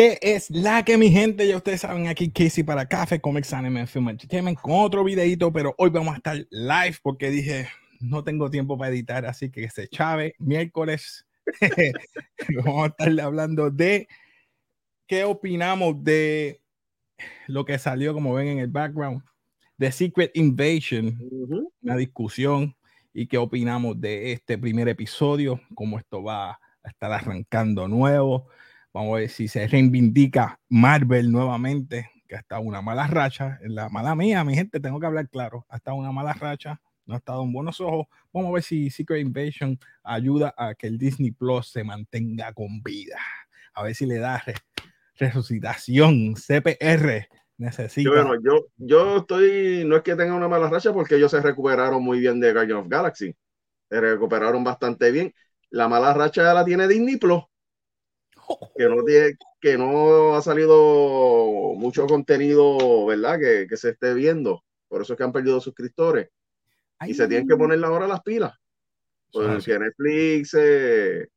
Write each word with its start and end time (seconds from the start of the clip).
¿Qué 0.00 0.18
es 0.22 0.48
la 0.48 0.82
que 0.82 0.96
mi 0.96 1.10
gente? 1.10 1.46
Ya 1.46 1.58
ustedes 1.58 1.82
saben, 1.82 2.08
aquí 2.08 2.30
Casey 2.30 2.64
para 2.64 2.86
Café 2.86 3.20
Comics 3.20 3.52
Anime 3.52 3.86
Film 3.86 4.08
Entertainment 4.08 4.58
con 4.58 4.72
otro 4.72 5.04
videito, 5.04 5.52
pero 5.52 5.74
hoy 5.76 5.90
vamos 5.90 6.14
a 6.14 6.16
estar 6.16 6.36
live 6.48 6.96
porque 7.02 7.28
dije, 7.28 7.68
no 8.00 8.24
tengo 8.24 8.48
tiempo 8.48 8.78
para 8.78 8.92
editar, 8.92 9.26
así 9.26 9.50
que 9.50 9.68
se 9.68 9.88
chave. 9.88 10.34
Miércoles 10.38 11.26
vamos 12.64 12.84
a 12.84 12.86
estar 12.86 13.20
hablando 13.20 13.70
de 13.70 14.08
qué 15.06 15.24
opinamos 15.24 16.02
de 16.02 16.62
lo 17.46 17.66
que 17.66 17.78
salió, 17.78 18.14
como 18.14 18.32
ven 18.32 18.48
en 18.48 18.58
el 18.60 18.68
background, 18.68 19.22
de 19.76 19.92
Secret 19.92 20.30
Invasion, 20.32 21.18
una 21.82 21.96
discusión 21.96 22.74
y 23.12 23.26
qué 23.26 23.36
opinamos 23.36 24.00
de 24.00 24.32
este 24.32 24.56
primer 24.56 24.88
episodio, 24.88 25.60
cómo 25.74 25.98
esto 25.98 26.22
va 26.22 26.52
a 26.52 26.88
estar 26.88 27.12
arrancando 27.12 27.86
nuevo. 27.86 28.48
Vamos 28.92 29.12
a 29.12 29.20
ver 29.20 29.28
si 29.28 29.46
se 29.46 29.68
reivindica 29.68 30.58
Marvel 30.68 31.30
nuevamente, 31.30 32.10
que 32.26 32.34
ha 32.34 32.40
estado 32.40 32.62
una 32.62 32.82
mala 32.82 33.06
racha. 33.06 33.60
La 33.62 33.88
mala 33.88 34.16
mía, 34.16 34.42
mi 34.42 34.56
gente, 34.56 34.80
tengo 34.80 34.98
que 34.98 35.06
hablar 35.06 35.28
claro. 35.28 35.64
Ha 35.68 35.76
estado 35.76 35.96
una 35.96 36.10
mala 36.10 36.32
racha, 36.32 36.80
no 37.06 37.14
ha 37.14 37.18
estado 37.18 37.44
en 37.44 37.52
buenos 37.52 37.80
ojos. 37.80 38.08
Vamos 38.32 38.50
a 38.50 38.54
ver 38.54 38.62
si 38.64 38.90
Secret 38.90 39.20
Invasion 39.20 39.78
ayuda 40.02 40.52
a 40.56 40.74
que 40.74 40.88
el 40.88 40.98
Disney 40.98 41.30
Plus 41.30 41.70
se 41.70 41.84
mantenga 41.84 42.52
con 42.52 42.82
vida. 42.82 43.16
A 43.74 43.84
ver 43.84 43.94
si 43.94 44.06
le 44.06 44.18
da 44.18 44.42
resucitación, 45.14 46.34
CPR. 46.34 47.28
Necesita. 47.58 48.10
Bueno, 48.10 48.34
yo, 48.42 48.66
yo 48.76 49.18
estoy, 49.18 49.84
no 49.86 49.96
es 49.96 50.02
que 50.02 50.16
tenga 50.16 50.34
una 50.34 50.48
mala 50.48 50.68
racha 50.68 50.92
porque 50.92 51.14
ellos 51.14 51.30
se 51.30 51.40
recuperaron 51.40 52.02
muy 52.02 52.18
bien 52.18 52.40
de 52.40 52.52
Guardian 52.52 52.78
of 52.78 52.88
Galaxy. 52.88 53.36
Se 53.88 54.00
recuperaron 54.00 54.64
bastante 54.64 55.12
bien. 55.12 55.32
La 55.68 55.86
mala 55.86 56.12
racha 56.12 56.52
la 56.52 56.64
tiene 56.64 56.88
Disney 56.88 57.18
Plus 57.18 57.44
que 58.76 58.88
no 58.88 59.04
tiene, 59.04 59.36
que 59.60 59.78
no 59.78 60.34
ha 60.34 60.42
salido 60.42 61.74
mucho 61.76 62.06
contenido, 62.06 63.06
¿verdad? 63.06 63.38
Que, 63.38 63.66
que 63.68 63.76
se 63.76 63.90
esté 63.90 64.14
viendo. 64.14 64.64
Por 64.88 65.02
eso 65.02 65.12
es 65.12 65.16
que 65.16 65.24
han 65.24 65.32
perdido 65.32 65.60
suscriptores. 65.60 66.28
y 67.06 67.14
se 67.14 67.28
tienen 67.28 67.48
que 67.48 67.56
poner 67.56 67.82
ahora 67.84 68.06
las 68.06 68.22
pilas. 68.22 68.52
Porque 69.32 69.78
Netflix 69.78 70.56
eh, 70.58 71.28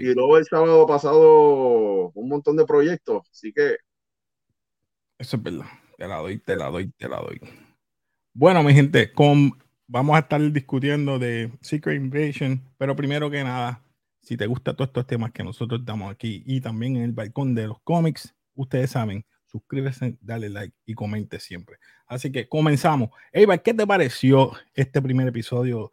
y 0.00 0.14
luego 0.14 0.38
el 0.38 0.44
sábado 0.44 0.86
pasado 0.86 2.10
un 2.14 2.28
montón 2.28 2.56
de 2.56 2.64
proyectos. 2.64 3.28
Así 3.30 3.52
que. 3.52 3.76
Eso 5.18 5.36
es 5.36 5.42
verdad. 5.42 5.66
Te 5.96 6.06
la 6.06 6.16
doy, 6.16 6.38
te 6.38 6.56
la 6.56 6.70
doy, 6.70 6.90
te 6.92 7.08
la 7.08 7.20
doy. 7.20 7.40
Bueno, 8.34 8.62
mi 8.62 8.74
gente, 8.74 9.12
con, 9.12 9.52
vamos 9.86 10.16
a 10.16 10.20
estar 10.20 10.40
discutiendo 10.52 11.18
de 11.18 11.50
Secret 11.62 11.96
Invasion, 11.96 12.60
pero 12.76 12.94
primero 12.94 13.30
que 13.30 13.42
nada, 13.42 13.82
si 14.26 14.36
te 14.36 14.48
gustan 14.48 14.74
todos 14.74 14.88
estos 14.88 15.06
temas 15.06 15.30
que 15.30 15.44
nosotros 15.44 15.84
damos 15.84 16.10
aquí 16.10 16.42
y 16.44 16.60
también 16.60 16.96
en 16.96 17.04
el 17.04 17.12
balcón 17.12 17.54
de 17.54 17.68
los 17.68 17.80
cómics, 17.82 18.34
ustedes 18.56 18.90
saben, 18.90 19.24
suscríbete, 19.44 20.18
dale 20.20 20.48
like 20.48 20.74
y 20.84 20.94
comente 20.94 21.38
siempre. 21.38 21.76
Así 22.08 22.32
que 22.32 22.48
comenzamos. 22.48 23.10
Eva, 23.30 23.56
¿qué 23.58 23.72
te 23.72 23.86
pareció 23.86 24.50
este 24.74 25.00
primer 25.00 25.28
episodio 25.28 25.92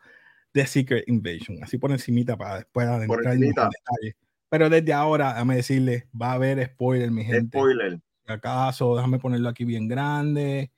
de 0.52 0.66
Secret 0.66 1.08
Invasion? 1.08 1.64
Así 1.64 1.78
por 1.78 1.92
encimita 1.92 2.36
para 2.36 2.56
después 2.56 2.88
adentrar 2.88 3.36
en 3.36 3.42
detalles. 3.42 4.16
Pero 4.50 4.67
desde 4.67 4.94
ahora, 4.94 5.34
déjame 5.34 5.58
decirle, 5.58 6.08
va 6.20 6.31
a 6.31 6.34
haber 6.34 6.66
spoiler, 6.66 7.11
mi 7.11 7.23
gente. 7.23 7.56
Spoiler. 7.56 8.00
¿Acaso? 8.26 8.95
Déjame 8.95 9.20
ponerlo 9.20 9.48
aquí 9.48 9.64
bien 9.64 9.88
grande. 9.88 10.72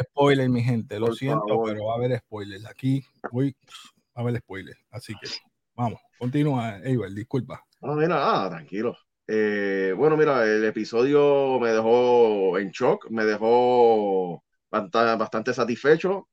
Spoiler, 0.00 0.48
mi 0.48 0.62
gente. 0.62 0.98
Lo 0.98 1.12
siento, 1.12 1.62
pero 1.62 1.84
va 1.84 1.92
a 1.92 1.96
haber 1.96 2.18
spoilers. 2.20 2.64
Aquí 2.64 3.04
voy, 3.30 3.54
va 3.54 4.14
a 4.14 4.20
haber 4.20 4.38
spoiler. 4.38 4.76
Así 4.90 5.12
que 5.20 5.28
Vamos, 5.76 6.00
continúa, 6.18 6.80
Eibar, 6.82 7.10
disculpa. 7.10 7.62
Ah, 7.82 7.94
mira, 7.94 8.16
ah, 8.18 8.48
tranquilo. 8.48 8.96
Eh, 9.26 9.92
bueno, 9.96 10.16
mira, 10.16 10.44
el 10.46 10.64
episodio 10.64 11.58
me 11.60 11.70
dejó 11.70 12.58
en 12.58 12.70
shock, 12.70 13.10
me 13.10 13.24
dejó 13.26 14.42
bastante, 14.70 15.52
satisfecho. 15.52 16.28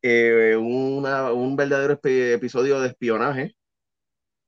Eh, 0.00 0.56
un 0.56 1.56
verdadero 1.56 2.00
episodio 2.02 2.80
de 2.80 2.88
espionaje 2.88 3.54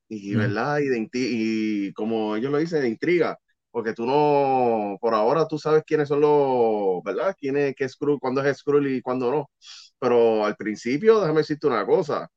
y, 0.09 0.35
mm. 0.35 0.39
¿verdad? 0.39 0.79
Y, 0.79 0.89
de, 0.89 1.09
y 1.13 1.93
como 1.93 2.37
ellos 2.37 2.51
lo 2.51 2.59
dicen, 2.59 2.83
de 2.83 2.89
intriga, 2.89 3.39
porque 3.71 3.93
tú 3.93 4.07
no, 4.07 4.99
por 5.01 5.15
ahora 5.15 5.47
tú 5.47 5.59
sabes 5.59 5.85
quiénes 5.87 6.09
son 6.09 6.21
los, 6.21 7.03
¿verdad? 7.05 7.35
Quién 7.39 7.57
es, 7.57 7.75
qué 7.77 7.89
Skrull, 7.89 8.19
cuándo 8.21 8.43
es 8.43 8.59
Skrull 8.59 8.89
y 8.89 9.03
cuándo 9.03 9.31
no. 9.31 9.51
Pero 9.99 10.45
al 10.45 10.57
principio, 10.57 11.21
déjame 11.21 11.41
decirte 11.41 11.67
una 11.67 11.87
cosa, 11.87 12.29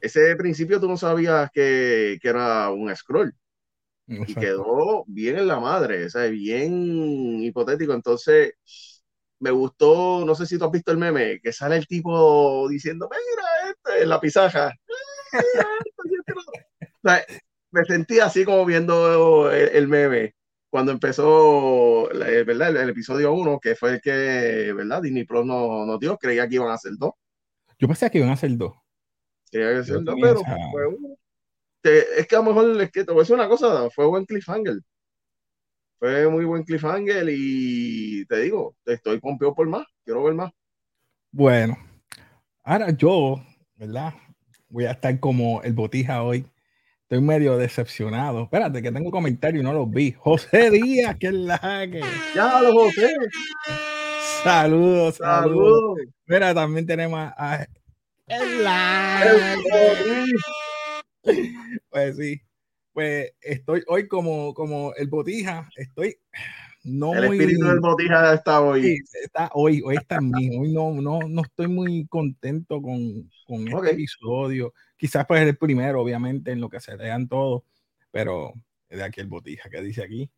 ese 0.00 0.36
principio 0.36 0.78
tú 0.78 0.88
no 0.88 0.96
sabías 0.96 1.50
que, 1.50 2.18
que 2.20 2.28
era 2.28 2.70
un 2.70 2.94
scroll. 2.94 3.34
Y 4.06 4.34
quedó 4.34 5.04
bien 5.06 5.38
en 5.38 5.46
la 5.46 5.58
madre, 5.58 6.06
o 6.06 6.30
bien 6.30 7.42
hipotético. 7.42 7.94
Entonces, 7.94 8.52
me 9.40 9.50
gustó, 9.50 10.24
no 10.26 10.34
sé 10.34 10.46
si 10.46 10.58
tú 10.58 10.66
has 10.66 10.70
visto 10.70 10.92
el 10.92 10.98
meme, 10.98 11.40
que 11.40 11.52
sale 11.52 11.76
el 11.76 11.86
tipo 11.86 12.68
diciendo, 12.68 13.08
mira, 13.10 13.70
este, 13.70 14.02
en 14.02 14.08
la 14.08 14.20
pizaja. 14.20 14.74
me 17.70 17.84
sentí 17.84 18.20
así 18.20 18.44
como 18.44 18.66
viendo 18.66 19.50
el, 19.50 19.88
meme 19.88 20.34
cuando 20.70 20.92
empezó 20.92 22.08
¿verdad? 22.08 22.76
El, 22.76 22.90
episodio 22.90 23.32
1, 23.32 23.58
que 23.60 23.74
fue 23.74 23.94
el 23.94 24.00
que 24.00 24.72
¿verdad? 24.76 25.00
Disney 25.02 25.24
Plus 25.24 25.46
nos 25.46 25.86
no 25.86 25.98
dio, 25.98 26.18
creía 26.18 26.46
que 26.46 26.56
iban 26.56 26.70
a 26.70 26.76
ser 26.76 26.92
dos. 26.98 27.12
Yo 27.78 27.88
pensé 27.88 28.10
que 28.10 28.18
iban 28.18 28.30
a 28.30 28.36
ser 28.36 28.56
dos 28.56 28.81
pero 29.52 29.80
es 31.82 32.26
que 32.26 32.34
a 32.34 32.38
lo 32.38 32.44
mejor 32.44 32.80
es 32.80 32.90
que 32.90 33.04
te 33.04 33.12
voy 33.12 33.20
a 33.20 33.22
decir 33.22 33.34
una 33.34 33.48
cosa, 33.48 33.90
fue 33.90 34.06
buen 34.06 34.24
cliffhanger. 34.24 34.78
Fue 35.98 36.28
muy 36.28 36.44
buen 36.44 36.64
cliffhanger 36.64 37.26
y 37.28 38.24
te 38.26 38.40
digo, 38.40 38.74
estoy 38.86 39.20
pompeado 39.20 39.54
por 39.54 39.68
más, 39.68 39.86
quiero 40.04 40.24
ver 40.24 40.34
más. 40.34 40.50
Bueno, 41.30 41.78
ahora 42.64 42.90
yo, 42.90 43.40
¿verdad? 43.76 44.14
Voy 44.68 44.86
a 44.86 44.92
estar 44.92 45.20
como 45.20 45.62
el 45.62 45.74
botija 45.74 46.22
hoy. 46.22 46.46
Estoy 47.02 47.20
medio 47.20 47.58
decepcionado. 47.58 48.44
Espérate, 48.44 48.80
que 48.80 48.90
tengo 48.90 49.10
comentarios 49.10 49.62
y 49.62 49.64
no 49.64 49.74
los 49.74 49.90
vi. 49.90 50.12
José 50.12 50.70
Díaz, 50.70 51.16
que 51.18 51.26
es 51.26 51.34
la 51.34 51.58
que. 51.90 52.02
Ya, 52.34 52.62
los 52.62 52.72
José. 52.72 53.14
Saludos, 54.42 55.16
saludos. 55.16 55.98
Mira, 56.26 56.54
también 56.54 56.86
tenemos 56.86 57.20
a 57.36 57.66
pues 61.90 62.16
sí, 62.16 62.40
pues 62.92 63.32
estoy 63.40 63.82
hoy 63.86 64.08
como, 64.08 64.54
como 64.54 64.94
el 64.94 65.08
botija, 65.08 65.68
estoy 65.76 66.18
no 66.84 67.14
el 67.14 67.24
espíritu 67.24 67.64
del 67.66 67.80
botija 67.80 68.34
está 68.34 68.60
hoy. 68.60 68.98
está 69.22 69.50
hoy, 69.54 69.82
hoy 69.84 69.96
está 69.96 70.16
en 70.16 70.30
mí. 70.30 70.58
Hoy 70.58 70.72
no, 70.72 70.92
no, 71.00 71.20
no 71.28 71.42
estoy 71.42 71.68
muy 71.68 72.06
contento 72.06 72.82
con, 72.82 73.30
con 73.46 73.68
este 73.68 73.92
episodio. 73.92 74.74
Quizás 74.96 75.24
pues 75.26 75.42
el 75.42 75.56
primero, 75.56 76.00
obviamente, 76.02 76.50
en 76.50 76.60
lo 76.60 76.68
que 76.68 76.80
se 76.80 76.96
vean 76.96 77.28
todos, 77.28 77.62
pero 78.10 78.52
de 78.88 79.02
aquí 79.02 79.20
el 79.20 79.28
botija 79.28 79.70
que 79.70 79.80
dice 79.80 80.02
aquí. 80.02 80.30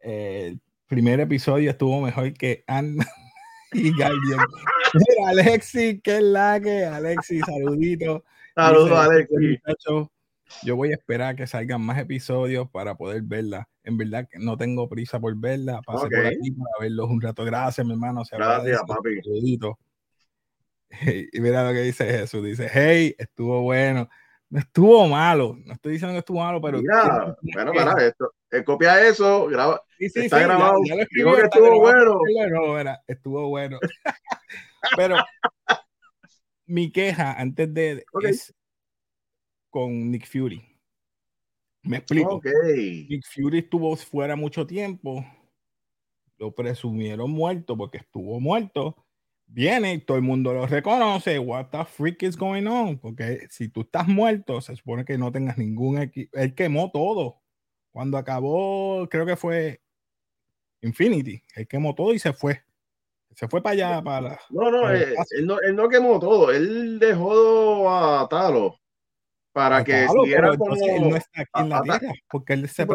el 0.00 0.60
primer 0.86 1.20
episodio 1.20 1.70
estuvo 1.70 2.00
mejor 2.00 2.32
que 2.34 2.64
Anna 2.66 3.06
y 3.74 3.90
Guardian. 3.90 4.46
Mira, 4.94 5.28
Alexi, 5.28 6.00
la 6.04 6.60
que, 6.60 6.84
Alexi, 6.84 7.40
saludito. 7.40 8.24
Saludos, 8.54 8.92
Alexi. 8.92 9.60
yo 10.62 10.76
voy 10.76 10.92
a 10.92 10.94
esperar 10.94 11.34
que 11.34 11.46
salgan 11.46 11.82
más 11.82 11.98
episodios 11.98 12.70
para 12.70 12.94
poder 12.96 13.22
verla. 13.22 13.68
En 13.82 13.98
verdad 13.98 14.28
que 14.30 14.38
no 14.38 14.56
tengo 14.56 14.88
prisa 14.88 15.20
por 15.20 15.36
verla. 15.36 15.80
Pasé 15.82 16.08
por 16.08 16.26
aquí 16.26 16.52
para 16.52 16.70
verlos 16.80 17.10
un 17.10 17.20
rato. 17.20 17.44
Gracias, 17.44 17.86
mi 17.86 17.92
hermano. 17.92 18.22
Gracias, 18.30 18.82
papi. 18.86 19.20
Saludito. 19.22 19.78
Y 21.32 21.40
mira 21.40 21.66
lo 21.66 21.72
que 21.72 21.82
dice 21.82 22.04
Jesús. 22.04 22.44
Dice, 22.44 22.70
hey, 22.72 23.14
estuvo 23.18 23.62
bueno. 23.62 24.08
No 24.48 24.60
estuvo 24.60 25.08
malo. 25.08 25.56
No 25.64 25.72
estoy 25.72 25.92
diciendo 25.92 26.14
que 26.14 26.20
estuvo 26.20 26.38
malo, 26.38 26.60
pero. 26.60 26.78
Mira, 26.78 27.36
bueno, 27.54 27.72
para 27.72 28.06
esto. 28.06 28.32
Eh, 28.50 28.62
copia 28.62 29.06
eso, 29.06 29.46
graba. 29.46 29.82
Sí, 29.98 30.08
sí, 30.08 30.20
está 30.20 30.40
grabado. 30.40 30.76
Ya, 30.84 30.96
ya 30.96 31.02
lo 31.24 31.36
que 31.36 31.42
estuvo 31.42 31.80
bueno. 31.80 32.18
No, 32.50 32.94
estuvo 33.06 33.48
bueno. 33.48 33.78
Pero 34.96 35.16
mi 36.66 36.90
queja 36.90 37.32
antes 37.32 37.72
de 37.72 38.04
es 38.22 38.54
con 39.70 40.10
Nick 40.10 40.26
Fury. 40.26 40.62
Me 41.82 41.98
explico. 41.98 42.40
Nick 42.74 43.24
Fury 43.34 43.58
estuvo 43.58 43.94
fuera 43.96 44.36
mucho 44.36 44.66
tiempo. 44.66 45.24
Lo 46.38 46.54
presumieron 46.54 47.30
muerto 47.30 47.76
porque 47.76 47.98
estuvo 47.98 48.40
muerto. 48.40 48.96
Viene 49.46 49.94
y 49.94 49.98
todo 49.98 50.16
el 50.16 50.22
mundo 50.22 50.54
lo 50.54 50.66
reconoce. 50.66 51.38
What 51.38 51.66
the 51.70 51.84
freak 51.84 52.22
is 52.22 52.36
going 52.36 52.66
on? 52.66 52.98
Porque 52.98 53.46
si 53.50 53.68
tú 53.68 53.82
estás 53.82 54.08
muerto, 54.08 54.60
se 54.60 54.74
supone 54.74 55.04
que 55.04 55.18
no 55.18 55.30
tengas 55.30 55.58
ningún 55.58 55.98
equipo. 55.98 56.36
Él 56.38 56.54
quemó 56.54 56.90
todo. 56.90 57.42
Cuando 57.92 58.18
acabó, 58.18 59.06
creo 59.08 59.26
que 59.26 59.36
fue 59.36 59.83
Infinity. 60.84 61.42
Él 61.54 61.66
quemó 61.66 61.94
todo 61.94 62.12
y 62.12 62.18
se 62.18 62.32
fue. 62.32 62.62
Se 63.34 63.48
fue 63.48 63.62
para 63.62 63.72
allá, 63.72 64.02
para 64.02 64.38
No, 64.50 64.70
no, 64.70 64.92
eh, 64.92 65.14
él, 65.30 65.46
no, 65.46 65.60
él 65.60 65.74
no 65.74 65.88
quemó 65.88 66.20
todo, 66.20 66.52
él 66.52 67.00
dejó 67.00 67.90
a 67.90 68.28
Talo 68.28 68.78
para 69.52 69.82
que 69.82 70.06
siguiera 70.08 70.56
como... 70.56 70.74
Él 70.76 71.10
no 71.10 71.16
está 71.16 71.42
aquí 71.42 71.50
en 71.62 71.68
la 71.68 71.82
tierra, 71.82 72.12
porque 72.30 72.52
él 72.52 72.68
se 72.68 72.86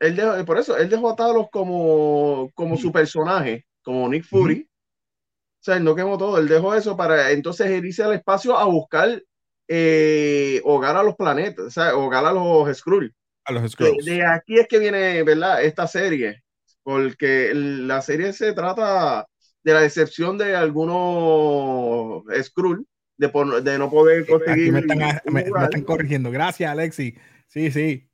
él 0.00 0.16
dejó, 0.16 0.44
por 0.46 0.58
eso, 0.58 0.76
él 0.78 0.88
dejó 0.88 1.10
a 1.10 1.16
Talos 1.16 1.48
como, 1.52 2.50
como 2.54 2.76
su 2.76 2.90
personaje, 2.90 3.66
como 3.82 4.08
Nick 4.08 4.24
Fury. 4.24 4.66
O 4.66 5.62
sea, 5.62 5.76
él 5.76 5.84
no 5.84 5.94
quemó 5.94 6.16
todo, 6.16 6.38
él 6.38 6.48
dejó 6.48 6.74
eso 6.74 6.96
para 6.96 7.30
entonces 7.30 7.70
irse 7.70 8.02
al 8.02 8.14
espacio 8.14 8.56
a 8.56 8.64
buscar 8.64 9.22
eh, 9.68 10.60
hogar 10.64 10.96
a 10.96 11.02
los 11.02 11.14
planetas, 11.14 11.66
o 11.66 11.70
sea, 11.70 11.94
hogar 11.94 12.24
a 12.24 12.32
los 12.32 12.76
Skrulls. 12.76 13.12
A 13.44 13.52
los 13.52 13.70
Skrulls. 13.70 14.04
De, 14.04 14.14
de, 14.14 14.26
aquí 14.26 14.58
es 14.58 14.66
que 14.66 14.78
viene, 14.78 15.22
¿verdad? 15.22 15.62
Esta 15.62 15.86
serie, 15.86 16.42
porque 16.82 17.52
la 17.54 18.02
serie 18.02 18.32
se 18.32 18.52
trata 18.52 19.26
de 19.62 19.74
la 19.74 19.80
decepción 19.80 20.38
de 20.38 20.56
algunos 20.56 22.24
Skrull 22.42 22.86
de, 23.16 23.28
por, 23.28 23.62
de 23.62 23.78
no 23.78 23.90
poder 23.90 24.26
conseguir. 24.26 24.52
Aquí 24.52 24.72
me 24.72 24.80
están, 24.80 25.20
me, 25.26 25.44
me 25.50 25.64
están 25.64 25.82
corrigiendo. 25.82 26.30
Gracias, 26.30 26.70
Alexi. 26.70 27.14
Sí, 27.46 27.70
sí. 27.70 28.06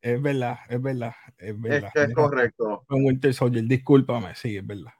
Es 0.00 0.22
verdad, 0.22 0.58
es 0.68 0.80
verdad, 0.80 1.14
es 1.36 1.60
verdad. 1.60 1.90
Es, 1.94 2.08
es 2.08 2.14
correcto. 2.14 2.84
Con 2.86 3.04
Winter 3.04 3.34
Soldier, 3.34 3.64
discúlpame, 3.64 4.34
sí, 4.34 4.56
es 4.56 4.66
verdad. 4.66 4.92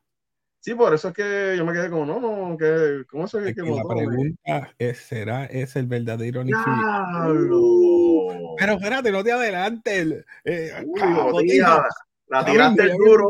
Sí, 0.61 0.75
por 0.75 0.93
eso 0.93 1.09
es 1.09 1.15
que 1.15 1.55
yo 1.57 1.65
me 1.65 1.73
quedé 1.73 1.89
como, 1.89 2.05
no, 2.05 2.19
no, 2.21 2.57
que, 2.59 3.05
¿cómo 3.09 3.29
se 3.29 3.39
ve 3.39 3.55
que, 3.55 3.63
que 3.63 3.71
La 3.71 3.85
pregunta 3.85 4.75
es, 4.77 4.99
¿será 4.99 5.45
ese 5.47 5.79
el 5.79 5.87
verdadero 5.87 6.43
Nick 6.43 6.57
pero 8.59 8.73
espérate, 8.73 9.13
no 9.13 9.23
te 9.23 9.33
adelantes. 9.33 10.25
Eh, 10.45 10.73
Uy, 10.85 11.61
ah, 11.65 11.89
la 12.29 12.45
tiraste 12.45 12.89
duro. 12.93 13.29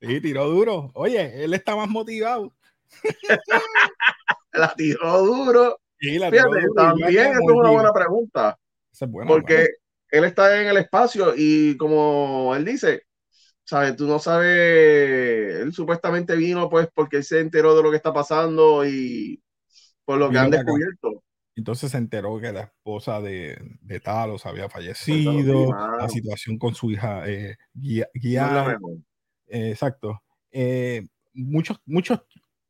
Sí, 0.00 0.20
tiró 0.20 0.46
duro. 0.48 0.90
Oye, 0.94 1.44
él 1.44 1.54
está 1.54 1.76
más 1.76 1.88
motivado. 1.88 2.54
la 4.52 4.74
tiró 4.74 5.18
duro. 5.24 5.78
Sí, 5.98 6.18
la 6.18 6.30
Fíjate, 6.30 6.48
tiró 6.58 6.60
duro. 6.60 6.74
también 6.74 7.32
es 7.32 7.38
una 7.40 7.70
buena 7.70 7.92
pregunta. 7.92 8.58
Esa 8.92 9.04
es 9.06 9.10
buena, 9.10 9.28
porque 9.28 9.54
buena. 9.54 9.68
él 10.10 10.24
está 10.24 10.60
en 10.60 10.68
el 10.68 10.76
espacio 10.78 11.34
y 11.36 11.76
como 11.76 12.54
él 12.56 12.64
dice, 12.64 13.02
¿sabes? 13.64 13.96
Tú 13.96 14.06
no 14.06 14.18
sabes, 14.18 14.48
él 15.62 15.72
supuestamente 15.72 16.36
vino 16.36 16.68
pues 16.70 16.88
porque 16.94 17.18
él 17.18 17.24
se 17.24 17.40
enteró 17.40 17.76
de 17.76 17.82
lo 17.82 17.90
que 17.90 17.96
está 17.98 18.12
pasando 18.12 18.86
y 18.86 19.42
por 20.04 20.18
lo 20.18 20.30
que 20.30 20.38
Vino 20.38 20.40
han 20.40 20.50
descubierto. 20.50 21.22
Entonces 21.58 21.90
se 21.90 21.98
enteró 21.98 22.38
que 22.38 22.52
la 22.52 22.60
esposa 22.60 23.20
de, 23.20 23.58
de 23.80 23.98
Talos 23.98 24.46
había 24.46 24.68
fallecido, 24.68 25.72
la 26.00 26.08
situación 26.08 26.56
con 26.56 26.72
su 26.72 26.92
hija 26.92 27.28
eh, 27.28 27.56
No 27.74 28.64
mejor. 28.64 28.98
eh, 29.48 29.70
exacto. 29.70 30.22
Eh, 30.52 31.04
muchos, 31.34 31.80
muchos, 31.84 32.20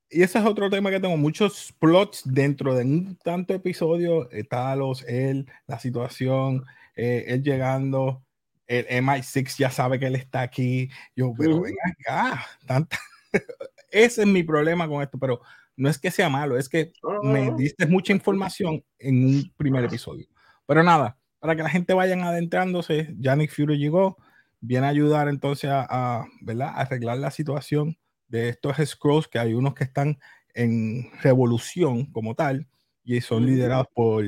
y 0.08 0.22
ese 0.22 0.38
es 0.38 0.44
otro 0.46 0.70
tema 0.70 0.90
que 0.90 1.00
tengo, 1.00 1.18
muchos 1.18 1.74
plots 1.78 2.22
dentro 2.24 2.74
de 2.74 2.84
un 2.84 3.16
tanto 3.16 3.52
episodio, 3.52 4.30
eh, 4.32 4.44
Talos, 4.44 5.04
él, 5.06 5.46
la 5.66 5.78
situación, 5.78 6.64
eh, 6.96 7.26
él 7.28 7.42
llegando, 7.42 8.24
el 8.66 8.86
MI6 8.86 9.58
ya 9.58 9.70
sabe 9.70 9.98
que 9.98 10.06
él 10.06 10.16
está 10.16 10.40
aquí, 10.40 10.88
yo, 11.14 11.34
pero 11.38 11.56
Ujú. 11.56 11.64
ven 11.64 11.74
acá, 11.84 12.46
tanta... 12.66 12.98
ese 13.90 14.22
es 14.22 14.26
mi 14.26 14.42
problema 14.44 14.88
con 14.88 15.02
esto, 15.02 15.18
pero 15.18 15.42
no 15.78 15.88
es 15.88 15.98
que 15.98 16.10
sea 16.10 16.28
malo, 16.28 16.58
es 16.58 16.68
que 16.68 16.92
me 17.22 17.52
diste 17.56 17.86
mucha 17.86 18.12
información 18.12 18.84
en 18.98 19.24
un 19.24 19.52
primer 19.56 19.84
episodio. 19.84 20.26
Pero 20.66 20.82
nada, 20.82 21.16
para 21.38 21.54
que 21.54 21.62
la 21.62 21.70
gente 21.70 21.94
vayan 21.94 22.22
adentrándose, 22.22 23.14
ya 23.18 23.36
Nick 23.36 23.52
Fury 23.52 23.78
llegó, 23.78 24.18
viene 24.60 24.86
a 24.86 24.90
ayudar 24.90 25.28
entonces 25.28 25.70
a, 25.70 25.86
a, 25.88 26.26
¿verdad? 26.42 26.68
a 26.68 26.80
arreglar 26.80 27.18
la 27.18 27.30
situación 27.30 27.96
de 28.26 28.48
estos 28.50 28.76
Scrolls, 28.84 29.28
que 29.28 29.38
hay 29.38 29.54
unos 29.54 29.74
que 29.74 29.84
están 29.84 30.18
en 30.52 31.10
revolución 31.22 32.06
como 32.06 32.34
tal, 32.34 32.66
y 33.04 33.20
son 33.20 33.46
liderados 33.46 33.86
por 33.94 34.24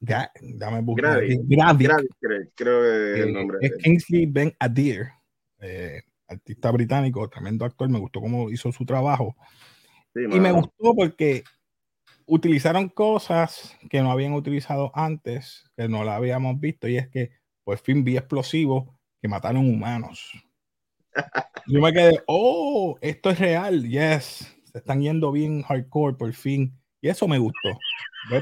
Ga- 0.00 0.30
dame 0.40 0.80
buscar 0.80 1.22
Gravik, 1.44 1.90
creo, 2.20 2.40
creo 2.54 2.82
que 2.82 3.12
es 3.14 3.20
el 3.20 3.28
eh, 3.28 3.32
nombre. 3.32 3.58
es 3.60 3.72
Kingsley 3.82 4.26
Ben 4.26 4.54
Adir, 4.58 5.08
eh, 5.60 6.02
artista 6.28 6.70
británico, 6.70 7.28
tremendo 7.28 7.64
actor, 7.64 7.88
me 7.88 7.98
gustó 7.98 8.20
cómo 8.20 8.50
hizo 8.50 8.70
su 8.70 8.86
trabajo. 8.86 9.36
Sí, 10.14 10.20
Y 10.24 10.40
me 10.40 10.52
gustó 10.52 10.94
porque 10.96 11.44
utilizaron 12.26 12.88
cosas 12.88 13.76
que 13.88 14.00
no 14.02 14.10
habían 14.10 14.32
utilizado 14.34 14.90
antes, 14.94 15.64
que 15.76 15.88
no 15.88 16.04
la 16.04 16.16
habíamos 16.16 16.58
visto, 16.60 16.88
y 16.88 16.96
es 16.96 17.08
que 17.08 17.30
por 17.64 17.78
fin 17.78 18.04
vi 18.04 18.16
explosivos 18.16 18.88
que 19.20 19.28
mataron 19.28 19.68
humanos. 19.68 20.30
Yo 21.66 21.80
me 21.80 21.92
quedé, 21.92 22.20
oh, 22.26 22.96
esto 23.00 23.30
es 23.30 23.38
real, 23.38 23.88
yes, 23.88 24.54
se 24.70 24.78
están 24.78 25.00
yendo 25.00 25.32
bien 25.32 25.62
hardcore 25.62 26.16
por 26.16 26.32
fin, 26.32 26.78
y 27.00 27.08
eso 27.08 27.26
me 27.28 27.38
gustó. 27.38 27.78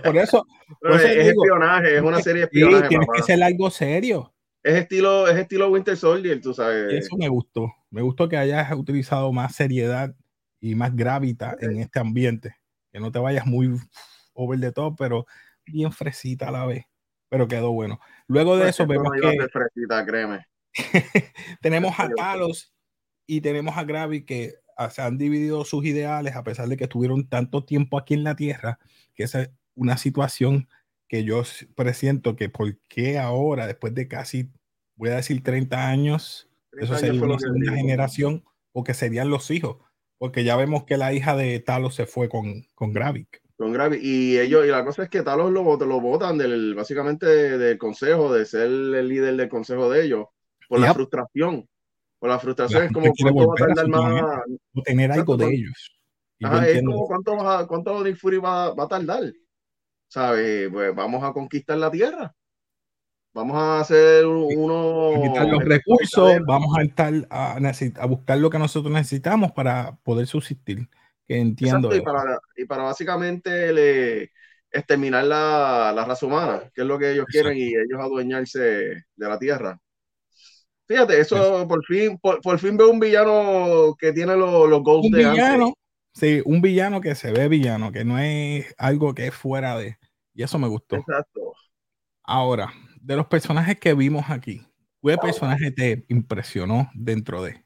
Por 0.05 0.17
eso, 0.17 0.45
por 0.81 0.93
eso 0.93 1.07
es, 1.07 1.17
es 1.17 1.27
digo, 1.29 1.45
espionaje, 1.45 1.97
es 1.97 2.03
una 2.03 2.21
serie 2.21 2.43
de 2.43 2.49
sí, 2.53 2.59
espionaje, 2.61 2.89
tienes 2.89 3.07
papá. 3.07 3.17
que 3.19 3.23
ser 3.25 3.43
algo 3.43 3.71
serio. 3.71 4.33
Es 4.63 4.75
estilo, 4.75 5.29
es 5.29 5.37
estilo 5.37 5.69
Winter 5.71 5.97
Soldier, 5.97 6.41
tú 6.41 6.51
Y 6.51 6.55
sabes. 6.55 6.93
eso 6.93 7.17
me 7.17 7.29
gustó. 7.29 7.73
Me 7.91 8.03
gustó 8.03 8.29
que 8.29 8.37
hayas 8.37 8.73
utilizado 8.73 9.33
más 9.33 9.55
seriedad 9.55 10.13
y 10.61 10.75
más 10.75 10.95
gravita 10.95 11.57
en 11.61 11.81
este 11.81 11.99
ambiente. 11.99 12.57
Que 12.93 13.01
no 13.01 13.13
te 13.13 13.19
vayas 13.19 13.47
muy 13.47 13.77
over 14.35 14.61
the 14.61 14.73
top, 14.73 14.97
pero 14.99 15.27
bien 15.67 15.93
fresita 15.93 16.49
a 16.49 16.53
la 16.53 16.67
vez. 16.67 16.85
Pero 17.29 17.49
quedó 17.49 17.73
bueno. 17.73 18.01
Luego 18.29 18.57
de 18.57 18.65
Pues 18.65 18.77
eso 18.77 18.87
vemos 18.87 19.11
que 19.21 19.31
ser 19.31 19.51
fresita, 19.51 20.07
créeme. 20.07 20.47
tenemos 21.61 21.99
a 21.99 22.09
Talos 22.09 22.73
y 23.27 23.41
tenemos 23.41 23.77
a 23.77 23.85
Gravi 23.85 24.25
que 24.25 24.55
ah, 24.77 24.91
se 24.91 25.03
han 25.03 25.19
dividido 25.19 25.65
sus 25.65 25.85
ideales 25.85 26.37
a 26.37 26.45
pesar 26.45 26.69
de 26.69 26.77
que 26.77 26.85
estuvieron 26.85 27.29
tanto 27.29 27.65
tiempo 27.65 27.99
aquí 27.99 28.15
en 28.15 28.25
la 28.25 28.37
Tierra, 28.37 28.79
que 29.15 29.25
esa 29.25 29.43
es 29.43 29.51
una 29.75 29.97
situación 29.97 30.69
que 31.09 31.25
yo 31.25 31.43
presiento 31.75 32.37
que 32.37 32.49
por 32.49 32.79
qué 32.89 33.19
ahora, 33.19 33.67
después 33.67 33.95
de 33.95 34.09
casi, 34.09 34.51
voy 34.97 35.11
a 35.11 35.17
decir 35.17 35.43
30 35.43 35.89
años, 35.89 36.51
30 36.71 36.85
eso 36.85 37.01
sería 37.01 37.23
una 37.23 37.39
segunda 37.39 37.73
generación, 37.73 38.45
o 38.73 38.85
que 38.85 38.95
serían 38.95 39.31
los 39.31 39.51
hijos, 39.51 39.79
porque 40.19 40.45
ya 40.45 40.57
vemos 40.57 40.85
que 40.85 40.97
la 40.97 41.13
hija 41.13 41.37
de 41.37 41.61
Talos 41.61 41.95
se 41.95 42.07
fue 42.07 42.29
con, 42.29 42.67
con 42.75 42.93
Gravik. 42.93 43.43
Con 43.57 43.73
Gravik. 43.73 44.03
Y 44.03 44.39
ellos, 44.39 44.65
y 44.67 44.69
la 44.69 44.85
cosa 44.85 45.05
es 45.05 45.09
que 45.11 45.23
Talos 45.23 45.51
lo, 45.51 45.77
lo 45.77 46.01
votan 46.01 46.39
del, 46.39 46.75
básicamente 46.75 47.27
del 47.27 47.79
consejo, 47.79 48.33
de 48.33 48.45
ser 48.47 48.63
el 48.67 49.09
líder 49.09 49.37
del 49.37 49.49
consejo 49.49 49.91
de 49.91 50.05
ellos, 50.05 50.27
por 50.69 50.81
la 50.81 50.93
frustración. 50.95 51.69
Por 52.19 52.31
la 52.31 52.39
frustración 52.39 52.81
La 52.81 52.87
es 52.87 52.93
como 52.93 53.13
cuánto 53.15 53.47
va 53.47 53.55
a 53.55 53.67
tardar 53.67 53.89
más. 53.89 54.23
O 54.75 54.83
tener 54.83 55.13
algo 55.13 55.37
de 55.37 55.45
con- 55.45 55.53
ellos. 55.53 55.93
Ajá, 56.43 56.69
es 56.69 56.83
como 56.83 57.07
cuánto, 57.07 57.37
va 57.37 57.67
cuánto 57.67 58.05
Nick 58.05 58.17
Fury 58.17 58.39
va, 58.39 58.75
va 58.75 58.85
a 58.85 58.89
tardar. 58.89 59.33
¿Sabes? 60.09 60.71
Pues 60.73 60.95
vamos 60.95 61.23
a 61.25 61.33
conquistar 61.33 61.77
la 61.79 61.91
tierra. 61.91 62.35
Vamos 63.37 63.57
a 63.59 63.81
hacer 63.81 64.25
uno. 64.25 65.15
a 65.15 65.23
quitar 65.23 65.47
los 65.47 65.63
recursos, 65.63 66.39
vamos 66.47 66.75
a 66.79 66.83
estar 66.83 67.13
a, 67.29 67.59
a 67.59 68.07
buscar 68.07 68.39
lo 68.39 68.49
que 68.49 68.59
nosotros 68.59 68.91
necesitamos 68.91 69.53
para 69.53 69.99
poder 70.05 70.27
subsistir. 70.27 70.89
Que 71.27 71.39
entiendo. 71.39 71.93
Exacto, 71.93 71.97
y 71.97 72.01
para, 72.01 72.41
y 72.57 72.65
para 72.65 72.83
básicamente 72.85 73.75
le, 73.75 74.31
exterminar 74.71 75.25
la, 75.25 75.93
la 75.95 76.05
raza 76.07 76.25
humana, 76.25 76.71
que 76.75 76.81
es 76.81 76.87
lo 76.87 76.99
que 76.99 77.13
ellos 77.13 77.27
quieren, 77.29 77.59
y 77.59 77.75
ellos 77.75 78.01
adueñarse 78.01 78.59
de 78.61 79.05
la 79.29 79.39
tierra. 79.39 79.79
Fíjate, 80.87 81.21
eso 81.21 81.69
por 81.69 81.85
fin, 81.85 82.17
por, 82.19 82.41
por 82.41 82.59
fin 82.59 82.79
veo 82.79 82.91
un 82.91 83.01
villano 83.01 83.95
que 83.99 84.15
tiene 84.15 84.35
los, 84.35 84.67
los 84.67 84.83
goals 84.83 85.05
un 85.05 85.13
de 85.13 85.19
villano, 85.19 85.65
antes. 85.67 85.75
sí, 86.15 86.43
un 86.47 86.63
villano 86.63 87.03
que 87.03 87.15
se 87.15 87.33
ve 87.33 87.49
villano, 87.49 87.93
que 87.93 88.03
no 88.03 88.19
es 88.19 88.75
algo 88.79 89.15
que 89.15 89.27
es 89.27 89.35
fuera 89.35 89.77
de. 89.77 89.99
Y 90.33 90.43
eso 90.43 90.59
me 90.59 90.69
gustó. 90.69 90.97
Exacto. 90.97 91.53
Ahora, 92.23 92.73
de 93.07 93.17
los 93.17 93.27
personajes 93.29 93.79
que 93.79 93.95
vimos 93.95 94.25
aquí, 94.31 94.67
¿qué 95.03 95.17
personaje 95.17 95.71
te 95.71 96.05
impresionó 96.09 96.91
dentro 96.95 97.43
de? 97.43 97.65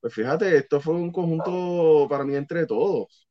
Pues 0.00 0.14
fíjate, 0.14 0.56
esto 0.56 0.80
fue 0.80 0.94
un 0.94 1.12
conjunto 1.12 2.06
para 2.08 2.24
mí 2.24 2.34
entre 2.34 2.66
todos. 2.66 3.28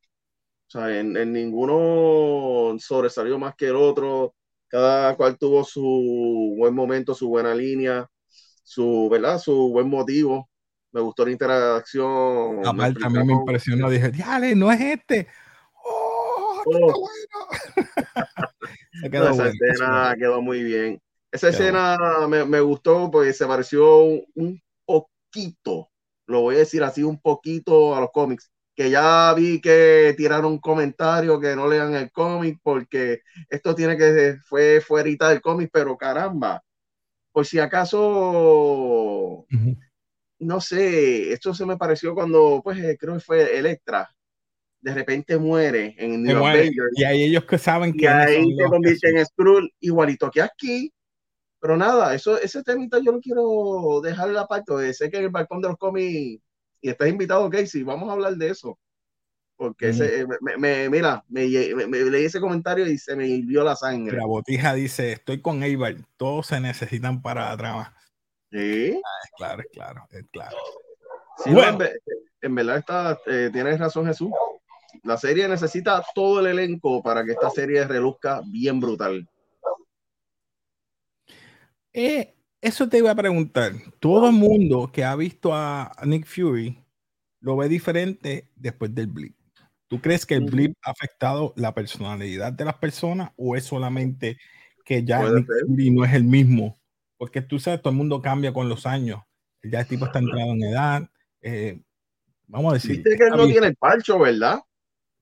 O 0.68 0.72
sea, 0.72 0.98
en, 1.00 1.18
en 1.18 1.34
ninguno 1.34 2.78
sobresalió 2.80 3.40
más 3.40 3.56
que 3.56 3.68
el 3.68 3.76
otro. 3.76 4.36
Cada 4.68 5.16
cual 5.18 5.38
tuvo 5.38 5.66
su 5.66 6.56
buen 6.58 6.74
momento, 6.74 7.14
su 7.14 7.28
buena 7.28 7.54
línea, 7.54 8.08
su, 8.64 9.10
¿verdad? 9.12 9.38
Su 9.40 9.70
buen 9.70 9.90
motivo. 9.90 10.50
Me 10.94 11.02
gustó 11.02 11.26
la 11.26 11.32
interacción. 11.32 12.66
Aparte, 12.66 13.00
también 13.02 13.28
me 13.28 13.34
impresionó. 13.34 13.90
Dije, 13.90 14.12
¡Diale, 14.12 14.56
no 14.56 14.72
es 14.72 14.80
este! 14.82 15.28
¡Oh, 15.84 16.64
qué 16.72 16.78
Oh. 16.78 16.94
bueno! 17.02 17.48
Se 18.92 19.06
No, 19.06 19.12
quedó 19.12 19.30
esa 19.30 19.44
bueno, 19.44 19.52
escena 19.52 20.16
quedó 20.18 20.42
muy 20.42 20.64
bien. 20.64 21.02
Esa 21.32 21.50
Quedó 21.50 21.60
escena 21.60 21.98
me, 22.28 22.46
me 22.46 22.60
gustó 22.60 23.10
porque 23.10 23.34
se 23.34 23.46
pareció 23.46 24.00
un, 24.04 24.62
poquito, 24.86 25.90
lo 26.28 26.42
voy 26.42 26.56
a 26.56 26.60
decir 26.60 26.84
así, 26.84 27.04
un 27.04 27.20
poquito 27.22 27.96
a 27.96 28.02
los 28.02 28.12
cómics. 28.12 28.52
Que 28.76 28.90
ya 28.90 29.34
vi 29.34 29.62
que 29.62 30.14
tiraron 30.18 30.54
un 30.54 30.60
comentario 30.60 31.40
que 31.40 31.56
no 31.56 31.68
lean 31.68 31.94
el 31.94 32.12
cómic 32.12 32.60
porque 32.64 33.22
esto 33.50 33.76
tiene 33.76 33.98
que 33.98 34.38
fue 34.46 34.82
fuera 34.82 35.30
del 35.30 35.42
cómic, 35.42 35.70
pero 35.72 35.98
caramba, 35.98 36.64
por 37.32 37.46
si 37.46 37.60
acaso, 37.60 39.46
no 40.40 40.62
sé, 40.62 41.32
esto 41.32 41.54
se 41.54 41.66
me 41.66 41.78
pareció 41.78 42.14
cuando, 42.14 42.62
pues 42.64 42.80
eh, 42.80 42.98
creo 43.00 43.14
que 43.16 43.20
fue 43.22 43.58
Electra, 43.58 44.10
de 44.82 44.94
repente 44.94 45.38
muere 45.38 45.96
en 45.98 46.24
New. 46.24 46.46
Avengers. 46.46 46.92
Y 46.96 47.04
ahí 47.04 47.24
ellos 47.24 47.46
que 47.46 47.58
saben 47.58 47.92
Y 47.92 47.98
que 48.00 48.08
ahí 48.10 48.44
se 48.58 48.64
convierte 48.66 49.10
en 49.10 49.26
Skrull 49.26 49.72
igualito 49.80 50.30
que 50.30 50.42
aquí. 50.42 50.92
Pero 51.60 51.78
nada, 51.78 52.16
eso, 52.16 52.40
ese 52.42 52.64
temita 52.64 52.98
yo 53.00 53.12
no 53.12 53.20
quiero 53.20 54.02
dejar 54.02 54.30
la 54.30 54.48
parte. 54.48 54.94
Sé 54.94 55.12
que 55.12 55.18
en 55.18 55.26
el 55.26 55.30
balcón 55.30 55.62
de 55.62 55.70
los 55.70 55.78
cómics 55.78 56.42
y 56.82 56.90
estás 56.90 57.08
invitado, 57.08 57.50
Casey, 57.50 57.84
vamos 57.84 58.10
a 58.10 58.14
hablar 58.14 58.36
de 58.36 58.50
eso. 58.50 58.78
Porque 59.56 59.90
ese, 59.90 60.26
me, 60.42 60.58
me, 60.58 60.90
mira, 60.90 61.24
me, 61.30 61.48
leí 61.48 62.26
ese 62.26 62.40
comentario 62.40 62.88
y 62.88 62.98
se 62.98 63.16
me 63.16 63.28
hirvió 63.28 63.64
la 63.64 63.76
sangre. 63.76 64.18
La 64.18 64.26
botija 64.26 64.74
dice, 64.74 65.12
estoy 65.12 65.40
con 65.40 65.62
Eibar, 65.62 65.98
todos 66.18 66.48
se 66.48 66.60
necesitan 66.60 67.22
para 67.22 67.50
la 67.50 67.58
trama. 67.58 67.96
Sí. 68.52 69.00
Ah, 69.06 69.20
es 69.24 69.32
claro, 69.38 69.62
es 69.62 69.68
claro, 69.72 70.08
es 70.10 70.26
claro. 70.32 70.58
Sí, 71.44 71.52
bueno. 71.52 71.78
en, 72.42 72.56
verdad 72.56 72.78
está, 72.78 73.20
eh, 73.28 73.52
tienes 73.54 73.80
razón 73.80 74.08
Jesús. 74.08 74.32
La 75.04 75.18
serie 75.18 75.48
necesita 75.48 76.04
todo 76.14 76.40
el 76.40 76.48
elenco 76.48 77.02
para 77.02 77.26
que 77.26 77.32
esta 77.32 77.50
serie 77.50 77.86
reluzca 77.86 78.42
bien 78.46 78.80
brutal. 78.80 79.28
Eh, 81.94 82.36
eso 82.62 82.88
te 82.88 83.00
iba 83.00 83.12
a 83.12 83.16
preguntar. 83.16 83.74
Todo 84.00 84.30
el 84.30 84.36
mundo 84.36 84.92
que 84.94 85.04
ha 85.04 85.16
visto 85.16 85.54
a 85.54 85.92
Nick 86.06 86.26
Fury 86.26 86.82
lo 87.42 87.58
ve 87.58 87.68
diferente 87.68 88.50
después 88.56 88.94
del 88.94 89.08
blip. 89.08 89.36
¿Tú 89.88 90.00
crees 90.00 90.26
que 90.26 90.36
el 90.36 90.46
blip 90.46 90.74
ha 90.84 90.92
afectado 90.92 91.54
la 91.58 91.74
personalidad 91.74 92.54
de 92.54 92.64
las 92.64 92.76
personas 92.76 93.32
o 93.36 93.58
es 93.58 93.66
solamente 93.66 94.38
que 94.86 95.04
ya 95.04 95.22
Nick 95.30 95.48
Fury 95.68 95.92
no 95.92 96.06
es 96.06 96.14
el 96.14 96.24
mismo? 96.24 96.78
Porque 97.18 97.42
tú 97.42 97.60
sabes, 97.60 97.82
todo 97.82 97.92
el 97.92 97.98
mundo 97.98 98.22
cambia 98.22 98.54
con 98.54 98.70
los 98.70 98.86
años. 98.86 99.22
Ya 99.64 99.82
el 99.82 99.88
tipo 99.88 100.06
está 100.06 100.20
entrado 100.20 100.54
en 100.54 100.64
edad. 100.64 101.10
Eh, 101.42 101.82
vamos 102.48 102.72
a 102.72 102.74
decir. 102.76 103.04
Dice 103.04 103.18
que 103.18 103.24
él 103.26 103.32
no 103.36 103.46
tiene 103.48 103.68
el 103.68 103.76
palcho, 103.76 104.18
¿verdad? 104.18 104.60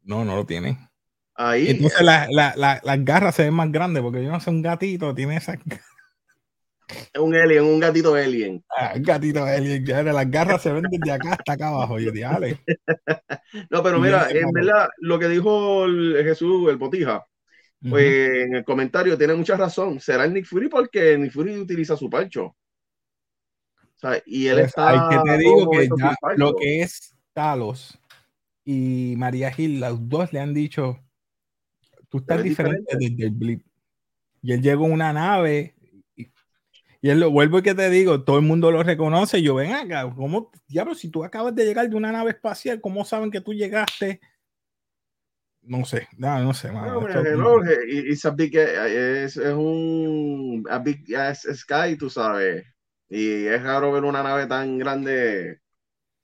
No, 0.09 0.25
no 0.25 0.35
lo 0.35 0.43
tiene. 0.43 0.89
Ahí. 1.35 1.69
Entonces 1.69 2.01
la, 2.01 2.27
la, 2.31 2.55
la, 2.57 2.81
las 2.83 3.05
garras 3.05 3.35
se 3.35 3.43
ven 3.43 3.53
más 3.53 3.71
grandes 3.71 4.01
porque 4.01 4.23
yo 4.23 4.31
no 4.31 4.39
sé, 4.39 4.49
un 4.49 4.63
gatito 4.63 5.13
tiene 5.13 5.37
esas 5.37 5.57
un 7.19 7.35
alien, 7.35 7.63
un 7.63 7.79
gatito 7.79 8.15
alien. 8.15 8.65
Ah, 8.75 8.93
un 8.95 9.03
gatito 9.03 9.43
alien, 9.43 9.85
ya 9.85 10.01
las 10.01 10.31
garras 10.31 10.63
se 10.63 10.73
ven 10.73 10.85
desde 10.89 11.11
acá 11.11 11.33
hasta 11.33 11.53
acá 11.53 11.67
abajo, 11.67 11.99
yo 11.99 12.11
dale. 12.11 12.59
No, 13.69 13.83
pero 13.83 13.99
mira, 13.99 14.29
en 14.31 14.51
verdad, 14.51 14.89
lo 14.97 15.19
que 15.19 15.27
dijo 15.27 15.85
el 15.85 16.23
Jesús, 16.23 16.67
el 16.69 16.77
Botija, 16.77 17.25
pues 17.87 18.29
en 18.45 18.55
el 18.55 18.63
comentario 18.63 19.17
tiene 19.17 19.35
mucha 19.35 19.57
razón. 19.57 19.99
Será 19.99 20.25
el 20.25 20.33
Nick 20.33 20.45
Fury 20.45 20.69
porque 20.69 21.17
Nick 21.19 21.33
Fury 21.33 21.57
utiliza 21.57 21.95
su 21.95 22.09
palcho. 22.09 22.45
O 22.45 22.55
sea, 23.95 24.21
y 24.25 24.47
él 24.47 24.55
pues 24.55 24.67
está. 24.69 24.89
Hay 24.89 25.17
que 25.17 25.31
te 25.31 25.37
digo 25.37 25.69
que 25.69 25.87
ya 25.87 26.15
lo 26.35 26.55
que 26.55 26.81
es 26.81 27.15
Talos 27.33 27.99
y 28.71 29.15
María 29.17 29.51
Gil, 29.51 29.79
los 29.79 30.07
dos 30.07 30.31
le 30.31 30.39
han 30.39 30.53
dicho: 30.53 30.99
Tú 32.09 32.19
estás 32.19 32.43
diferente, 32.43 32.97
diferente 32.97 32.97
desde 32.99 33.25
el 33.25 33.31
blip. 33.31 33.65
Y 34.41 34.53
él 34.53 34.61
llegó 34.61 34.85
a 34.85 34.89
una 34.89 35.11
nave 35.11 35.75
y 37.01 37.09
él 37.09 37.19
lo 37.19 37.31
vuelvo 37.31 37.59
y 37.59 37.61
que 37.61 37.73
te 37.73 37.89
digo, 37.89 38.23
todo 38.23 38.37
el 38.37 38.45
mundo 38.45 38.71
lo 38.71 38.83
reconoce. 38.83 39.41
yo, 39.41 39.55
ven 39.55 39.71
acá, 39.71 40.13
¿cómo? 40.13 40.51
Diablo, 40.67 40.95
si 40.95 41.09
tú 41.09 41.23
acabas 41.23 41.55
de 41.55 41.65
llegar 41.65 41.89
de 41.89 41.95
una 41.95 42.11
nave 42.11 42.31
espacial, 42.31 42.81
¿cómo 42.81 43.05
saben 43.05 43.31
que 43.31 43.41
tú 43.41 43.53
llegaste? 43.53 44.19
No 45.61 45.85
sé, 45.85 46.07
no, 46.17 46.39
no 46.39 46.53
sé. 46.53 46.71
No, 46.71 47.01
no, 47.01 47.61
y, 47.87 48.15
sabes 48.15 48.51
que 48.51 49.23
es, 49.23 49.37
es 49.37 49.53
un 49.53 50.65
a 50.69 50.79
big 50.79 51.05
sky, 51.53 51.95
tú 51.97 52.09
sabes. 52.09 52.65
Y 53.07 53.45
es 53.45 53.63
raro 53.63 53.91
ver 53.91 54.03
una 54.03 54.21
nave 54.21 54.45
tan 54.47 54.77
grande. 54.77 55.61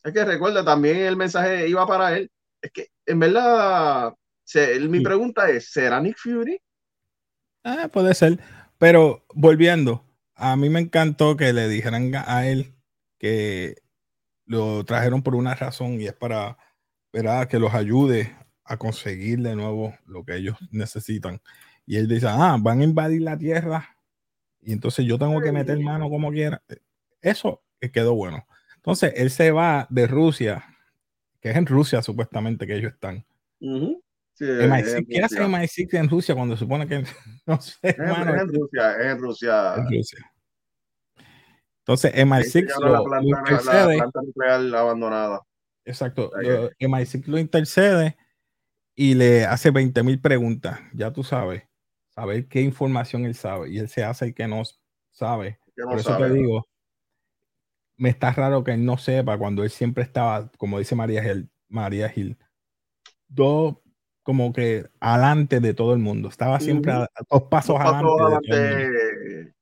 Es 0.04 0.14
que 0.14 0.25
recuerda, 0.25 0.64
también 0.66 0.98
el 0.98 1.16
mensaje 1.16 1.68
iba 1.70 1.88
para 1.88 2.18
él. 2.18 2.30
Es 2.65 2.72
que, 2.72 2.88
en 3.05 3.19
verdad, 3.19 4.15
se, 4.43 4.79
mi 4.79 5.00
pregunta 5.01 5.48
es, 5.51 5.72
¿será 5.72 6.01
Nick 6.01 6.17
Fury? 6.17 6.60
Ah, 7.63 7.89
puede 7.93 8.15
ser. 8.15 8.39
Pero 8.79 9.24
volviendo, 9.36 10.03
a 10.34 10.55
mí 10.55 10.67
me 10.69 10.79
encantó 10.79 11.38
que 11.38 11.53
le 11.53 11.69
dijeran 11.69 12.12
a 12.15 12.48
él 12.48 12.74
que 13.19 13.75
lo 14.48 14.84
trajeron 14.84 15.22
por 15.22 15.36
una 15.36 15.53
razón 15.53 16.01
y 16.01 16.07
es 16.07 16.13
para 16.13 16.57
¿verdad? 17.13 17.48
que 17.48 17.60
los 17.60 17.75
ayude 17.75 18.36
a 18.63 18.77
conseguir 18.77 19.39
de 19.41 19.55
nuevo 19.55 19.95
lo 20.07 20.25
que 20.25 20.38
ellos 20.38 20.57
necesitan. 20.72 21.39
Y 21.86 21.98
él 21.98 22.07
dice, 22.07 22.25
ah, 22.27 22.57
van 22.60 22.81
a 22.81 22.84
invadir 22.84 23.22
la 23.22 23.38
tierra 23.38 23.95
y 24.60 24.74
entonces 24.74 25.05
yo 25.05 25.19
tengo 25.19 25.39
que 25.39 25.51
meter 25.51 25.79
mano 25.79 26.10
como 26.10 26.31
quiera. 26.31 26.63
Eso 27.22 27.63
quedó 27.93 28.15
bueno. 28.15 28.48
Entonces 28.77 29.13
él 29.15 29.29
se 29.29 29.51
va 29.51 29.86
de 29.91 30.07
Rusia, 30.07 30.75
que 31.46 31.52
es 31.52 31.58
en 31.58 31.68
Rusia 31.68 32.02
supuestamente 32.02 32.66
que 32.66 32.75
ellos 32.75 32.94
están. 32.94 33.24
¿Qué 33.60 34.02
hace 35.24 35.44
MI6 35.44 35.94
en 35.94 36.10
Rusia 36.10 36.34
cuando 36.34 36.58
supone 36.58 36.88
que 36.88 37.04
no 37.46 37.62
sé? 37.62 37.78
Es, 37.84 38.00
en 38.00 38.48
Rusia, 38.48 38.98
es 39.00 39.06
en 39.06 39.20
Rusia. 39.20 39.75
En 39.75 39.96
Rusia. 39.96 40.32
Entonces, 41.82 42.16
MI6 42.16 42.80
lo, 42.80 42.90
la 42.90 43.04
planta, 43.04 43.28
intercede. 43.28 43.98
La 43.98 44.10
planta 44.10 44.22
nuclear 44.24 44.75
abandonada. 44.75 45.42
Exacto. 45.86 46.32
Lo, 46.42 46.72
MI6 46.80 47.28
lo 47.28 47.38
intercede 47.38 48.18
y 48.96 49.14
le 49.14 49.46
hace 49.46 49.70
20 49.70 50.02
mil 50.02 50.20
preguntas. 50.20 50.80
Ya 50.96 51.14
tú 51.14 51.24
sabes. 51.24 51.62
Saber 52.10 52.48
qué 52.48 52.62
información 52.62 53.24
él 53.24 53.36
sabe. 53.36 53.70
Y 53.70 53.78
él 53.78 53.88
se 53.88 54.04
hace 54.04 54.25
el 54.25 54.34
que 54.34 54.48
no 54.48 54.64
sabe. 55.12 55.60
Que 55.75 55.84
no 55.84 55.90
Por 55.90 56.00
eso 56.00 56.10
sabe. 56.10 56.30
te 56.30 56.34
digo, 56.34 56.66
me 57.98 58.10
está 58.10 58.32
raro 58.32 58.64
que 58.64 58.72
él 58.72 58.86
no 58.86 58.98
sepa 58.98 59.38
cuando 59.38 59.64
él 59.64 59.70
siempre 59.70 60.04
estaba, 60.04 60.50
como 60.58 60.80
dice 60.80 60.96
María 60.96 61.24
Gil, 61.24 61.50
María 61.70 62.10
Gil, 62.10 62.38
dos 63.28 63.78
como 64.24 64.52
que 64.54 64.88
adelante 65.00 65.60
de 65.60 65.75
todo 65.75 65.94
el 65.94 66.00
mundo. 66.00 66.30
Estaba 66.30 66.60
siempre 66.60 66.92
a, 66.92 67.08
dos 67.30 67.44
pasos, 67.44 67.80
adelante. 67.80 69.54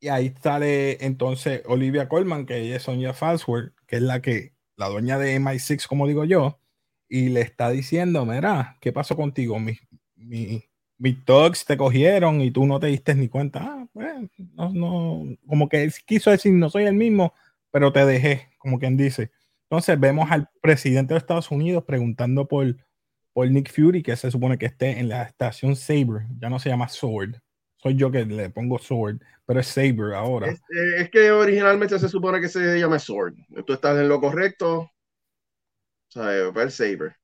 Y 0.00 0.08
ahí 0.08 0.34
sale 0.42 1.04
entonces 1.04 1.62
Olivia 1.66 2.08
Colman, 2.08 2.46
que 2.46 2.58
ella 2.58 2.76
es 2.76 2.84
Sonia 2.84 3.12
Falsworth, 3.12 3.74
que 3.86 3.96
es 3.96 4.02
la 4.02 4.22
que, 4.22 4.54
la 4.76 4.88
dueña 4.88 5.18
de 5.18 5.38
MI6, 5.38 5.86
como 5.88 6.06
digo 6.06 6.24
yo, 6.24 6.58
y 7.08 7.28
le 7.28 7.42
está 7.42 7.70
diciendo, 7.70 8.24
mira, 8.24 8.78
¿qué 8.80 8.92
pasó 8.92 9.14
contigo? 9.14 9.58
Mis 9.58 9.80
mi, 10.16 10.64
mi 10.98 11.12
dogs 11.12 11.64
te 11.64 11.76
cogieron 11.76 12.40
y 12.40 12.50
tú 12.50 12.66
no 12.66 12.80
te 12.80 12.88
diste 12.88 13.14
ni 13.14 13.28
cuenta. 13.28 13.60
Ah, 13.62 13.86
pues, 13.92 14.14
no, 14.54 14.72
no, 14.72 15.36
como 15.46 15.68
que 15.68 15.90
quiso 16.06 16.30
decir, 16.30 16.52
no 16.52 16.70
soy 16.70 16.84
el 16.84 16.94
mismo, 16.94 17.34
pero 17.70 17.92
te 17.92 18.04
dejé, 18.04 18.48
como 18.58 18.78
quien 18.78 18.96
dice. 18.96 19.30
Entonces 19.64 19.98
vemos 19.98 20.30
al 20.30 20.48
presidente 20.60 21.14
de 21.14 21.18
Estados 21.18 21.50
Unidos 21.50 21.84
preguntando 21.84 22.46
por 22.46 22.76
por 23.36 23.50
Nick 23.50 23.70
Fury, 23.70 24.02
que 24.02 24.16
se 24.16 24.30
supone 24.30 24.56
que 24.56 24.64
esté 24.64 24.98
en 24.98 25.10
la 25.10 25.24
estación 25.24 25.76
Saber, 25.76 26.24
ya 26.40 26.48
no 26.48 26.58
se 26.58 26.70
llama 26.70 26.88
Sword. 26.88 27.34
Soy 27.76 27.94
yo 27.94 28.10
que 28.10 28.24
le 28.24 28.48
pongo 28.48 28.78
Sword, 28.78 29.18
pero 29.44 29.60
es 29.60 29.66
Saber 29.66 30.14
ahora. 30.14 30.48
Es, 30.48 30.62
eh, 30.74 31.10
que 31.12 31.30
originalmente 31.30 31.98
se 31.98 32.08
supone 32.08 32.40
que 32.40 32.48
se 32.48 32.78
llama 32.78 32.98
Sword. 32.98 33.34
Tú 33.66 33.74
estás 33.74 33.98
en 33.98 34.08
lo 34.08 34.22
correcto. 34.22 34.78
O 34.78 34.90
sea, 36.08 36.34
el 36.34 36.70
Saber. 36.70 37.14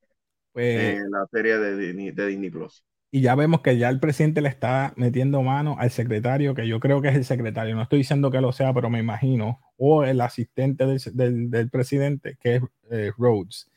Pues, 0.53 0.99
en 0.99 1.11
la 1.11 1.27
serie 1.33 1.57
de, 1.57 2.13
de 2.13 2.27
Disney 2.27 2.51
Plus. 2.51 2.85
Y 3.13 3.21
ya 3.21 3.35
vemos 3.37 3.61
que 3.61 3.77
ya 3.79 3.91
el 3.91 4.01
presidente 4.01 4.41
le 4.41 4.49
está 4.49 4.95
metiendo 4.97 5.43
mano 5.43 5.77
al 5.79 5.91
secretario, 5.91 6.55
que 6.55 6.67
yo 6.67 6.81
creo 6.81 7.01
que 7.01 7.09
es 7.09 7.15
el 7.15 7.25
secretario. 7.25 7.77
No 7.77 7.83
estoy 7.83 7.99
diciendo 7.99 8.31
que 8.31 8.41
lo 8.41 8.53
sea, 8.53 8.73
pero 8.73 8.91
me 8.91 8.99
imagino. 8.99 9.61
O 9.77 10.03
el 10.03 10.21
asistente 10.21 10.87
del, 10.87 11.51
del, 11.51 11.71
presidente, 11.71 12.39
que 12.41 12.57
es 12.57 12.63
eh, 12.91 13.13
Rhodes 13.17 13.71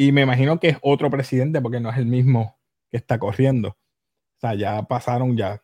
y 0.00 0.12
me 0.12 0.22
imagino 0.22 0.60
que 0.60 0.68
es 0.68 0.78
otro 0.80 1.10
presidente 1.10 1.60
porque 1.60 1.80
no 1.80 1.90
es 1.90 1.98
el 1.98 2.06
mismo 2.06 2.56
que 2.88 2.98
está 2.98 3.18
corriendo. 3.18 3.70
O 3.70 4.40
sea, 4.40 4.54
ya 4.54 4.80
pasaron 4.84 5.36
ya 5.36 5.60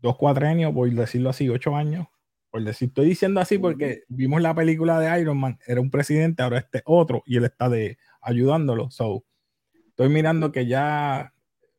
dos 0.00 0.16
cuatrenios, 0.16 0.72
por 0.72 0.90
decirlo 0.90 1.28
así, 1.28 1.50
ocho 1.50 1.76
años. 1.76 2.06
Por 2.50 2.64
decir, 2.64 2.88
estoy 2.88 3.04
diciendo 3.04 3.42
así 3.42 3.58
porque 3.58 4.04
vimos 4.08 4.40
la 4.40 4.54
película 4.54 4.98
de 4.98 5.20
Iron 5.20 5.36
Man, 5.36 5.58
era 5.66 5.82
un 5.82 5.90
presidente, 5.90 6.42
ahora 6.42 6.56
este 6.60 6.80
otro, 6.86 7.22
y 7.26 7.36
él 7.36 7.44
está 7.44 7.68
de, 7.68 7.98
ayudándolo. 8.22 8.90
So, 8.90 9.26
estoy 9.88 10.08
mirando 10.08 10.50
que 10.50 10.64
ya 10.64 11.33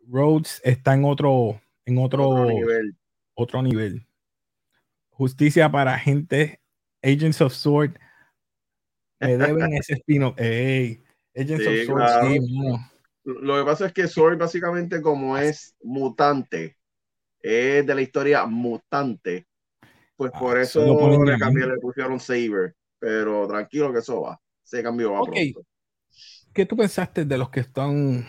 Rhodes 0.07 0.61
está 0.63 0.93
en 0.93 1.05
otro, 1.05 1.61
en 1.85 1.97
otro, 1.97 2.29
otro 2.29 2.45
nivel. 2.45 2.95
Otro 3.33 3.61
nivel. 3.61 4.07
Justicia 5.09 5.71
para 5.71 5.97
gente, 5.97 6.59
Agents 7.01 7.41
of 7.41 7.53
Sword, 7.53 7.97
me 9.19 9.37
deben 9.37 9.73
ese 9.73 9.93
espino. 9.99 10.33
Ey, 10.37 11.01
lo 13.23 13.57
que 13.57 13.65
pasa 13.65 13.87
es 13.87 13.93
que 13.93 14.07
Sword 14.07 14.37
básicamente 14.37 15.01
como 15.01 15.37
es 15.37 15.75
mutante, 15.81 16.77
es 17.39 17.85
de 17.85 17.95
la 17.95 18.01
historia 18.01 18.45
mutante, 18.45 19.47
pues 20.15 20.31
ah, 20.33 20.39
por 20.39 20.57
eso 20.57 21.25
le, 21.25 21.37
cambié, 21.37 21.67
le 21.67 21.77
pusieron 21.77 22.19
Saber, 22.19 22.75
pero 22.99 23.47
tranquilo 23.47 23.91
que 23.91 23.99
eso 23.99 24.21
va, 24.21 24.39
se 24.63 24.81
cambió. 24.81 25.13
Va 25.13 25.21
¿Qué 26.53 26.65
tú 26.65 26.77
pensaste 26.77 27.25
de 27.25 27.37
los 27.37 27.49
que 27.49 27.59
están 27.59 28.25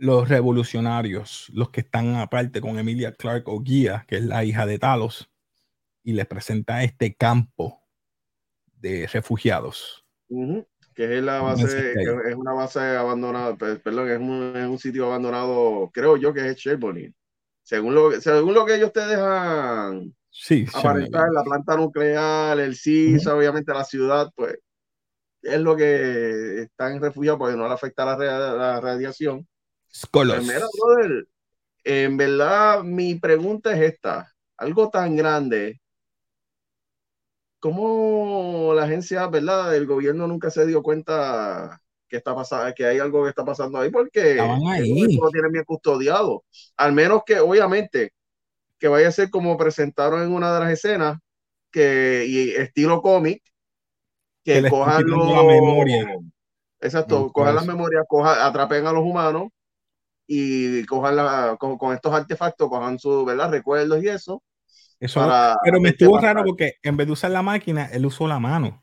los 0.00 0.30
revolucionarios, 0.30 1.50
los 1.52 1.68
que 1.68 1.82
están 1.82 2.16
aparte 2.16 2.62
con 2.62 2.78
Emilia 2.78 3.14
Clark 3.14 3.46
o 3.48 3.60
Guía, 3.60 4.06
que 4.08 4.16
es 4.16 4.24
la 4.24 4.44
hija 4.44 4.64
de 4.64 4.78
Talos, 4.78 5.30
y 6.02 6.14
les 6.14 6.26
presenta 6.26 6.82
este 6.82 7.14
campo 7.14 7.82
de 8.80 9.06
refugiados? 9.06 10.04
que 10.94 11.18
es 11.18 11.22
la 11.22 11.42
base, 11.42 11.92
es 11.92 12.34
una 12.34 12.52
base 12.52 12.80
abandonada, 12.80 13.56
perdón, 13.56 14.10
es 14.10 14.18
un, 14.18 14.52
es 14.56 14.66
un 14.66 14.78
sitio 14.78 15.06
abandonado, 15.06 15.90
creo 15.92 16.16
yo 16.16 16.32
que 16.32 16.48
es 16.48 16.56
Sherbourne. 16.56 17.12
Según 17.62 17.94
lo, 17.94 18.18
según 18.20 18.54
lo 18.54 18.64
que 18.64 18.76
ellos 18.76 18.92
te 18.92 19.00
dejan 19.06 20.14
Sí, 20.30 20.64
aparentar 20.72 21.28
la 21.30 21.42
planta 21.42 21.76
nuclear, 21.76 22.58
el 22.58 22.74
CIS, 22.74 23.26
obviamente 23.26 23.74
la 23.74 23.84
ciudad, 23.84 24.30
pues 24.34 24.58
es 25.42 25.60
lo 25.60 25.76
que 25.76 26.62
están 26.62 27.00
refugiados 27.00 27.38
porque 27.38 27.56
no 27.56 27.66
le 27.66 27.74
afecta 27.74 28.04
la, 28.04 28.16
la 28.16 28.80
radiación. 28.80 29.46
Pues 29.90 30.48
en 31.84 32.16
verdad, 32.16 32.82
mi 32.82 33.14
pregunta 33.16 33.72
es 33.72 33.94
esta: 33.94 34.32
algo 34.56 34.90
tan 34.90 35.16
grande, 35.16 35.80
¿cómo 37.58 38.72
la 38.74 38.84
agencia, 38.84 39.26
verdad, 39.26 39.74
el 39.74 39.86
gobierno 39.86 40.26
nunca 40.26 40.50
se 40.50 40.66
dio 40.66 40.82
cuenta 40.82 41.80
que 42.08 42.16
está 42.16 42.34
pasando, 42.34 42.74
que 42.74 42.86
hay 42.86 42.98
algo 42.98 43.24
que 43.24 43.30
está 43.30 43.44
pasando 43.44 43.78
ahí? 43.78 43.90
Porque 43.90 44.36
lo 44.36 45.30
tienen 45.30 45.52
bien 45.52 45.64
custodiado. 45.64 46.44
Al 46.76 46.92
menos 46.92 47.22
que, 47.24 47.40
obviamente, 47.40 48.12
que 48.78 48.88
vaya 48.88 49.08
a 49.08 49.12
ser 49.12 49.30
como 49.30 49.56
presentaron 49.56 50.22
en 50.22 50.32
una 50.32 50.52
de 50.54 50.60
las 50.60 50.72
escenas, 50.72 51.18
que 51.70 52.24
y 52.26 52.50
estilo 52.50 53.00
cómic, 53.02 53.42
que, 54.44 54.68
cojan 54.68 55.04
la 55.06 55.42
memoria. 55.44 56.16
Exacto, 56.80 57.30
cojan 57.32 57.54
las 57.54 57.66
memorias, 57.66 58.04
cojan, 58.08 58.38
atrapen 58.40 58.86
a 58.86 58.92
los 58.92 59.02
humanos 59.02 59.48
y 60.32 60.84
cojan 60.86 61.16
la, 61.16 61.56
con, 61.58 61.92
estos 61.92 62.14
artefactos, 62.14 62.68
cojan 62.68 63.00
sus 63.00 63.26
recuerdos 63.26 64.00
y 64.00 64.08
eso. 64.08 64.40
eso 65.00 65.28
pero 65.64 65.80
me 65.80 65.88
estuvo 65.88 66.20
raro 66.20 66.44
porque 66.44 66.74
en 66.84 66.96
vez 66.96 67.08
de 67.08 67.12
usar 67.14 67.32
la 67.32 67.42
máquina, 67.42 67.86
él 67.86 68.06
usó 68.06 68.28
la 68.28 68.38
mano. 68.38 68.80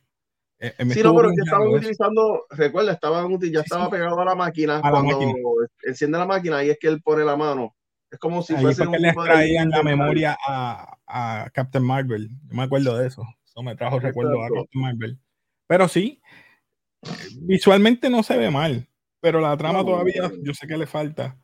Eh, 0.59 0.73
eh, 0.77 0.85
sí, 0.89 1.01
no, 1.01 1.15
pero 1.15 1.29
que 1.29 1.41
estaban 1.41 1.69
utilizando, 1.69 2.45
recuerda, 2.49 2.91
estaban, 2.91 3.39
ya 3.39 3.61
estaba 3.61 3.89
pegado 3.89 4.19
a 4.19 4.25
la 4.25 4.35
máquina 4.35 4.81
cuando 4.81 5.19
enciende 5.83 6.17
la 6.17 6.25
máquina 6.25 6.61
y 6.65 6.71
es 6.71 6.77
que 6.81 6.89
él 6.89 7.01
pone 7.01 7.23
la 7.23 7.37
mano. 7.37 7.73
Es 8.11 8.19
como 8.19 8.41
si 8.41 8.53
fuese 8.55 8.85
un 8.85 8.91
le 9.01 9.07
extraían 9.07 9.69
la 9.69 9.83
memoria 9.83 10.37
a, 10.45 10.97
a, 11.07 11.49
Captain 11.51 11.83
Marvel. 11.83 12.29
Yo 12.49 12.55
me 12.57 12.63
acuerdo 12.63 12.97
de 12.97 13.07
eso. 13.07 13.23
Eso 13.45 13.63
me 13.63 13.77
trajo 13.77 13.99
recuerdo 13.99 14.43
a 14.43 14.49
Captain 14.49 14.81
Marvel. 14.81 15.17
Pero 15.65 15.87
sí, 15.87 16.21
visualmente 17.39 18.09
no 18.09 18.21
se 18.21 18.35
ve 18.35 18.51
mal, 18.51 18.89
pero 19.27 19.41
la 19.41 19.57
trama 19.57 19.83
todavía 19.83 20.31
yo 20.41 20.53
sé 20.53 20.67
que 20.67 20.77
le 20.77 20.87
falta. 20.87 21.37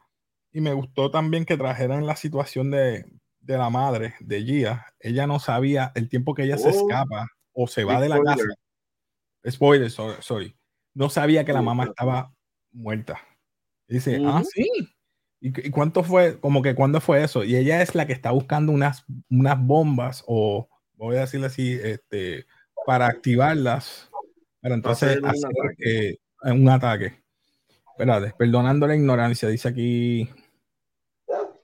Y 0.53 0.61
me 0.61 0.71
gustó 0.71 1.11
también 1.11 1.43
que 1.43 1.57
trajeran 1.57 2.05
la 2.05 2.15
situación 2.15 2.71
de, 2.71 3.03
de 3.41 3.57
la 3.57 3.69
madre, 3.69 4.13
de 4.21 4.41
Gia. 4.41 4.85
Ella 5.01 5.27
no 5.27 5.37
sabía 5.37 5.91
el 5.93 6.07
tiempo 6.07 6.33
que 6.33 6.43
ella 6.43 6.57
se 6.57 6.69
oh. 6.69 6.71
escapa 6.71 7.27
o 7.51 7.67
se 7.67 7.83
va 7.83 7.99
de 7.99 8.07
la 8.07 8.21
casa. 8.21 8.45
Spoiler, 9.45 9.91
sorry, 9.91 10.55
No 10.93 11.09
sabía 11.09 11.43
que 11.43 11.51
la 11.51 11.61
mamá 11.61 11.83
estaba 11.83 12.31
muerta. 12.71 13.19
dice, 13.89 14.21
ah, 14.25 14.41
sí. 14.49 14.65
¿Y, 15.41 15.69
cuánto 15.69 16.05
fue? 16.05 16.39
Como 16.39 16.61
que 16.61 16.75
cuándo 16.75 17.01
fue 17.01 17.21
eso? 17.21 17.43
Y 17.43 17.57
ella 17.57 17.81
es 17.81 17.95
la 17.95 18.07
que 18.07 18.13
está 18.13 18.31
buscando 18.31 18.71
unas, 18.71 19.03
unas 19.29 19.59
bombas 19.59 20.23
o, 20.25 20.69
voy 20.93 21.17
a 21.17 21.21
decirle 21.21 21.47
así, 21.47 21.73
este, 21.83 22.45
para 22.85 23.07
activarlas 23.07 24.09
pero 24.61 24.75
entonces 24.75 25.19
hacer, 25.21 26.17
un, 26.45 26.69
ataque. 26.69 27.21
Espérate, 27.93 28.33
perdonando 28.37 28.87
la 28.87 28.95
ignorancia, 28.95 29.47
dice 29.49 29.67
aquí. 29.67 30.29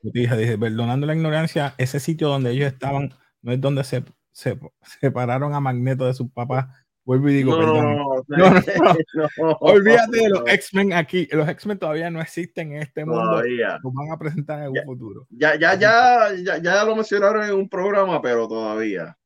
Dije, 0.02 0.38
dije, 0.38 0.58
perdonando 0.58 1.08
la 1.08 1.16
ignorancia, 1.16 1.74
ese 1.78 2.00
sitio 2.00 2.30
donde 2.30 2.52
ellos 2.52 2.72
estaban 2.72 3.14
no 3.42 3.52
es 3.52 3.60
donde 3.60 3.84
se, 3.84 4.04
se 4.32 4.60
separaron 5.02 5.54
a 5.54 5.60
Magneto 5.60 6.06
de 6.06 6.14
sus 6.14 6.32
papás. 6.32 6.68
Vuelvo 7.04 7.30
y 7.30 7.34
digo, 7.34 7.58
perdón. 7.58 7.98
No, 8.28 9.58
Olvídate 9.62 10.18
de 10.18 10.30
los 10.30 10.44
X-Men 10.46 10.94
aquí. 10.94 11.28
Los 11.32 11.50
X-Men 11.50 11.80
todavía 11.80 12.12
no 12.12 12.22
existen 12.22 12.74
en 12.74 12.84
este 12.84 13.04
mundo. 13.04 13.24
Todavía. 13.24 13.80
Los 13.84 13.94
van 13.94 14.12
a 14.12 14.18
presentar 14.18 14.62
en 14.62 14.70
un 14.70 14.84
futuro. 14.86 15.26
Ya, 15.32 15.56
ya, 15.56 15.74
ya, 15.74 16.36
ya, 16.36 16.58
ya 16.60 16.84
lo 16.84 16.96
mencionaron 16.96 17.44
en 17.46 17.56
un 17.56 17.68
programa, 17.68 18.22
pero 18.22 18.48
todavía. 18.48 19.18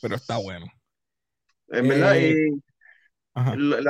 Pero 0.00 0.14
está 0.14 0.38
bueno. 0.38 0.66
En 1.68 1.88
verdad, 1.88 2.14
y 2.16 2.62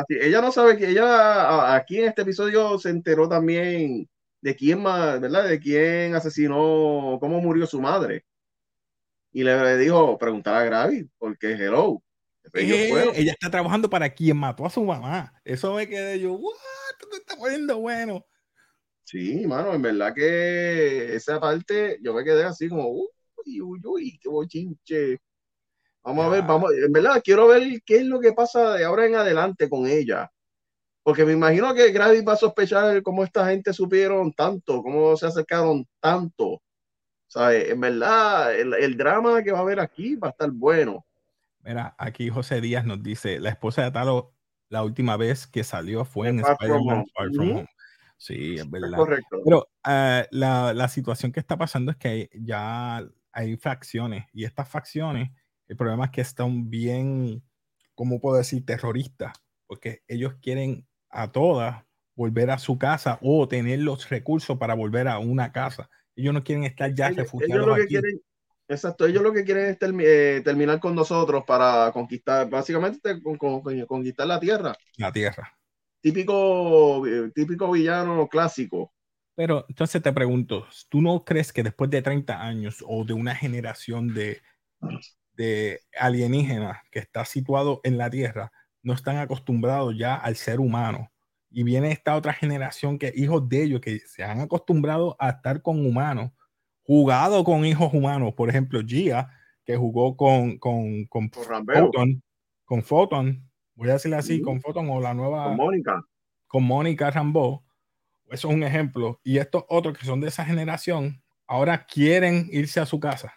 ella 0.09 0.41
no 0.41 0.51
sabe 0.53 0.77
que 0.77 0.91
ella 0.91 1.75
aquí 1.75 1.99
en 1.99 2.09
este 2.09 2.23
episodio 2.23 2.79
se 2.79 2.91
enteró 2.91 3.29
también 3.29 4.09
de 4.41 4.57
quién 4.57 4.83
más, 4.83 5.21
¿verdad? 5.21 5.49
De 5.49 5.59
quién 5.59 6.15
asesinó, 6.15 7.19
cómo 7.21 7.41
murió 7.41 7.67
su 7.67 7.81
madre. 7.81 8.25
Y 9.33 9.43
le 9.43 9.77
dijo, 9.79 10.17
preguntar 10.19 10.55
a 10.55 10.65
Gravi, 10.65 11.11
porque 11.19 11.53
hello. 11.53 12.03
Eh, 12.53 13.13
ella 13.17 13.33
está 13.33 13.51
trabajando 13.51 13.89
para 13.91 14.09
quien 14.11 14.37
mató 14.37 14.67
a 14.67 14.71
su 14.71 14.85
mamá. 14.85 15.33
Eso 15.45 15.75
me 15.75 15.89
quedé 15.89 16.21
yo, 16.21 16.35
what? 16.35 16.55
Te 17.11 17.17
está 17.17 17.37
poniendo 17.37 17.79
bueno. 17.79 18.25
Sí, 19.05 19.47
mano, 19.47 19.75
en 19.75 19.83
verdad 19.83 20.15
que 20.15 21.15
esa 21.15 21.41
parte 21.41 21.99
yo 22.03 22.15
me 22.15 22.25
quedé 22.25 22.45
así 22.45 22.69
como, 22.69 22.91
uy, 22.91 23.61
uy, 23.61 23.81
uy, 23.85 24.19
qué 24.21 24.29
bochinche. 24.29 25.19
Vamos 26.05 26.27
a 26.27 26.29
ver, 26.29 26.43
vamos, 26.43 26.71
en 26.73 26.93
verdad 26.93 27.23
quiero 27.25 27.49
ver 27.49 27.62
qué 27.85 27.97
es 27.97 28.05
lo 28.05 28.21
que 28.21 28.35
pasa 28.35 28.75
de 28.75 28.85
ahora 28.85 29.07
en 29.07 29.17
adelante 29.17 29.71
con 29.71 29.87
ella. 29.87 30.31
Porque 31.03 31.25
me 31.25 31.33
imagino 31.33 31.75
que 31.75 31.93
Gravis 31.93 32.25
va 32.27 32.35
a 32.35 32.37
sospechar 32.37 33.03
cómo 33.03 33.25
esta 33.25 33.49
gente 33.49 33.73
supieron 33.73 34.33
tanto, 34.33 34.83
cómo 34.83 35.17
se 35.17 35.27
acercaron 35.27 35.87
tanto. 36.01 36.61
¿Sabes? 37.27 37.71
En 37.71 37.81
verdad, 37.81 38.55
el, 38.55 38.97
drama 38.97 39.43
que 39.43 39.51
va 39.51 39.59
a 39.59 39.62
haber 39.62 39.81
aquí 39.81 40.14
va 40.17 40.29
a 40.29 40.31
estar 40.31 40.51
bueno. 40.51 41.05
Mira, 41.62 41.95
aquí 41.99 42.29
José 42.29 42.61
Díaz 42.61 42.85
nos 42.85 43.03
dice, 43.03 43.40
la 43.40 43.51
esposa 43.51 43.83
de 43.83 43.90
Talo, 43.90 44.35
la 44.69 44.83
última 44.83 45.17
vez 45.17 45.47
que 45.47 45.64
salió 45.64 46.05
fue 46.05 46.29
en 46.29 46.40
Spider-Man 46.40 47.05
Far 47.14 47.31
From 47.33 47.51
Home. 47.51 47.69
Sí, 48.19 48.57
es 48.57 48.71
verdad. 48.71 48.97
correcto. 48.97 49.40
Pero 49.45 49.69
eh, 49.88 50.27
la, 50.31 50.73
la 50.75 50.88
situación 50.88 51.33
que 51.33 51.40
está 51.40 51.57
pasando 51.57 51.90
es 51.90 51.97
que 51.97 52.31
ya 52.35 53.03
hay 53.33 53.57
facciones 53.57 54.27
y 54.33 54.45
estas 54.45 54.69
facciones 54.69 55.31
el 55.68 55.77
problema 55.77 56.07
es 56.07 56.11
que 56.11 56.20
están 56.20 56.68
bien, 56.70 57.42
¿cómo 57.94 58.20
puedo 58.20 58.37
decir?, 58.37 58.64
terroristas, 58.64 59.33
porque 59.66 60.03
ellos 60.09 60.35
quieren 60.40 60.87
a 61.09 61.33
todas 61.33 61.85
volver 62.14 62.50
a 62.50 62.59
su 62.59 62.79
casa 62.79 63.18
o 63.22 63.48
tener 63.48 63.81
los 63.81 64.09
recursos 64.09 64.59
para 64.59 64.74
volver 64.74 65.09
a 65.09 65.18
una 65.18 65.53
casa. 65.53 65.88
Ellos 66.14 66.33
no 66.33 66.44
quieren 66.44 66.64
estar 66.64 66.94
ya 66.94 67.11
refugiados. 67.11 67.66
lo 67.66 67.74
que 67.74 67.87
Quieren, 67.87 68.20
exacto, 68.68 69.07
ellos 69.07 69.22
lo 69.22 69.33
que 69.33 69.44
quieren 69.44 69.66
es 69.66 69.79
eh, 69.81 70.42
terminar 70.44 70.79
con 70.81 70.94
nosotros 70.94 71.44
para 71.44 71.90
conquistar, 71.92 72.48
básicamente 72.48 73.20
conquistar 73.87 74.27
la 74.27 74.38
tierra. 74.38 74.77
La 74.96 75.12
tierra. 75.12 75.59
Típico, 76.00 77.07
eh, 77.07 77.31
típico 77.35 77.70
villano 77.70 78.29
clásico. 78.29 78.92
Pero 79.35 79.64
entonces 79.68 80.00
te 80.00 80.12
pregunto, 80.12 80.66
¿tú 80.88 81.03
no 81.03 81.24
crees 81.24 81.53
que 81.53 81.64
después 81.64 81.90
de 81.90 82.03
30 82.03 82.40
años 82.40 82.85
o 82.87 83.05
de 83.05 83.14
una 83.14 83.35
generación 83.35 84.14
de, 84.14 84.40
de 85.37 85.81
alienígenas 85.99 86.79
que 86.90 86.99
está 86.99 87.25
situado 87.25 87.81
en 87.85 87.99
la 87.99 88.11
Tierra 88.11 88.53
no 88.83 88.92
están 88.92 89.16
acostumbrados 89.16 89.97
ya 89.97 90.14
al 90.14 90.37
ser 90.37 90.61
humano. 90.61 91.11
Y 91.51 91.62
viene 91.62 91.92
esta 91.92 92.16
otra 92.16 92.33
generación 92.33 92.99
que 92.99 93.12
hijos 93.14 93.49
de 93.49 93.62
ellos 93.62 93.81
que 93.81 94.01
se 94.01 94.25
han 94.25 94.40
acostumbrado 94.40 95.16
a 95.18 95.31
estar 95.31 95.62
con 95.62 95.85
humanos, 95.87 96.33
jugado 96.83 97.44
con 97.44 97.64
hijos 97.64 97.92
humanos. 97.94 98.35
Por 98.35 98.51
ejemplo, 98.51 98.81
Gia, 98.85 99.31
que 99.64 99.77
jugó 99.77 100.16
con, 100.16 100.59
con, 100.59 101.07
con, 101.07 101.31
Photon, 101.31 102.23
con 102.64 102.83
Photon, 102.83 103.49
voy 103.75 103.88
a 103.88 103.94
decirle 103.94 104.16
así, 104.16 104.42
con 104.42 104.61
Photon 104.61 104.88
o 104.90 105.01
la 105.01 105.14
nueva... 105.14 105.44
Con 105.44 105.57
Mónica. 105.57 106.03
Con 106.47 106.64
Mónica 106.64 107.11
Rambo. 107.11 107.64
Eso 108.31 108.49
es 108.49 108.55
un 108.55 108.64
ejemplo. 108.64 109.20
Y 109.23 109.38
estos 109.38 109.64
otros 109.68 109.97
que 109.97 110.05
son 110.05 110.20
de 110.20 110.29
esa 110.29 110.44
generación, 110.44 111.23
ahora 111.47 111.87
quieren 111.87 112.49
irse 112.51 112.81
a 112.81 112.87
su 112.87 113.01
casa 113.01 113.33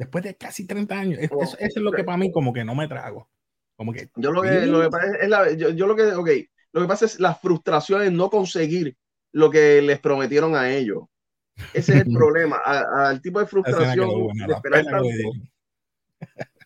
Después 0.00 0.24
de 0.24 0.34
casi 0.34 0.66
30 0.66 0.98
años. 0.98 1.20
Oh, 1.30 1.42
eso, 1.42 1.58
es 1.58 1.76
lo 1.76 1.92
que 1.92 2.04
para 2.04 2.16
mí 2.16 2.32
como 2.32 2.54
que 2.54 2.64
no 2.64 2.74
me 2.74 2.88
trago. 2.88 3.28
Como 3.76 3.92
que, 3.92 4.08
yo 4.16 4.32
lo 4.32 4.40
que, 4.40 4.64
lo 4.64 4.80
que 4.80 4.88
pasa 4.88 5.06
es 5.20 5.28
la, 5.28 5.52
yo, 5.52 5.86
lo 5.86 5.94
que, 5.94 6.04
ok, 6.14 6.30
lo 6.72 6.80
que 6.80 6.88
pasa 6.88 7.04
es 7.04 7.20
la 7.20 7.34
frustración 7.34 8.00
de 8.00 8.10
no 8.10 8.30
conseguir 8.30 8.96
lo 9.32 9.50
que 9.50 9.82
les 9.82 10.00
prometieron 10.00 10.56
a 10.56 10.70
ellos. 10.72 11.02
Ese 11.74 11.98
es 11.98 12.06
el 12.06 12.12
problema. 12.16 12.56
Al 12.64 13.20
tipo 13.20 13.40
de 13.40 13.46
frustración 13.46 14.08
de 14.46 14.54
esperar 14.54 15.02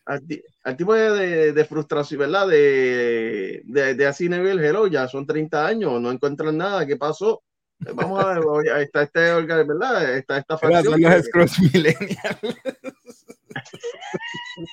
al, 0.04 0.76
tipo 0.76 0.94
de, 0.94 1.52
de, 1.52 1.64
frustración, 1.64 2.20
¿verdad? 2.20 2.46
De, 2.46 3.62
de, 3.64 3.94
de 3.94 4.06
así 4.06 4.28
nivel, 4.28 4.64
hello, 4.64 4.86
ya 4.86 5.08
son 5.08 5.26
30 5.26 5.66
años, 5.66 6.00
no 6.00 6.12
encuentran 6.12 6.56
nada, 6.56 6.86
¿qué 6.86 6.96
pasó? 6.96 7.42
Vamos 7.94 8.24
a 8.24 8.34
ver, 8.34 8.72
ahí 8.72 8.84
está 8.84 9.02
este 9.02 9.20
¿verdad? 9.20 10.16
Está 10.16 10.38
esta 10.38 10.58
facción. 10.58 11.00
Los 11.00 11.24
Scrolls 11.24 11.60
Millennials. 11.60 12.40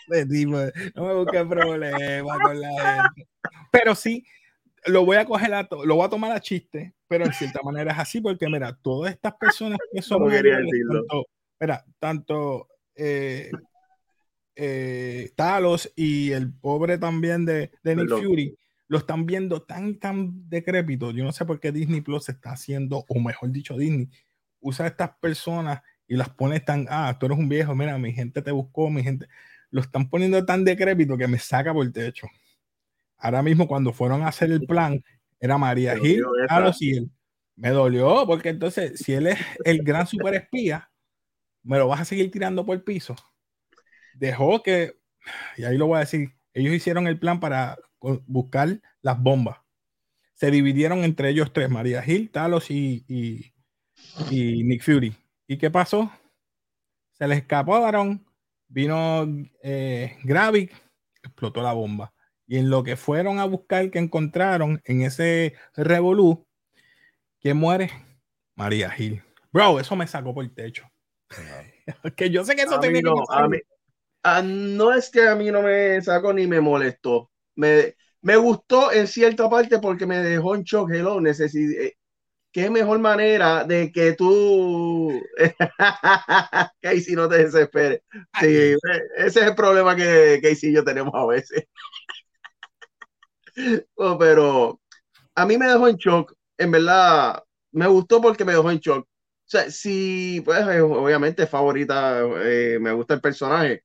no 0.95 1.05
me 1.05 1.13
busques 1.13 1.45
problemas 1.45 2.39
con 2.43 2.61
la 2.61 3.03
gente. 3.13 3.27
Pero 3.71 3.95
sí, 3.95 4.25
lo 4.85 5.05
voy 5.05 5.17
a 5.17 5.25
coger 5.25 5.53
a 5.53 5.67
lo 5.83 5.95
voy 5.95 6.05
a 6.05 6.09
tomar 6.09 6.31
a 6.31 6.39
chiste, 6.39 6.93
pero 7.07 7.25
en 7.25 7.33
cierta 7.33 7.59
manera 7.63 7.91
es 7.91 7.99
así, 7.99 8.21
porque 8.21 8.47
mira, 8.47 8.77
todas 8.81 9.13
estas 9.13 9.33
personas 9.35 9.79
que 9.91 10.01
son 10.01 10.29
tanto, 10.29 11.25
mira, 11.59 11.85
tanto 11.99 12.67
eh, 12.95 13.51
eh, 14.55 15.31
Talos 15.35 15.91
y 15.95 16.31
el 16.31 16.53
pobre 16.53 16.97
también 16.97 17.45
de, 17.45 17.71
de 17.83 17.95
Nick 17.95 18.09
Fury 18.09 18.57
lo 18.91 18.97
están 18.97 19.25
viendo 19.25 19.61
tan, 19.61 19.99
tan 19.99 20.49
decrépito. 20.49 21.11
Yo 21.11 21.23
no 21.23 21.31
sé 21.31 21.45
por 21.45 21.61
qué 21.61 21.71
Disney 21.71 22.01
Plus 22.01 22.27
está 22.27 22.51
haciendo, 22.51 23.05
o 23.07 23.19
mejor 23.21 23.49
dicho, 23.49 23.77
Disney 23.77 24.09
usa 24.59 24.83
a 24.83 24.89
estas 24.89 25.11
personas 25.21 25.81
y 26.09 26.17
las 26.17 26.27
pones 26.31 26.65
tan, 26.65 26.87
ah, 26.89 27.15
tú 27.17 27.27
eres 27.27 27.37
un 27.37 27.47
viejo, 27.47 27.73
mira, 27.73 27.97
mi 27.97 28.11
gente 28.11 28.41
te 28.41 28.51
buscó, 28.51 28.89
mi 28.89 29.01
gente, 29.01 29.27
lo 29.69 29.79
están 29.79 30.09
poniendo 30.09 30.45
tan 30.45 30.65
decrépito 30.65 31.17
que 31.17 31.25
me 31.29 31.39
saca 31.39 31.73
por 31.73 31.85
el 31.85 31.93
techo. 31.93 32.27
Ahora 33.17 33.41
mismo 33.41 33.65
cuando 33.65 33.93
fueron 33.93 34.23
a 34.23 34.27
hacer 34.27 34.51
el 34.51 34.65
plan, 34.65 35.01
era 35.39 35.57
María 35.57 35.97
Gil, 35.97 36.25
y 36.81 36.97
él. 36.97 37.09
Me 37.55 37.69
dolió 37.69 38.25
porque 38.27 38.49
entonces, 38.49 38.99
si 38.99 39.13
él 39.13 39.27
es 39.27 39.39
el 39.63 39.83
gran 39.83 40.05
super 40.05 40.33
espía, 40.33 40.91
me 41.63 41.77
lo 41.77 41.87
vas 41.87 42.01
a 42.01 42.05
seguir 42.05 42.29
tirando 42.29 42.65
por 42.65 42.75
el 42.75 42.83
piso. 42.83 43.15
Dejó 44.15 44.61
que, 44.61 44.97
y 45.55 45.63
ahí 45.63 45.77
lo 45.77 45.87
voy 45.87 45.95
a 45.95 45.99
decir, 46.01 46.33
ellos 46.53 46.73
hicieron 46.73 47.07
el 47.07 47.17
plan 47.17 47.39
para 47.39 47.77
buscar 48.01 48.79
las 49.01 49.21
bombas. 49.21 49.59
Se 50.33 50.49
dividieron 50.49 51.03
entre 51.03 51.29
ellos 51.29 51.53
tres, 51.53 51.69
María 51.69 52.01
Gil, 52.01 52.31
Talos 52.31 52.71
y, 52.71 53.05
y, 53.07 54.63
Nick 54.63 54.83
Fury. 54.83 55.15
¿Y 55.47 55.57
qué 55.57 55.69
pasó? 55.69 56.11
Se 57.13 57.27
les 57.27 57.39
escaparon, 57.39 58.25
vino 58.67 59.27
eh, 59.61 60.17
Gravik, 60.23 60.73
explotó 61.21 61.61
la 61.61 61.73
bomba. 61.73 62.13
Y 62.47 62.57
en 62.57 62.69
lo 62.69 62.83
que 62.83 62.95
fueron 62.95 63.39
a 63.39 63.45
buscar, 63.45 63.91
que 63.91 63.99
encontraron 63.99 64.81
en 64.83 65.03
ese 65.03 65.53
revolú, 65.75 66.45
¿quién 67.39 67.57
muere? 67.57 67.91
María 68.55 68.89
Gil. 68.89 69.23
Bro, 69.51 69.79
eso 69.79 69.95
me 69.95 70.07
sacó 70.07 70.33
por 70.33 70.43
el 70.43 70.53
techo. 70.53 70.89
que 72.15 72.29
yo 72.29 72.43
sé 72.43 72.55
que 72.55 72.63
eso 72.63 72.79
a 74.23 74.41
no 74.43 74.93
es 74.93 75.09
que 75.09 75.27
a 75.27 75.35
mí 75.35 75.49
no 75.49 75.61
me 75.61 76.01
sacó 76.01 76.33
ni 76.33 76.45
me 76.47 76.61
molestó. 76.61 77.30
Me, 77.55 77.95
me 78.21 78.37
gustó 78.37 78.91
en 78.91 79.07
cierta 79.07 79.49
parte 79.49 79.79
porque 79.79 80.05
me 80.05 80.17
dejó 80.19 80.55
en 80.55 80.63
shock. 80.63 80.91
Hello, 80.91 81.19
necesité. 81.21 81.87
Eh, 81.87 81.97
qué 82.51 82.69
mejor 82.69 82.99
manera 82.99 83.63
de 83.65 83.91
que 83.91 84.13
tú, 84.13 85.11
Casey, 86.81 87.15
no 87.15 87.29
te 87.29 87.37
desesperes. 87.45 88.01
Sí, 88.39 88.47
eh, 88.47 88.77
ese 89.17 89.41
es 89.41 89.47
el 89.47 89.55
problema 89.55 89.95
que 89.95 90.39
Casey 90.41 90.71
y 90.71 90.73
yo 90.75 90.83
tenemos 90.83 91.13
a 91.15 91.25
veces. 91.27 91.65
Pero 94.19 94.79
a 95.35 95.45
mí 95.45 95.57
me 95.57 95.67
dejó 95.67 95.87
en 95.87 95.97
shock. 95.97 96.33
En 96.57 96.71
verdad, 96.71 97.43
me 97.71 97.87
gustó 97.87 98.21
porque 98.21 98.45
me 98.45 98.53
dejó 98.53 98.71
en 98.71 98.79
shock. 98.79 99.05
O 99.07 99.09
sea, 99.51 99.71
sí, 99.71 100.41
pues 100.45 100.59
eh, 100.67 100.81
obviamente 100.81 101.47
favorita, 101.47 102.23
me 102.79 102.93
gusta 102.93 103.15
el 103.15 103.21
personaje, 103.21 103.83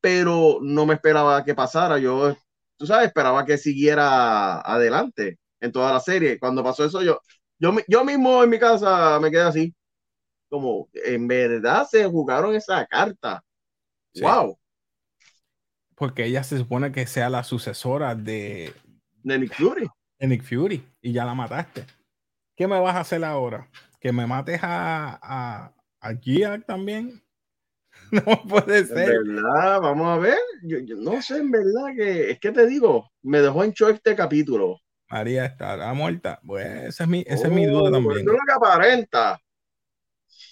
pero 0.00 0.58
no 0.62 0.86
me 0.86 0.94
esperaba 0.94 1.44
que 1.44 1.54
pasara. 1.54 1.98
Yo 1.98 2.36
tú 2.76 2.86
sabes, 2.86 3.08
esperaba 3.08 3.44
que 3.44 3.58
siguiera 3.58 4.60
adelante 4.60 5.38
en 5.60 5.72
toda 5.72 5.92
la 5.92 6.00
serie. 6.00 6.38
Cuando 6.38 6.62
pasó 6.62 6.84
eso, 6.84 7.02
yo, 7.02 7.20
yo, 7.58 7.74
yo 7.88 8.04
mismo 8.04 8.42
en 8.42 8.50
mi 8.50 8.58
casa 8.58 9.18
me 9.20 9.30
quedé 9.30 9.42
así, 9.42 9.74
como, 10.48 10.88
en 10.92 11.26
verdad 11.26 11.86
se 11.90 12.06
jugaron 12.06 12.54
esa 12.54 12.86
carta. 12.86 13.42
Wow. 14.20 14.58
Porque 15.94 16.24
ella 16.26 16.42
se 16.42 16.58
supone 16.58 16.92
que 16.92 17.06
sea 17.06 17.30
la 17.30 17.42
sucesora 17.42 18.14
de, 18.14 18.72
de 19.22 19.38
Nick 19.38 19.54
Fury. 19.54 19.88
De 20.18 20.26
Nick 20.26 20.42
Fury, 20.42 20.86
y 21.00 21.12
ya 21.12 21.24
la 21.24 21.34
mataste. 21.34 21.86
¿Qué 22.54 22.66
me 22.66 22.78
vas 22.80 22.96
a 22.96 23.00
hacer 23.00 23.24
ahora? 23.24 23.68
¿Que 24.00 24.12
me 24.12 24.26
mates 24.26 24.60
a, 24.62 25.18
a, 25.22 25.74
a 26.00 26.14
Gia 26.14 26.60
también? 26.60 27.22
no 28.26 28.42
puede 28.48 28.86
ser. 28.86 29.14
En 29.14 29.36
verdad, 29.36 29.80
vamos 29.80 30.16
a 30.16 30.20
ver. 30.20 30.38
Yo, 30.62 30.78
no 30.96 31.20
sé, 31.22 31.38
en 31.38 31.50
verdad, 31.50 31.94
que 31.96 32.30
es 32.30 32.38
que 32.38 32.52
te 32.52 32.66
digo, 32.66 33.10
me 33.22 33.40
dejó 33.40 33.64
en 33.64 33.72
shock 33.72 33.94
este 33.94 34.14
capítulo. 34.14 34.80
María 35.08 35.46
estará 35.46 35.92
muerta. 35.92 36.40
Pues 36.44 36.66
esa 36.66 37.04
es 37.04 37.10
mi, 37.10 37.24
esa 37.26 37.46
es 37.48 37.52
mi 37.52 37.66
duda 37.66 37.90
oh, 37.90 37.92
también. 37.92 38.24
No 38.24 38.32
lo 38.32 38.38
que 38.46 38.52
aparenta. 38.52 39.40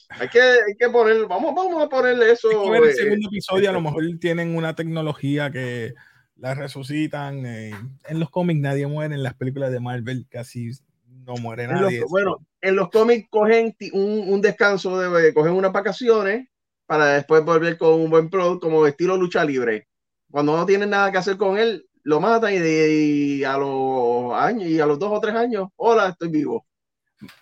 Hay 0.08 0.28
que, 0.28 0.40
hay 0.40 0.76
que 0.78 0.88
poner, 0.90 1.26
vamos, 1.26 1.54
vamos 1.54 1.82
a 1.82 1.88
ponerle 1.88 2.32
eso. 2.32 2.50
en 2.50 2.74
el 2.74 2.90
eh, 2.90 2.94
segundo 2.94 3.28
episodio 3.28 3.70
a 3.70 3.72
lo 3.72 3.80
mejor 3.80 4.04
tienen 4.20 4.54
una 4.54 4.74
tecnología 4.74 5.50
que 5.50 5.94
la 6.36 6.54
resucitan. 6.54 7.44
Eh, 7.46 7.72
en 8.06 8.20
los 8.20 8.30
cómics 8.30 8.60
nadie 8.60 8.86
muere, 8.86 9.14
en 9.14 9.22
las 9.22 9.34
películas 9.34 9.72
de 9.72 9.80
Marvel 9.80 10.26
casi 10.28 10.70
no 11.06 11.34
muere 11.36 11.66
nadie. 11.66 12.04
bueno, 12.08 12.46
en 12.60 12.76
los 12.76 12.90
cómics 12.90 13.26
cogen 13.30 13.74
un, 13.92 14.28
un 14.28 14.40
descanso, 14.40 14.98
de, 15.00 15.34
cogen 15.34 15.52
unas 15.52 15.72
vacaciones 15.72 16.48
para 16.87 17.07
después 17.14 17.44
volver 17.44 17.79
con 17.79 17.94
un 17.94 18.11
buen 18.11 18.29
producto 18.31 18.66
como 18.66 18.87
estilo 18.87 19.16
lucha 19.16 19.44
libre. 19.44 19.88
Cuando 20.31 20.57
no 20.57 20.66
tienen 20.66 20.90
nada 20.90 21.11
que 21.12 21.18
hacer 21.18 21.37
con 21.37 21.59
él, 21.59 21.87
lo 22.03 22.20
matan 22.20 22.53
y, 22.55 23.42
a 23.44 23.57
los 23.57 24.35
años 24.35 24.64
y 24.64 24.81
a 24.81 24.87
los 24.87 24.99
dos 24.99 25.11
o 25.12 25.20
tres 25.20 25.35
años, 25.35 25.68
hola, 25.77 26.09
estoy 26.09 26.29
vivo. 26.29 26.66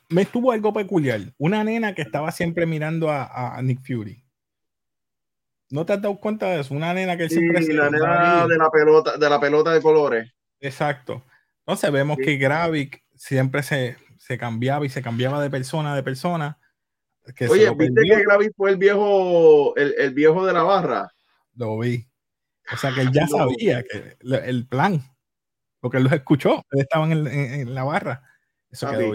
Me 0.09 0.23
estuvo 0.23 0.53
algo 0.53 0.73
peculiar. 0.73 1.21
Una 1.39 1.65
nena 1.65 1.95
que 1.95 2.03
estaba 2.03 2.31
siempre 2.31 2.67
mirando 2.67 3.11
a, 3.11 3.59
Nick 3.63 3.81
Fury. 3.85 4.23
¿No 5.71 5.87
te 5.87 5.95
has 5.95 6.03
dado 6.03 6.21
cuenta 6.21 6.47
de 6.51 6.61
eso? 6.61 6.75
Una 6.75 6.93
nena 6.93 7.17
que 7.17 7.25
él 7.25 7.31
siempre 7.31 7.63
la 7.75 7.91
nena 7.91 8.47
de 8.47 8.59
la 8.59 8.71
pelota, 8.71 9.17
de 9.17 9.31
la 9.31 9.41
pelota 9.41 9.73
de 9.73 9.81
colores. 9.81 10.31
Exacto. 10.61 11.25
Entonces 11.61 11.91
vemos 11.91 12.19
que 12.19 12.37
Gravik 12.37 13.03
siempre 13.17 13.63
se, 13.63 13.97
se 14.19 14.37
cambiaba 14.39 14.85
y 14.85 14.91
se 14.91 15.03
cambiaba 15.03 15.43
de 15.43 15.51
persona 15.51 15.97
a 15.97 16.03
persona 16.03 16.59
Oye, 17.49 17.71
¿viste 17.75 18.01
que 18.03 18.23
Gravis 18.23 18.51
fue 18.57 18.71
el 18.71 18.77
viejo, 18.77 19.77
el, 19.77 20.13
viejo 20.13 20.45
de 20.45 20.53
la 20.53 20.63
barra? 20.63 21.13
Lo 21.55 21.79
vi. 21.79 22.07
O 22.73 22.77
sea 22.77 22.93
que 22.95 23.03
él 23.03 23.11
ya 23.13 23.27
sabía 23.27 23.83
que 23.83 24.17
el 24.21 24.67
plan, 24.67 25.03
porque 25.81 25.99
él 25.99 26.05
lo 26.05 26.15
escuchó, 26.15 26.65
él 26.71 26.81
estaba 26.81 27.11
en, 27.11 27.75
la 27.75 27.85
barra. 27.85 28.23
Eso 28.71 28.91
quedó 28.91 29.15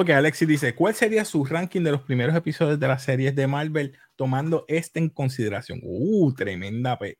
Ok, 0.00 0.10
Alexis 0.10 0.46
dice, 0.46 0.76
¿cuál 0.76 0.94
sería 0.94 1.24
su 1.24 1.44
ranking 1.44 1.82
de 1.82 1.90
los 1.90 2.02
primeros 2.02 2.36
episodios 2.36 2.78
de 2.78 2.86
las 2.86 3.02
series 3.02 3.34
de 3.34 3.48
Marvel 3.48 3.98
tomando 4.14 4.64
este 4.68 5.00
en 5.00 5.08
consideración? 5.08 5.80
Uh, 5.82 6.32
tremenda 6.34 6.96
pe. 6.96 7.18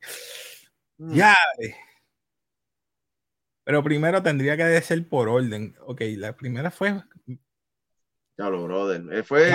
Mm. 0.99 1.15
Ya. 1.15 1.35
Pero 3.65 3.83
primero 3.83 4.23
tendría 4.23 4.57
que 4.57 4.81
ser 4.81 5.09
por 5.09 5.29
orden. 5.29 5.75
Ok, 5.81 6.03
la 6.17 6.37
primera 6.37 6.71
fue 6.71 7.03
Claro, 8.39 8.63
brother. 8.63 9.03
Eh, 9.13 9.25
fue, 9.25 9.51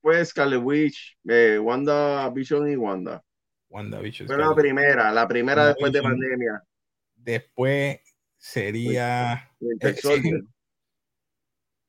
fue 0.00 0.24
Scarlet 0.24 0.62
Witch, 0.62 1.18
eh, 1.28 1.58
Wanda 1.60 2.30
Vision 2.30 2.70
y 2.70 2.76
Wanda. 2.76 3.20
Wanda 3.68 3.98
Vision. 3.98 4.28
Fue 4.28 4.38
la 4.38 4.54
primera, 4.54 5.10
la 5.10 5.26
primera 5.26 5.66
después 5.66 5.92
de 5.92 6.02
pandemia. 6.02 6.62
Después 7.16 7.98
sería. 8.38 9.50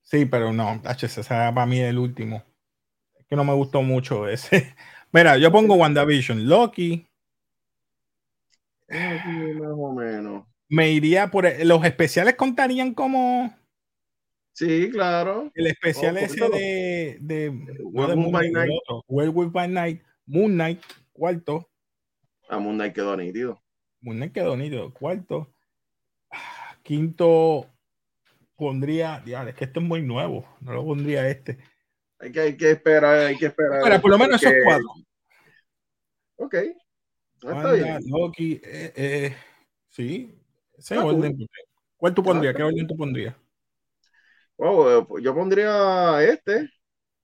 sí, 0.02 0.26
pero 0.26 0.52
no, 0.52 0.82
ese 1.06 1.24
para 1.54 1.68
mí 1.68 1.82
el 1.82 2.00
último. 2.00 2.44
Es 3.20 3.28
que 3.28 3.36
no 3.36 3.44
me 3.44 3.54
gustó 3.54 3.84
mucho 3.84 4.28
ese. 4.28 4.76
Mira, 5.12 5.38
yo 5.38 5.52
pongo 5.52 5.76
WandaVision, 5.76 6.50
Loki. 6.50 7.08
Más 8.90 9.72
o 9.72 9.94
menos. 9.94 10.48
Me 10.68 10.90
iría 10.90 11.30
por. 11.30 11.46
Los 11.64 11.86
especiales 11.86 12.34
contarían 12.34 12.96
como. 12.96 13.56
Sí, 14.58 14.90
claro. 14.90 15.52
El 15.54 15.68
especial 15.68 16.16
oh, 16.16 16.20
ese 16.20 16.50
de, 16.50 17.18
de, 17.22 17.52
Moon 17.52 18.32
by 18.32 18.50
Night. 18.50 18.72
Werewolf 19.08 19.52
by 19.52 19.68
Night, 19.68 20.02
Moon 20.26 20.52
Knight, 20.52 20.82
cuarto. 21.14 21.70
Ah, 22.50 22.58
Moon 22.58 22.74
Knight 22.74 22.96
quedó 22.96 23.16
nítido. 23.16 23.62
Moon 24.02 24.18
Knight 24.18 24.34
quedó 24.34 24.58
nítido, 24.58 24.92
cuarto. 24.92 25.48
Quinto 26.82 27.68
pondría, 28.56 29.24
es 29.48 29.54
que 29.54 29.66
esto 29.66 29.80
es 29.80 29.86
muy 29.86 30.02
nuevo, 30.02 30.44
no 30.62 30.74
lo 30.74 30.84
pondría 30.84 31.30
este. 31.30 31.60
Hay 32.18 32.32
que, 32.32 32.40
hay 32.40 32.58
que 32.58 32.72
esperar, 32.72 33.28
hay 33.28 33.38
que 33.38 33.46
esperar. 33.46 34.02
por 34.02 34.10
lo 34.10 34.18
menos 34.18 34.42
esos 34.42 34.56
cuatro. 34.66 34.88
Ok. 36.38 36.56
está 37.44 37.74
bien. 37.74 38.00
Loki, 38.08 38.60
eh, 38.64 38.92
eh, 38.96 39.36
sí, 39.88 40.36
ese 40.76 40.98
orden. 40.98 41.48
¿Cuál 41.96 42.16
tú 42.16 42.24
pondrías? 42.24 42.56
¿Qué 42.56 42.64
orden 42.64 42.88
tú 42.88 42.98
pondrías? 42.98 43.36
Oh, 44.58 45.20
yo 45.20 45.36
pondría 45.36 46.24
este. 46.24 46.70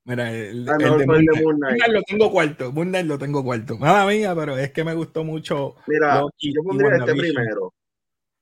Mira, 0.05 0.31
el, 0.31 0.67
ah, 0.69 0.75
el, 0.79 0.97
de 0.97 1.05
Moon 1.05 1.57
Knight. 1.57 1.81
lo 1.87 2.01
tengo 2.03 2.31
cuarto. 2.31 2.71
Moon 2.71 2.89
Knight 2.89 3.05
lo 3.07 3.17
tengo 3.17 3.43
cuarto. 3.43 3.77
Nada 3.79 4.05
mía, 4.05 4.35
pero 4.35 4.57
es 4.57 4.71
que 4.71 4.83
me 4.83 4.93
gustó 4.93 5.23
mucho. 5.23 5.75
Mira, 5.87 6.21
yo 6.39 6.63
pondría 6.63 6.97
este 6.97 7.13
primero. 7.13 7.73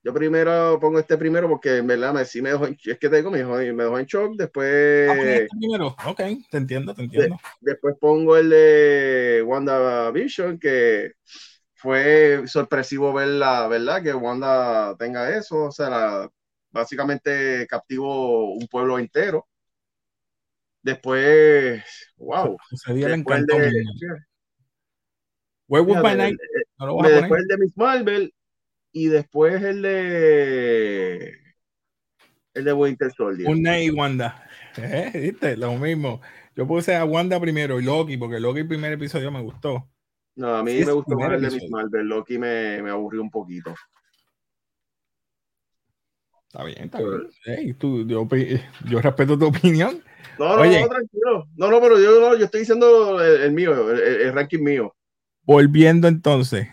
Yo 0.03 0.13
primero 0.15 0.79
pongo 0.81 0.97
este 0.97 1.15
primero 1.15 1.47
porque 1.47 1.77
en 1.77 1.85
verdad 1.85 2.11
me, 2.11 2.25
sí 2.25 2.41
me 2.41 2.49
dejó 2.49 2.65
es 2.65 2.97
que 2.97 3.07
tengo, 3.07 3.29
me 3.29 3.37
dejó, 3.37 3.57
me 3.57 3.83
dejó 3.83 3.99
en 3.99 4.05
shock. 4.05 4.35
Después. 4.35 5.09
Ah, 5.09 5.15
este 5.15 5.47
primero. 5.59 5.95
Ok, 6.07 6.21
te 6.49 6.57
entiendo, 6.57 6.95
te 6.95 7.03
entiendo. 7.03 7.37
después 7.59 7.95
pongo 7.99 8.35
el 8.35 8.49
de 8.49 9.43
WandaVision, 9.45 10.57
que 10.57 11.13
fue 11.75 12.43
sorpresivo 12.47 13.13
ver 13.13 13.27
la 13.27 13.67
verdad 13.67 14.01
que 14.01 14.13
Wanda 14.13 14.95
tenga 14.97 15.37
eso. 15.37 15.65
O 15.65 15.71
sea, 15.71 15.89
la, 15.91 16.31
básicamente 16.71 17.67
captivó 17.67 18.53
un 18.53 18.67
pueblo 18.67 18.97
entero. 18.99 19.47
Después, 20.83 21.83
wow. 22.17 22.57
después 22.87 23.45
de, 23.45 23.83
Werewolf 25.67 26.01
by 26.01 26.17
Night. 26.17 26.37
después 27.03 27.41
el 27.41 27.47
de 27.47 27.57
Miss 27.57 27.77
Marvel 27.77 28.33
y 28.91 29.07
después 29.07 29.61
el 29.61 29.81
de 29.83 31.41
el 32.53 32.65
de 32.65 32.73
Winter 32.73 33.11
Soldier. 33.11 33.47
Una 33.49 33.79
y 33.79 33.89
Wanda. 33.89 34.47
¿Eh? 34.77 35.11
¿Viste? 35.13 35.55
Lo 35.55 35.73
mismo. 35.75 36.19
Yo 36.55 36.67
puse 36.67 36.95
a 36.95 37.05
Wanda 37.05 37.39
primero 37.39 37.79
y 37.79 37.83
Loki, 37.83 38.17
porque 38.17 38.39
Loki 38.39 38.61
el 38.61 38.67
primer 38.67 38.91
episodio 38.91 39.31
me 39.31 39.41
gustó. 39.41 39.87
No, 40.35 40.55
a 40.55 40.63
mí 40.63 40.79
Sí, 40.79 40.85
me 40.85 40.91
gustó 40.91 41.15
más 41.15 41.31
el 41.31 41.41
de. 41.41 41.51
Miss 41.51 41.69
Marvel. 41.69 42.07
Loki 42.07 42.37
me, 42.37 42.81
me 42.81 42.89
aburrió 42.89 43.21
un 43.21 43.29
poquito. 43.29 43.73
Está 46.51 46.65
bien, 46.65 46.83
está 46.83 46.99
bien. 46.99 47.77
Tú, 47.77 48.05
yo, 48.89 49.01
respeto 49.01 49.39
tu 49.39 49.45
opinión. 49.47 50.03
No, 50.37 50.57
no, 50.57 50.61
Oye. 50.61 50.81
no, 50.81 50.89
tranquilo. 50.89 51.47
No, 51.55 51.71
no, 51.71 51.79
pero 51.79 51.97
yo, 51.97 52.19
no, 52.19 52.35
yo 52.35 52.43
estoy 52.43 52.59
diciendo 52.61 53.21
el, 53.23 53.43
el 53.43 53.53
mío, 53.53 53.89
el, 53.89 54.33
ranking 54.33 54.59
mío. 54.61 54.93
Volviendo 55.43 56.09
entonces 56.09 56.67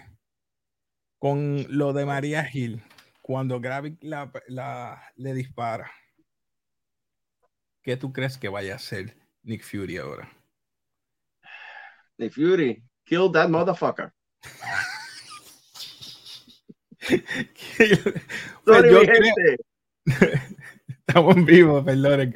con 1.20 1.64
lo 1.68 1.92
de 1.92 2.04
María 2.06 2.48
Hill, 2.52 2.82
cuando 3.22 3.60
Gravik 3.60 4.02
la, 4.02 4.32
la- 4.48 5.00
le 5.14 5.32
dispara, 5.32 5.88
¿qué 7.80 7.96
tú 7.96 8.12
crees 8.12 8.36
que 8.36 8.48
vaya 8.48 8.72
a 8.72 8.76
hacer 8.76 9.16
Nick 9.44 9.62
Fury 9.62 9.98
ahora? 9.98 10.28
Nick 12.16 12.32
Fury, 12.32 12.82
kill 13.04 13.30
that 13.30 13.48
motherfucker. 13.48 14.12
Pues 17.08 17.22
Sorry, 18.64 18.90
yo 18.90 19.00
creo-. 19.02 19.67
Estamos 21.06 21.36
en 21.36 21.44
vivo, 21.44 21.84
perdonen. 21.84 22.34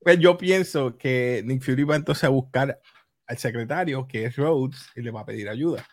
Pues 0.00 0.18
yo 0.18 0.36
pienso 0.36 0.96
que 0.98 1.42
Nick 1.44 1.62
Fury 1.62 1.84
va 1.84 1.96
entonces 1.96 2.24
a 2.24 2.28
buscar 2.28 2.80
al 3.26 3.38
secretario, 3.38 4.06
que 4.06 4.26
es 4.26 4.36
Rhodes, 4.36 4.90
y 4.94 5.00
le 5.00 5.10
va 5.10 5.20
a 5.20 5.24
pedir 5.26 5.48
ayuda. 5.48 5.86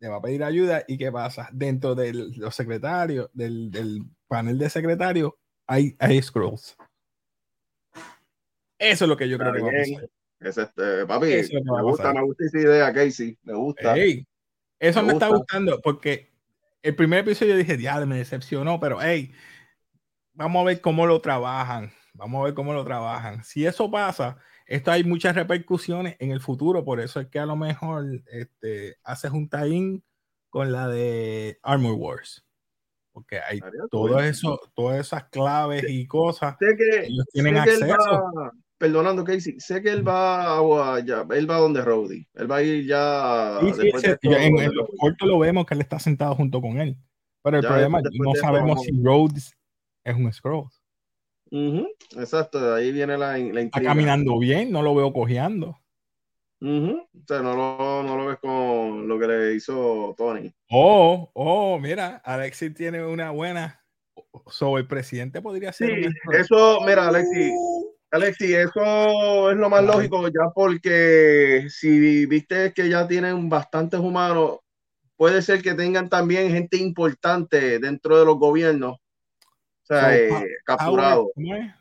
Le 0.00 0.08
va 0.08 0.16
a 0.16 0.22
pedir 0.22 0.42
ayuda 0.42 0.84
y 0.88 0.98
¿qué 0.98 1.12
pasa? 1.12 1.48
Dentro 1.52 1.94
de 1.94 2.12
los 2.12 2.54
secretarios, 2.54 3.30
del, 3.32 3.70
del 3.70 4.02
panel 4.26 4.58
de 4.58 4.68
secretarios, 4.68 5.32
hay, 5.66 5.94
hay 5.98 6.20
scrolls. 6.20 6.76
Eso 8.78 9.04
es 9.04 9.08
lo 9.08 9.16
que 9.16 9.28
yo 9.28 9.38
creo 9.38 9.52
que 9.52 9.60
va 9.62 9.70
a 9.70 9.72
Está 9.72 9.94
pasar. 9.94 10.10
Es 10.40 10.58
este, 10.58 11.06
papi, 11.06 11.32
es 11.32 11.50
me 11.52 11.82
gusta, 11.82 12.12
me 12.12 12.22
gusta 12.22 12.44
esa 12.44 12.58
idea, 12.58 12.92
Casey. 12.92 13.38
Me 13.44 13.54
gusta. 13.54 13.96
Ey, 13.96 14.26
eso 14.78 15.00
Me 15.00 15.06
me, 15.06 15.12
está 15.14 15.28
gusta. 15.28 15.38
gustando 15.38 15.80
porque 15.80 16.32
el 16.82 16.94
primer 16.94 17.20
episodio 17.20 17.56
dije, 17.56 17.76
diablo, 17.76 18.06
me 18.06 18.18
decepcionó, 18.18 18.78
pero 18.78 19.00
hey, 19.00 19.32
vamos 20.34 20.60
a 20.62 20.64
ver 20.64 20.80
cómo 20.80 21.06
lo 21.06 21.20
trabajan. 21.20 21.92
Vamos 22.12 22.40
a 22.40 22.44
ver 22.44 22.54
cómo 22.54 22.72
lo 22.72 22.84
trabajan. 22.84 23.42
Si 23.42 23.66
eso 23.66 23.90
pasa, 23.90 24.36
esto 24.66 24.90
hay 24.92 25.02
muchas 25.02 25.34
repercusiones 25.34 26.16
en 26.20 26.30
el 26.30 26.40
futuro, 26.40 26.84
por 26.84 27.00
eso 27.00 27.20
es 27.20 27.26
que 27.26 27.38
a 27.40 27.46
lo 27.46 27.56
mejor 27.56 28.04
este, 28.30 28.96
haces 29.02 29.32
un 29.32 29.48
tie-in 29.48 30.04
con 30.48 30.70
la 30.70 30.86
de 30.88 31.58
Armor 31.62 31.94
Wars. 31.94 32.44
Porque 33.12 33.38
hay 33.38 33.60
todo 33.90 34.20
eso, 34.20 34.60
todas 34.74 34.98
esas 34.98 35.24
claves 35.24 35.84
y 35.88 36.06
cosas. 36.06 36.56
Sé 36.58 36.76
que, 36.76 37.06
Ellos 37.06 37.24
sé 37.32 37.42
tienen 37.42 37.62
que 37.62 37.74
él 37.74 37.90
va, 37.90 38.52
perdonando 38.76 39.22
Casey, 39.24 39.58
sé 39.60 39.82
que 39.82 39.90
él 39.90 40.06
va 40.06 40.58
a, 40.58 41.00
ya, 41.00 41.24
él 41.30 41.48
va 41.48 41.58
donde 41.58 41.80
Rowdy. 41.82 42.26
Él 42.34 42.50
va 42.50 42.56
a 42.56 42.62
ir 42.62 42.86
ya 42.86 43.58
Sí, 43.60 43.72
sí, 43.72 43.88
esto, 43.88 44.30
ya 44.30 44.44
en, 44.44 44.58
en 44.58 44.74
los 44.74 44.88
cortos 44.98 45.28
lo 45.28 45.38
vemos 45.38 45.64
que 45.66 45.74
él 45.74 45.80
está 45.80 45.98
sentado 46.00 46.34
junto 46.34 46.60
con 46.60 46.80
él. 46.80 46.96
Pero 47.42 47.58
el 47.58 47.62
Ya 47.62 47.68
problema, 47.68 48.00
después 48.02 48.20
no 48.20 48.34
sabemos 48.40 48.68
vamos- 48.70 48.84
si 48.84 49.02
Rhodes 49.02 49.56
es 50.04 50.14
un 50.16 50.32
scroll. 50.32 50.68
Ujú, 51.50 51.88
Exacto, 52.16 52.60
de 52.60 52.80
ahí 52.80 52.92
viene 52.92 53.16
la, 53.16 53.36
la 53.38 53.60
Está 53.60 53.82
caminando 53.82 54.38
bien, 54.38 54.70
no 54.70 54.82
lo 54.82 54.94
veo 54.94 55.12
cojeando. 55.12 55.78
Ujú, 56.60 56.98
O 57.00 57.26
sea, 57.26 57.40
no 57.40 57.54
lo, 57.54 58.02
no 58.02 58.16
lo 58.16 58.26
ves 58.26 58.38
con 58.38 59.06
lo 59.06 59.18
que 59.18 59.26
le 59.26 59.54
hizo 59.54 60.14
Tony. 60.16 60.54
Oh, 60.70 61.30
oh, 61.34 61.78
mira, 61.78 62.16
Alexis 62.24 62.72
tiene 62.74 63.04
una 63.04 63.30
buena. 63.30 63.80
Sobre 64.46 64.82
el 64.82 64.88
presidente 64.88 65.42
podría 65.42 65.72
ser 65.72 65.88
Sí, 65.88 66.06
un 66.06 66.12
scroll. 66.12 66.36
eso, 66.36 66.80
mira, 66.86 67.08
Alexi, 67.08 67.52
Alexi, 68.10 68.54
eso 68.54 69.50
es 69.50 69.56
lo 69.56 69.68
más 69.68 69.84
lógico 69.84 70.26
ya 70.28 70.50
porque 70.54 71.66
si 71.68 72.26
viste 72.26 72.72
que 72.72 72.88
ya 72.88 73.06
tienen 73.06 73.48
bastantes 73.48 74.00
humanos, 74.00 74.58
puede 75.16 75.42
ser 75.42 75.62
que 75.62 75.74
tengan 75.74 76.08
también 76.08 76.50
gente 76.50 76.76
importante 76.76 77.78
dentro 77.78 78.18
de 78.18 78.24
los 78.24 78.38
gobiernos, 78.38 78.98
o 79.84 79.86
sea, 79.86 80.00
So, 80.00 80.08
eh, 80.10 80.48
capturados. 80.64 81.26
¿Cómo 81.34 81.54
es? 81.56 81.72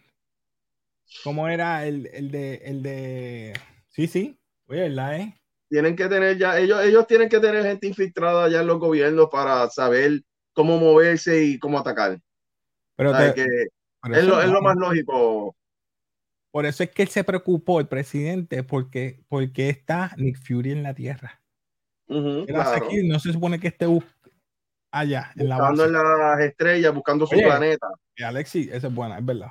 ¿Cómo 1.23 1.47
era 1.47 1.85
el, 1.85 2.07
el 2.13 2.31
de 2.31 2.55
el 2.65 2.83
de 2.83 3.53
sí, 3.89 4.07
sí? 4.07 4.37
Oye, 4.67 4.89
¿verdad, 4.89 5.19
eh? 5.19 5.33
Tienen 5.69 5.95
que 5.95 6.07
tener 6.07 6.37
ya, 6.37 6.59
ellos, 6.59 6.83
ellos 6.83 7.07
tienen 7.07 7.29
que 7.29 7.39
tener 7.39 7.63
gente 7.63 7.87
infiltrada 7.87 8.47
ya 8.49 8.61
en 8.61 8.67
los 8.67 8.79
gobiernos 8.79 9.29
para 9.31 9.69
saber 9.69 10.21
cómo 10.53 10.77
moverse 10.77 11.43
y 11.43 11.59
cómo 11.59 11.79
atacar. 11.79 12.19
Pero 12.95 13.11
O 13.11 13.15
sea, 13.15 13.33
te- 13.33 13.43
que 13.43 13.67
pero 14.01 14.15
es 14.15 14.23
lo, 14.25 14.41
es 14.41 14.49
lo 14.49 14.61
más 14.61 14.75
lógico. 14.75 15.55
Por 16.51 16.65
eso 16.67 16.83
es 16.83 16.91
que 16.91 17.01
él 17.01 17.07
se 17.07 17.23
preocupó, 17.23 17.79
el 17.79 17.87
presidente, 17.87 18.63
porque, 18.63 19.23
porque 19.27 19.69
está 19.69 20.11
Nick 20.17 20.37
Fury 20.37 20.71
en 20.71 20.83
la 20.83 20.93
tierra. 20.93 21.41
Claro. 22.05 22.85
aquí, 22.85 23.07
no 23.07 23.17
se 23.19 23.33
supone 23.33 23.59
que 23.59 23.69
esté 23.69 23.87
allá, 24.93 25.31
en 25.35 25.49
la 25.49 25.57
Buscando 25.57 25.85
en 25.85 25.93
las 25.93 26.39
estrellas, 26.41 26.93
buscando 26.93 27.25
su 27.27 27.35
Oye, 27.35 27.43
planeta. 27.45 27.87
Eh, 28.15 28.23
Alexis, 28.23 28.71
esa 28.71 28.87
es 28.87 28.93
buena, 28.93 29.17
es 29.17 29.25
verdad. 29.25 29.49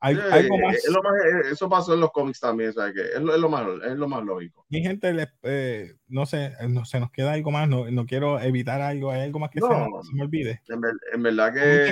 Hay, 0.00 0.16
Sí, 0.16 0.20
algo 0.30 0.58
más. 0.58 0.74
es 0.76 0.88
lo 0.90 1.02
más- 1.02 1.14
eh, 1.14 1.50
eso 1.52 1.68
pasó 1.68 1.94
en 1.94 2.00
los 2.00 2.10
cómics 2.12 2.38
también, 2.38 2.72
¿sabes? 2.74 2.92
Que 2.94 3.00
es, 3.16 3.20
lo, 3.22 3.34
es, 3.34 3.40
lo 3.40 3.48
más, 3.48 3.66
es 3.86 3.96
lo 3.96 4.06
más 4.06 4.22
lógico. 4.22 4.66
Mi 4.68 4.82
gente, 4.82 5.16
eh, 5.44 5.94
no 6.08 6.26
sé, 6.26 6.52
eh, 6.60 6.68
no, 6.68 6.84
se 6.84 7.00
nos 7.00 7.10
queda 7.10 7.32
algo 7.32 7.50
más, 7.50 7.66
no, 7.68 7.90
no 7.90 8.04
quiero 8.04 8.38
evitar 8.38 8.82
algo, 8.82 9.10
hay 9.10 9.22
algo 9.22 9.38
más 9.38 9.48
que 9.50 9.60
se, 9.60 9.66
No. 9.66 10.02
se 10.02 10.14
me 10.14 10.22
olvide. 10.22 10.60
En, 10.68 10.80
ver- 10.82 10.92
en 11.12 11.22
verdad 11.22 11.48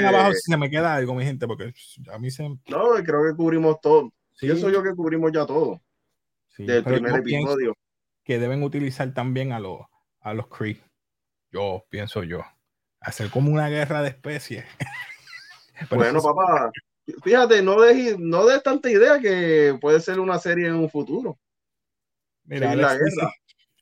abajo 0.06 0.30
que 0.30 0.36
si 0.36 0.50
se 0.52 0.56
me 0.58 0.68
queda 0.68 0.94
algo, 0.94 1.14
mi 1.14 1.24
gente, 1.24 1.46
porque 1.46 1.72
a 2.12 2.18
mí 2.18 2.30
se... 2.30 2.42
no, 2.48 2.58
creo 2.66 3.24
que 3.24 3.34
cubrimos 3.34 3.80
todo. 3.80 4.12
Sí, 4.34 4.46
Pienso 4.46 4.68
yo 4.68 4.82
que 4.82 4.94
cubrimos 4.94 5.30
ya 5.32 5.46
todo 5.46 5.80
sí, 6.48 6.64
del 6.66 6.84
primer 6.84 7.16
episodio. 7.16 7.74
que 8.24 8.38
deben 8.38 8.62
utilizar 8.62 9.12
también 9.14 9.52
a 9.52 9.60
los, 9.60 9.80
a 10.20 10.34
los 10.34 10.48
Kree. 10.48 10.82
Yo, 11.50 11.84
pienso 11.88 12.22
yo. 12.24 12.42
Hacer 13.02 13.30
como 13.30 13.50
una 13.50 13.68
guerra 13.68 14.02
de 14.02 14.08
especies. 14.08 14.64
Bueno, 15.90 16.22
papá, 16.22 16.70
fíjate, 17.24 17.60
no 17.60 17.80
des, 17.80 18.16
no 18.16 18.46
des 18.46 18.62
tanta 18.62 18.88
idea 18.88 19.18
que 19.18 19.76
puede 19.80 19.98
ser 19.98 20.20
una 20.20 20.38
serie 20.38 20.68
en 20.68 20.74
un 20.74 20.88
futuro. 20.88 21.38
Mira, 22.44 22.76
la 22.76 22.90
Alex 22.90 23.16
guerra. 23.16 23.32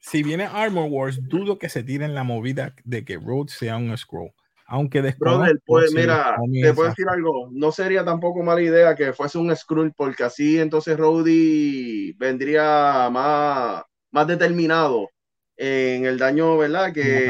si 0.00 0.22
viene 0.22 0.44
Armor 0.44 0.88
Wars, 0.90 1.18
dudo 1.28 1.58
que 1.58 1.68
se 1.68 1.82
tiren 1.82 2.14
la 2.14 2.24
movida 2.24 2.74
de 2.84 3.04
que 3.04 3.18
Rhodes 3.18 3.52
sea 3.52 3.76
un 3.76 3.94
scroll. 3.98 4.32
Aunque 4.72 5.02
desconozco 5.02 5.40
Brother, 5.40 5.60
pues 5.66 5.92
mira, 5.92 6.36
te 6.62 6.72
puedo 6.72 6.90
decir 6.90 7.06
algo, 7.08 7.48
no 7.50 7.72
sería 7.72 8.04
tampoco 8.04 8.44
mala 8.44 8.62
idea 8.62 8.94
que 8.94 9.12
fuese 9.12 9.36
un 9.36 9.54
Skrull, 9.54 9.92
porque 9.92 10.22
así 10.22 10.60
entonces 10.60 10.96
Rhodey 10.96 12.12
vendría 12.12 13.10
más, 13.10 13.82
más 14.12 14.26
determinado 14.28 15.10
en 15.56 16.04
el 16.04 16.18
daño, 16.18 16.56
¿verdad? 16.56 16.92
Que 16.92 17.26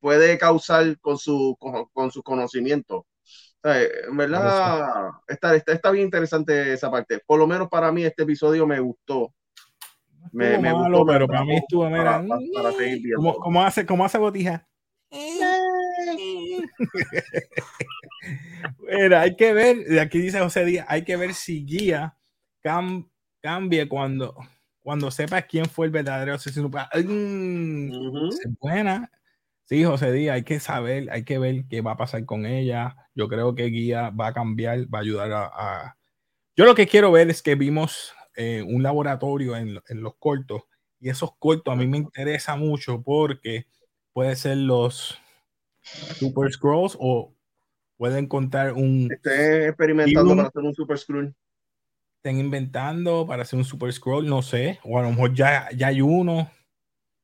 puede 0.00 0.38
causar 0.38 0.98
con 1.00 1.18
su 1.18 1.56
con, 1.58 1.84
con 1.92 2.10
sus 2.10 2.22
conocimientos. 2.22 3.02
O 3.62 3.68
sea, 3.68 3.82
en 3.82 4.16
verdad, 4.16 5.10
está, 5.28 5.54
está, 5.56 5.72
está 5.74 5.90
bien 5.90 6.06
interesante 6.06 6.72
esa 6.72 6.90
parte. 6.90 7.20
Por 7.26 7.38
lo 7.38 7.46
menos 7.46 7.68
para 7.68 7.92
mí 7.92 8.02
este 8.04 8.22
episodio 8.22 8.66
me 8.66 8.80
gustó. 8.80 9.32
Me, 10.32 10.58
me 10.58 10.72
malo, 10.72 10.98
gustó, 10.98 11.12
pero 11.12 11.26
para 11.26 11.44
mí 11.44 11.56
estuvo, 11.56 11.88
mira, 11.90 12.04
para, 12.04 12.26
para- 12.26 12.40
para 12.54 12.72
seguir 12.72 13.14
como, 13.14 13.34
como 13.38 13.62
hace, 13.62 13.84
como 13.86 14.04
hace 14.04 14.18
botija. 14.18 14.66
Mira, 18.78 19.20
hay 19.22 19.36
que 19.36 19.52
ver, 19.52 19.76
de 19.84 20.00
aquí 20.00 20.18
dice 20.18 20.40
José 20.40 20.64
Díaz, 20.64 20.86
hay 20.88 21.04
que 21.04 21.16
ver 21.16 21.34
si 21.34 21.64
Guía 21.64 22.16
cam- 22.62 23.08
cambie 23.40 23.88
cuando, 23.88 24.34
cuando 24.80 25.10
sepa 25.10 25.42
quién 25.42 25.66
fue 25.66 25.86
el 25.86 25.92
verdadero 25.92 26.34
asesino. 26.34 26.68
Mm, 26.68 27.90
Ujú. 27.90 28.28
es 28.28 28.58
buena. 28.58 29.10
Sí, 29.70 29.84
José 29.84 30.10
Díaz, 30.10 30.34
hay 30.34 30.42
que 30.42 30.58
saber, 30.58 31.08
hay 31.12 31.22
que 31.24 31.38
ver 31.38 31.64
qué 31.70 31.80
va 31.80 31.92
a 31.92 31.96
pasar 31.96 32.24
con 32.24 32.44
ella. 32.44 32.96
Yo 33.14 33.28
creo 33.28 33.54
que 33.54 33.66
Guía 33.66 34.10
va 34.10 34.26
a 34.26 34.32
cambiar, 34.32 34.92
va 34.92 34.98
a 34.98 35.02
ayudar 35.02 35.30
a... 35.30 35.44
a- 35.46 35.96
Yo 36.56 36.64
lo 36.64 36.74
que 36.74 36.88
quiero 36.88 37.12
ver 37.12 37.30
es 37.30 37.40
que 37.40 37.54
vimos 37.54 38.12
eh, 38.34 38.62
un 38.66 38.82
laboratorio 38.82 39.56
en, 39.56 39.80
en 39.88 40.02
los 40.02 40.16
cortos 40.18 40.62
y 40.98 41.08
esos 41.08 41.36
cortos 41.38 41.72
a 41.72 41.76
mí 41.76 41.86
me 41.86 41.98
interesa 41.98 42.56
mucho 42.56 43.00
porque 43.00 43.66
puede 44.12 44.34
ser 44.34 44.56
los 44.56 45.16
Super 46.18 46.52
Scrolls 46.52 46.96
o 46.98 47.32
pueden 47.96 48.26
contar 48.26 48.72
un... 48.72 49.08
Esté 49.08 49.68
experimentando 49.68 50.30
un- 50.32 50.36
para 50.38 50.48
hacer 50.48 50.62
un 50.64 50.74
Super 50.74 50.98
Skrull. 50.98 51.36
Estén 52.16 52.40
inventando 52.40 53.24
para 53.24 53.42
hacer 53.42 53.56
un 53.56 53.64
Super 53.64 53.92
Scroll, 53.92 54.26
no 54.26 54.42
sé, 54.42 54.80
o 54.82 54.98
a 54.98 55.02
lo 55.02 55.10
mejor 55.10 55.32
ya, 55.32 55.68
ya 55.76 55.86
hay 55.86 56.00
uno. 56.00 56.50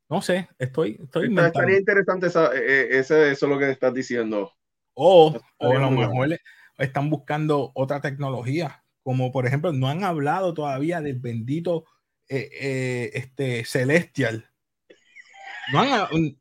No 0.08 0.22
sé, 0.22 0.48
estoy, 0.58 0.98
estoy 1.02 1.28
Está-. 1.28 1.46
Estaría 1.46 1.78
interesante 1.78 2.26
esa- 2.28 2.54
eh, 2.54 2.60
eh, 2.64 2.88
ese, 2.98 3.30
eso 3.32 3.46
es 3.46 3.52
lo 3.52 3.58
que 3.58 3.70
estás 3.70 3.92
diciendo. 3.92 4.52
O, 4.94 5.36
o 5.58 5.70
a 5.70 5.74
lo 5.78 5.90
mejor 5.90 6.28
le- 6.28 6.40
están 6.78 7.10
buscando 7.10 7.72
otra 7.74 8.00
tecnología, 8.00 8.84
como 9.02 9.32
por 9.32 9.46
ejemplo, 9.46 9.72
no 9.72 9.88
han 9.88 10.04
hablado 10.04 10.54
todavía 10.54 11.00
del 11.00 11.18
bendito 11.18 11.84
eh, 12.28 12.50
eh, 12.52 13.10
este 13.14 13.64
Celestial. 13.64 14.50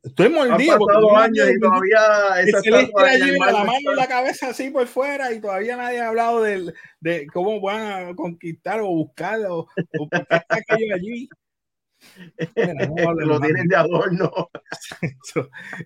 estoy 0.04 0.30
mordido. 0.30 0.54
Han 0.76 1.18
años 1.18 1.50
y 1.50 1.60
todavía 1.60 2.42
esa 2.42 2.60
estatua 2.60 3.08
allí 3.10 3.32
la 3.40 3.64
mano 3.64 3.90
en 3.92 3.96
la 3.96 4.08
cabeza 4.08 4.50
así 4.50 4.70
por 4.70 4.86
fuera 4.88 5.32
y 5.34 5.42
todavía 5.42 5.76
nadie 5.76 6.00
ha 6.00 6.10
hablado 6.10 6.44
de, 6.44 6.72
de 7.00 7.26
cómo 7.34 7.60
van 7.60 8.10
a 8.10 8.16
conquistar 8.16 8.82
o 8.82 8.88
buscar 8.88 9.40
o, 9.48 9.60
o 9.60 9.68
por 10.10 10.28
qué 10.28 10.36
está 10.36 10.56
aquello 10.58 10.94
allí. 10.94 11.28
Lo 13.26 13.40
tienen 13.40 13.68
de 13.68 13.76
adorno. 13.76 14.32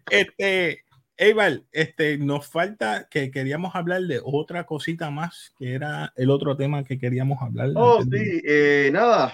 este, 0.09 0.83
Eibar, 1.21 1.63
este, 1.73 2.17
nos 2.17 2.47
falta 2.47 3.09
que 3.11 3.29
queríamos 3.29 3.75
hablar 3.75 4.03
de 4.03 4.21
otra 4.23 4.65
cosita 4.65 5.09
más, 5.09 5.53
que 5.59 5.73
era 5.73 6.13
el 6.15 6.29
otro 6.29 6.55
tema 6.55 6.85
que 6.85 6.97
queríamos 6.97 7.41
hablar. 7.41 7.71
Oh, 7.75 8.01
sí, 8.03 8.41
eh, 8.47 8.89
nada, 8.93 9.33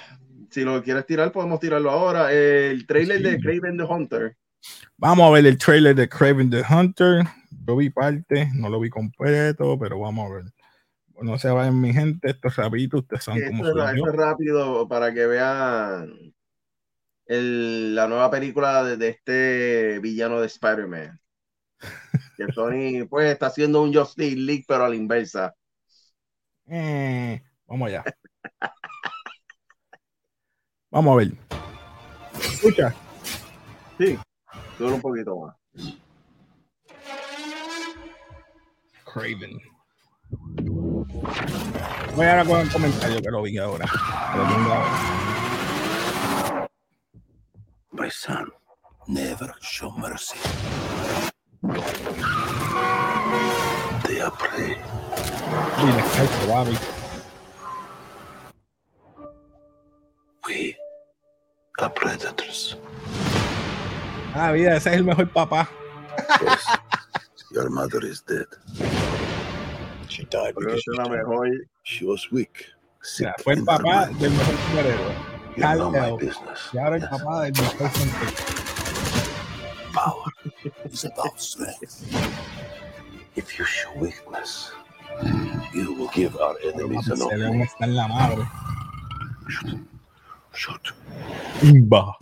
si 0.50 0.64
lo 0.64 0.82
quieres 0.82 1.06
tirar, 1.06 1.32
podemos 1.32 1.60
tirarlo 1.60 1.92
ahora. 1.92 2.34
El 2.34 2.88
trailer 2.88 3.22
de 3.22 3.40
Craven 3.40 3.78
the 3.78 3.84
Hunter. 3.84 4.36
Vamos 4.98 5.28
a 5.28 5.32
ver 5.32 5.46
el 5.46 5.60
trailer 5.60 5.96
de 5.96 6.10
Craven 6.10 6.50
the 6.50 6.64
Hunter. 6.68 7.24
Yo 7.68 7.76
vi 7.76 7.92
parte, 7.92 8.50
no 8.56 8.70
lo 8.70 8.80
vi 8.80 8.90
completo, 8.90 9.78
pero 9.78 10.00
vamos 10.00 10.32
a 10.32 10.34
ver. 10.34 10.46
No 11.22 11.38
se 11.38 11.50
vayan 11.50 11.80
mi 11.80 11.94
gente, 11.94 12.32
esto 12.32 12.48
es 12.48 12.56
rapidito, 12.56 12.98
ustedes 12.98 13.24
saben 13.26 13.48
cómo 13.48 13.68
esto, 13.68 13.88
esto 13.88 14.10
es 14.10 14.16
rápido 14.16 14.88
para 14.88 15.14
que 15.14 15.28
vean 15.28 16.35
la 17.28 18.08
nueva 18.08 18.30
película 18.30 18.84
de, 18.84 19.10
este 19.10 20.00
villano 20.00 20.40
de 20.40 20.48
Spider-Man. 20.48 21.20
que 22.38 22.46
Sony 22.54 23.08
pues 23.10 23.32
está 23.32 23.48
haciendo 23.48 23.82
un 23.82 23.94
Justice 23.94 24.36
League, 24.36 24.66
pero 24.68 24.86
a 24.86 24.90
la 24.90 24.96
inversa. 24.96 25.54
Eh, 26.68 27.42
vamos 27.66 27.88
allá. 27.88 28.04
vamos 30.90 31.14
a 31.14 31.18
ver. 31.18 31.32
Escucha. 32.40 32.94
Sí, 33.98 34.18
solo 34.78 34.96
un 34.96 35.02
poquito 35.02 35.38
más. 35.40 35.56
Craven. 39.06 39.60
Voy 42.16 42.26
a 42.26 42.46
con 42.46 42.60
el 42.60 42.72
comentario 42.72 43.22
que 43.22 43.32
lo 43.32 43.42
vi 43.44 43.58
ahora. 43.58 43.86
My 47.98 48.10
son, 48.10 48.52
never 49.08 49.54
show 49.62 49.90
mercy. 49.98 50.38
They 54.06 54.20
are 54.20 54.32
prey. 54.32 54.76
We 60.46 60.76
are 61.80 61.90
predators. 61.90 62.76
Ah, 64.34 64.52
vida, 64.52 64.76
ese 64.76 64.88
es 64.88 64.96
el 64.98 65.06
mejor 65.06 65.30
papá. 65.30 65.70
yes. 66.42 66.66
Your 67.52 67.70
mother 67.70 68.06
is 68.06 68.22
dead. 68.28 68.48
She 70.10 70.26
died 70.26 70.54
because 70.58 70.82
she, 70.82 70.92
mejor. 71.10 71.48
she 71.84 72.06
was 72.06 72.30
weak. 72.30 72.66
Ya, 73.20 73.34
fue 73.42 73.54
el 73.54 73.64
papá 73.64 74.08
del 74.20 74.32
mejor 74.32 74.56
superhéroe. 74.68 75.35
Cal 75.60 75.80
Y 76.74 76.78
ahora 76.78 76.98
el 76.98 77.10
papá 77.10 77.44
del 77.44 77.54
mejor 77.54 77.92
Power 79.94 80.34
is 80.92 81.06
about 81.06 81.40
strength. 81.40 82.04
If 83.36 83.58
you 83.58 83.66
show 83.66 83.92
weakness, 83.96 84.72
you 85.74 85.94
will 85.94 86.10
give 86.10 86.36
our 86.38 86.56
enemies 86.64 87.08
an 87.08 87.22
opening. 87.22 87.62
está 87.62 87.86
en. 87.86 88.48
Shoot. 89.48 89.88
Shoot. 90.54 90.94
Imba. 91.62 92.16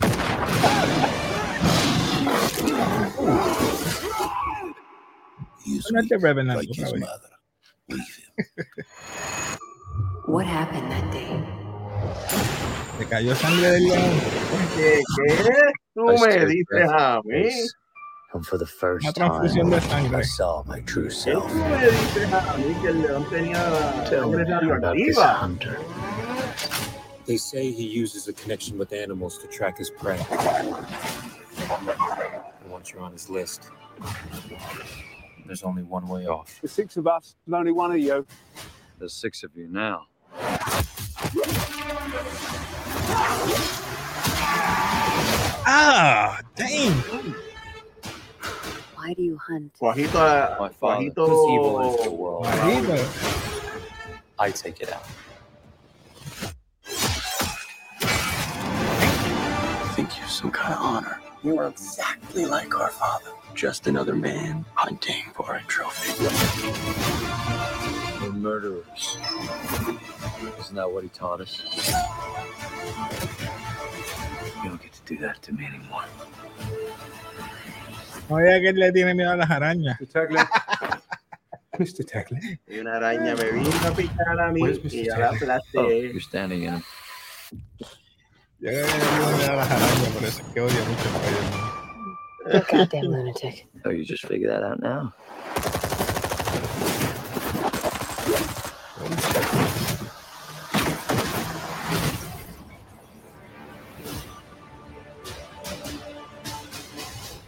He's 5.64 5.90
No 5.90 6.02
te 6.02 6.16
Revenant 6.16 6.58
like 6.58 6.68
his 6.72 6.94
mother. 6.94 7.30
Leave 7.88 8.30
him. 8.36 8.66
What 10.26 10.46
happened 10.46 10.90
that 10.92 11.12
day? 11.12 12.70
Se 12.98 13.06
cayó 13.06 13.34
sangre 13.34 13.70
del 13.72 13.84
león. 13.84 14.20
¿Qué? 14.76 15.00
¿Qué? 15.16 15.72
Tú 15.94 16.04
me 16.06 16.46
dices 16.46 16.88
a 16.90 17.20
mí. 17.24 17.48
And 18.32 18.44
for 18.44 18.58
the 18.58 18.66
first 18.66 19.04
Una 19.04 19.12
time, 19.12 19.42
de 19.70 19.80
sangre. 19.80 20.18
I 20.18 20.22
saw 20.22 20.64
my 20.66 20.80
true 20.80 21.08
self. 21.08 21.46
tú 21.46 21.54
me 21.54 21.86
dices 21.86 22.32
a 22.32 22.56
mí 22.58 22.74
que 22.82 22.88
el 22.88 23.02
león 23.02 23.24
tenía 23.30 24.04
Tell 24.08 24.26
me 24.28 24.44
sangre 24.44 24.76
about 24.76 24.96
this 24.96 25.16
radioactiva? 25.16 25.40
hunter. 25.40 25.78
They 27.26 27.36
say 27.36 27.70
he 27.72 27.84
uses 27.84 28.26
a 28.28 28.32
connection 28.32 28.76
with 28.76 28.92
animals 28.92 29.38
to 29.38 29.46
track 29.46 29.78
his 29.78 29.88
prey. 29.90 30.18
And 30.28 30.74
once 32.70 32.90
you're 32.92 33.02
on 33.02 33.12
his 33.12 33.30
list, 33.30 33.70
there's 35.46 35.62
only 35.62 35.84
one 35.84 36.08
way 36.08 36.26
off. 36.26 36.58
The 36.60 36.68
six 36.68 36.96
of 36.96 37.06
us, 37.06 37.36
and 37.46 37.54
only 37.54 37.72
one 37.72 37.92
of 37.92 37.98
you. 37.98 38.26
There's 38.98 39.14
six 39.14 39.42
of 39.44 39.54
you 39.56 39.68
now. 39.68 40.06
Ah, 45.66 46.40
damn. 46.56 46.92
Why 48.94 49.12
do 49.14 49.22
you 49.22 49.36
hunt? 49.38 49.72
Juanito, 49.80 50.56
My 50.58 50.68
father, 50.68 50.94
Juanito, 50.96 51.26
Whose 51.26 51.50
evil 51.52 51.94
is 51.94 52.04
the 52.04 52.10
world? 52.10 52.44
Marido. 52.44 53.08
I 54.38 54.50
take 54.50 54.80
it 54.80 54.92
out. 54.92 55.04
I 59.76 59.92
think 59.94 60.18
you're 60.18 60.28
some 60.28 60.50
kind 60.50 60.74
of 60.74 60.80
honor. 60.80 61.20
You 61.42 61.58
are 61.58 61.68
exactly 61.68 62.46
like 62.46 62.74
our 62.78 62.90
father. 62.90 63.30
Just 63.54 63.86
another 63.86 64.14
man 64.14 64.64
hunting 64.74 65.24
for 65.34 65.54
a 65.54 65.62
trophy. 65.64 66.24
We're 68.44 68.60
murderers. 68.60 69.16
Isn't 70.60 70.76
that 70.76 70.90
what 70.90 71.02
he 71.02 71.08
taught 71.08 71.40
us? 71.40 71.62
You 74.62 74.68
don't 74.68 74.82
get 74.82 74.92
to 74.92 75.02
do 75.06 75.16
that 75.18 75.40
to 75.42 75.52
me 75.52 75.64
anymore. 75.64 76.04
Oye, 78.28 78.60
que 78.60 78.68
él 78.68 78.78
le 78.78 78.92
tiene 78.92 79.14
miedo 79.14 79.32
a 79.32 79.36
las 79.36 79.50
arañas. 79.50 79.98
Mr. 79.98 80.12
Tackler. 80.12 80.46
Mr. 81.78 82.04
Tackler. 82.06 82.58
y 82.68 82.78
una 82.78 82.96
araña 82.96 83.34
me 83.34 83.50
vino 83.50 83.70
a 83.86 83.90
picar 83.92 84.40
a 84.40 84.52
mí 84.52 84.60
Where's 84.60 84.78
Mr. 84.78 84.92
y 84.92 85.04
ya 85.06 85.18
la 85.18 85.60
Oh, 85.76 85.88
you're 85.88 86.20
standing 86.20 86.64
in 86.64 86.74
him. 86.74 86.82
Yo 88.60 88.70
creo 88.70 88.86
que 88.86 88.92
le 88.92 89.04
tiene 89.04 89.36
miedo 89.38 89.52
a 89.52 89.56
las 89.56 89.70
arañas, 89.70 90.08
por 90.10 90.24
eso 90.24 90.42
es 90.42 90.48
que 90.52 90.60
odia 90.60 90.84
mucho 90.84 91.08
a 91.08 91.16
Spider-Man. 92.50 92.64
Goddamn 92.70 93.04
lunatic. 93.10 93.66
Oh, 93.86 93.90
you 93.90 94.04
just 94.04 94.26
figured 94.26 94.50
that 94.50 94.62
out 94.62 94.80
now? 94.80 95.14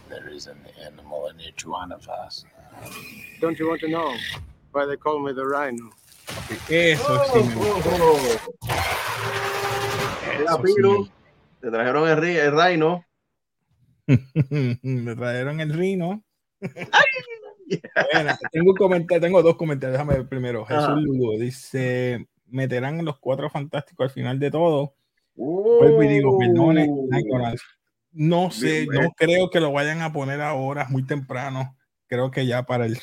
There 0.09 0.27
is 0.29 0.47
an 0.47 0.59
animal 0.85 1.27
in 1.27 1.39
each 1.41 1.65
one 1.65 1.91
of 1.91 2.07
us. 2.07 2.45
Don't 3.41 3.59
you 3.59 3.67
want 3.67 3.81
to 3.81 3.89
know 3.89 4.15
why 4.71 4.85
they 4.85 4.95
call 4.95 5.19
me 5.19 5.33
the 5.33 5.45
rhino? 5.45 5.91
Eso 6.69 7.03
oh, 7.09 7.25
sí 7.33 7.43
me 7.47 7.53
Oh, 7.55 7.75
gustó. 7.75 7.89
oh, 7.91 8.17
oh. 8.21 8.73
Eso 10.43 10.57
sí 10.57 10.73
Piru, 10.75 11.09
te 11.61 11.71
trajeron 11.71 12.07
el, 12.09 12.17
ri- 12.17 12.39
el 12.39 12.51
Rhino. 12.51 13.05
me- 14.81 15.15
trajeron 15.15 15.59
el 15.59 15.73
rino. 15.73 16.23
Bueno, 18.13 18.31
tengo, 18.51 18.71
un 18.71 18.77
comentario, 18.77 19.21
tengo 19.21 19.43
dos 19.43 19.55
comentarios. 19.55 19.93
Déjame 19.93 20.15
ver 20.15 20.27
primero. 20.27 20.65
Jesús 20.65 20.83
Ajá. 20.83 20.95
Lugo 20.95 21.37
dice: 21.39 22.27
meterán 22.47 23.03
los 23.03 23.19
cuatro 23.19 23.49
fantásticos 23.49 24.05
al 24.05 24.09
final 24.11 24.39
de 24.39 24.51
todo. 24.51 24.95
Vuelvo 25.35 26.03
y 26.03 26.07
digo, 26.07 26.37
perdone 26.37 26.87
la 27.09 27.19
ignorancia. 27.19 27.67
No 28.11 28.49
sé, 28.49 28.87
no 28.91 29.11
creo 29.15 29.49
que 29.49 29.59
lo 29.59 29.71
vayan 29.71 30.01
a 30.01 30.11
poner 30.11 30.41
ahora, 30.41 30.87
muy 30.89 31.05
temprano. 31.05 31.77
Creo 32.07 32.31
que 32.31 32.47
ya 32.47 32.63
para 32.63 32.85
el, 32.85 32.97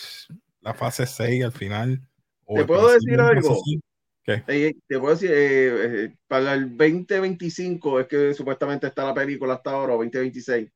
la 0.60 0.74
fase 0.74 1.06
6 1.06 1.44
al 1.44 1.52
final. 1.52 2.00
o 2.46 2.56
¿Te 2.56 2.64
puedo 2.64 2.90
decir 2.90 3.20
algo? 3.20 3.56
cinco. 3.64 3.84
Eh, 4.26 4.74
te 4.88 4.98
puedo 4.98 5.14
decir, 5.14 5.30
eh, 5.30 6.04
eh, 6.04 6.16
para 6.26 6.54
el 6.54 6.76
2025 6.76 8.00
es 8.00 8.06
que 8.06 8.34
supuestamente 8.34 8.86
está 8.86 9.04
la 9.04 9.14
película 9.14 9.54
hasta 9.54 9.72
ahora, 9.72 9.94
o 9.94 9.98
2026. 9.98 10.70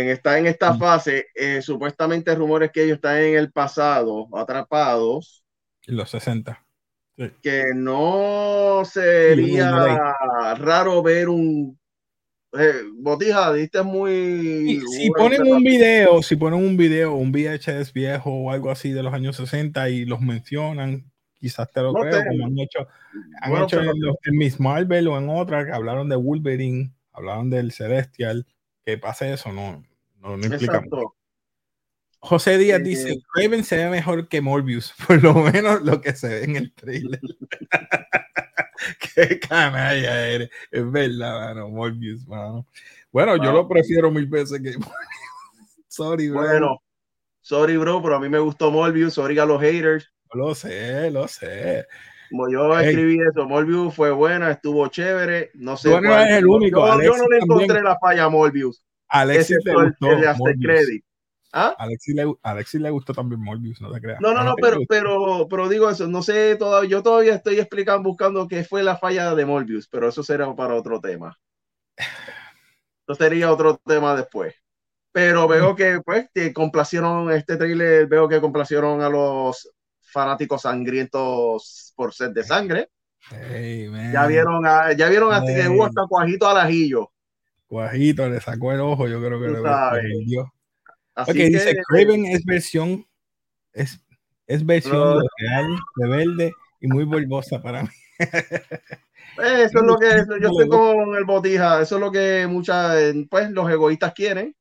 En, 0.00 0.08
está 0.10 0.38
en 0.38 0.46
esta 0.46 0.74
fase, 0.74 1.26
eh, 1.34 1.62
supuestamente 1.62 2.34
rumores 2.34 2.70
que 2.72 2.84
ellos 2.84 2.96
están 2.96 3.18
en 3.18 3.36
el 3.36 3.52
pasado, 3.52 4.28
atrapados, 4.36 5.44
En 5.86 5.94
los 5.96 6.10
60. 6.10 6.66
que 7.42 7.64
no 7.74 8.82
sería 8.84 9.70
Sí, 9.74 10.02
raro 10.56 11.02
ver 11.02 11.28
un... 11.28 11.78
Eh, 12.54 12.82
Botija, 12.96 13.52
diste 13.54 13.82
muy... 13.82 14.78
Si, 14.80 14.80
si 14.86 15.10
ponen 15.10 15.42
un 15.46 15.62
video, 15.64 16.22
si 16.22 16.36
ponen 16.36 16.60
un 16.64 16.76
video, 16.76 17.14
un 17.14 17.32
VHS 17.32 17.92
viejo 17.92 18.30
o 18.30 18.50
algo 18.50 18.70
así 18.70 18.90
de 18.92 19.02
los 19.02 19.12
años 19.12 19.36
60 19.36 19.88
y 19.90 20.04
los 20.04 20.20
mencionan, 20.20 21.10
quizás 21.34 21.70
te 21.72 21.82
lo 21.82 21.96
No 21.96 21.98
creo, 21.98 22.18
sé. 22.18 22.24
como 22.24 22.46
han 22.46 22.58
hecho, 22.58 22.86
han 23.40 23.50
Bueno, 23.50 23.56
hecho 23.56 23.80
en, 23.80 24.00
los- 24.00 24.16
en 24.24 24.36
Miss 24.38 24.60
Marvel 24.60 25.08
o 25.08 25.18
en 25.18 25.28
otra 25.30 25.64
que 25.66 25.72
hablaron 25.72 26.08
de 26.08 26.16
Wolverine, 26.16 26.92
hablaron 27.12 27.50
del 27.50 27.72
Celestial, 27.72 28.46
que 28.84 28.98
pase 28.98 29.32
eso, 29.32 29.52
no, 29.52 29.82
no, 30.20 30.36
no 30.36 30.46
implica. 30.46 30.80
mucho. 30.80 31.14
José 32.24 32.56
Díaz 32.56 32.80
Eh, 32.80 32.84
dice, 32.84 33.22
Raven 33.34 33.64
se 33.64 33.76
ve 33.76 33.90
mejor 33.90 34.28
que 34.28 34.40
Morbius, 34.40 34.94
por 35.06 35.22
lo 35.22 35.34
menos 35.34 35.82
lo 35.82 36.00
que 36.00 36.14
se 36.14 36.28
ve 36.28 36.44
en 36.44 36.56
el 36.56 36.72
trailer. 36.72 37.20
Qué 39.14 39.40
canalla 39.40 40.28
eres. 40.28 40.50
Es 40.70 40.90
verdad, 40.90 41.54
mano, 41.54 41.68
Morbius, 41.68 42.26
mano. 42.26 42.66
Bueno, 43.10 43.36
yo 43.36 43.52
lo 43.52 43.68
prefiero 43.68 44.10
mil 44.10 44.26
veces 44.26 44.60
que 44.62 44.70
Morbius. 44.78 44.96
Sorry, 45.88 46.28
bro. 46.28 46.40
Bueno, 46.40 46.82
sorry, 47.40 47.76
bro, 47.76 48.00
pero 48.02 48.16
a 48.16 48.20
mí 48.20 48.28
me 48.28 48.38
gustó 48.38 48.70
Morbius. 48.70 49.14
Sorry 49.14 49.38
a 49.38 49.44
los 49.44 49.60
haters. 49.60 50.12
Lo 50.32 50.54
sé, 50.54 51.10
lo 51.10 51.28
sé. 51.28 51.86
Yo 52.50 52.78
escribí 52.78 53.18
eso, 53.20 53.46
Morbius 53.46 53.94
fue 53.94 54.10
buena, 54.10 54.50
estuvo 54.50 54.86
chévere. 54.88 55.50
No 55.54 55.76
sé. 55.76 55.90
Tú 55.90 56.00
no 56.00 56.14
eres 56.18 56.38
el 56.38 56.46
único, 56.46 56.86
Yo, 56.86 57.02
yo 57.02 57.16
no 57.16 57.28
le 57.28 57.38
encontré 57.38 57.66
también. 57.66 57.84
la 57.84 57.98
falla 57.98 58.24
a 58.24 58.28
Morbius. 58.28 58.84
Alexis 59.08 59.58
le 59.64 59.72
el, 59.72 59.84
gustó 59.88 60.06
el 60.10 60.26
After 60.26 60.38
Morbius. 60.38 60.64
Credit. 60.64 61.04
¿Ah? 61.52 61.76
Alexis 61.78 62.14
le, 62.14 62.34
Alexis 62.42 62.80
le 62.80 62.90
gustó 62.90 63.12
también 63.12 63.42
Morbius, 63.42 63.80
no 63.82 63.92
te 63.92 64.00
creas. 64.00 64.20
No, 64.20 64.32
no, 64.32 64.42
no, 64.42 64.54
pero, 64.56 64.78
pero, 64.88 65.46
pero 65.50 65.68
digo 65.68 65.90
eso, 65.90 66.08
no 66.08 66.22
sé 66.22 66.56
todavía, 66.56 66.88
yo 66.88 67.02
todavía 67.02 67.34
estoy 67.34 67.58
explicando, 67.58 68.08
buscando 68.08 68.48
qué 68.48 68.64
fue 68.64 68.82
la 68.82 68.96
falla 68.96 69.34
de 69.34 69.44
Morbius, 69.44 69.86
pero 69.88 70.08
eso 70.08 70.22
será 70.22 70.54
para 70.56 70.74
otro 70.74 71.00
tema. 71.00 71.38
Eso 73.06 73.14
sería 73.16 73.52
otro 73.52 73.78
tema 73.84 74.16
después. 74.16 74.54
Pero 75.12 75.46
veo 75.46 75.76
que, 75.76 76.00
pues, 76.02 76.30
que 76.32 76.54
complacieron 76.54 77.30
este 77.30 77.58
trailer, 77.58 78.06
veo 78.06 78.28
que 78.28 78.40
complacieron 78.40 79.02
a 79.02 79.10
los 79.10 79.70
fanáticos 80.12 80.62
sangrientos 80.62 81.92
por 81.96 82.12
sed 82.12 82.30
de 82.30 82.44
sangre. 82.44 82.90
Hey. 83.30 83.90
Ya 84.12 84.26
vieron, 84.26 84.66
a- 84.66 84.92
ya 84.92 85.08
vieron 85.08 85.32
hasta 85.32 85.54
que 85.54 85.68
hubo 85.68 85.84
hasta 85.84 86.06
cuajito 86.08 86.48
al 86.48 86.58
ajillo. 86.58 87.10
Guajito 87.68 88.28
le 88.28 88.40
sacó 88.40 88.72
el 88.72 88.80
ojo, 88.80 89.08
yo 89.08 89.18
creo 89.18 89.40
que 89.40 89.46
Tú 89.48 89.62
le 89.64 90.24
dio. 90.26 90.52
Así 91.14 91.30
Ok, 91.30 91.36
que, 91.36 91.44
dice 91.48 91.76
Craven 91.88 92.26
es 92.26 92.44
versión, 92.44 93.06
es, 93.72 94.00
es 94.46 94.64
versión 94.64 95.18
No. 95.18 95.20
real, 95.38 95.66
rebelde 95.96 96.52
y 96.80 96.86
muy 96.88 97.04
volvosa 97.04 97.62
para 97.62 97.82
mí. 97.82 97.88
eh, 98.18 99.64
eso 99.64 99.78
es 99.78 99.84
lo 99.84 99.96
que 99.98 100.08
yo 100.40 100.48
estoy 100.48 100.68
con 100.68 101.14
el 101.16 101.24
botija, 101.24 101.80
eso 101.80 101.96
es 101.96 102.00
lo 102.00 102.10
que 102.10 102.46
muchas, 102.48 102.96
eh, 102.96 103.26
pues, 103.30 103.50
los 103.50 103.70
egoístas 103.70 104.12
quieren. 104.14 104.54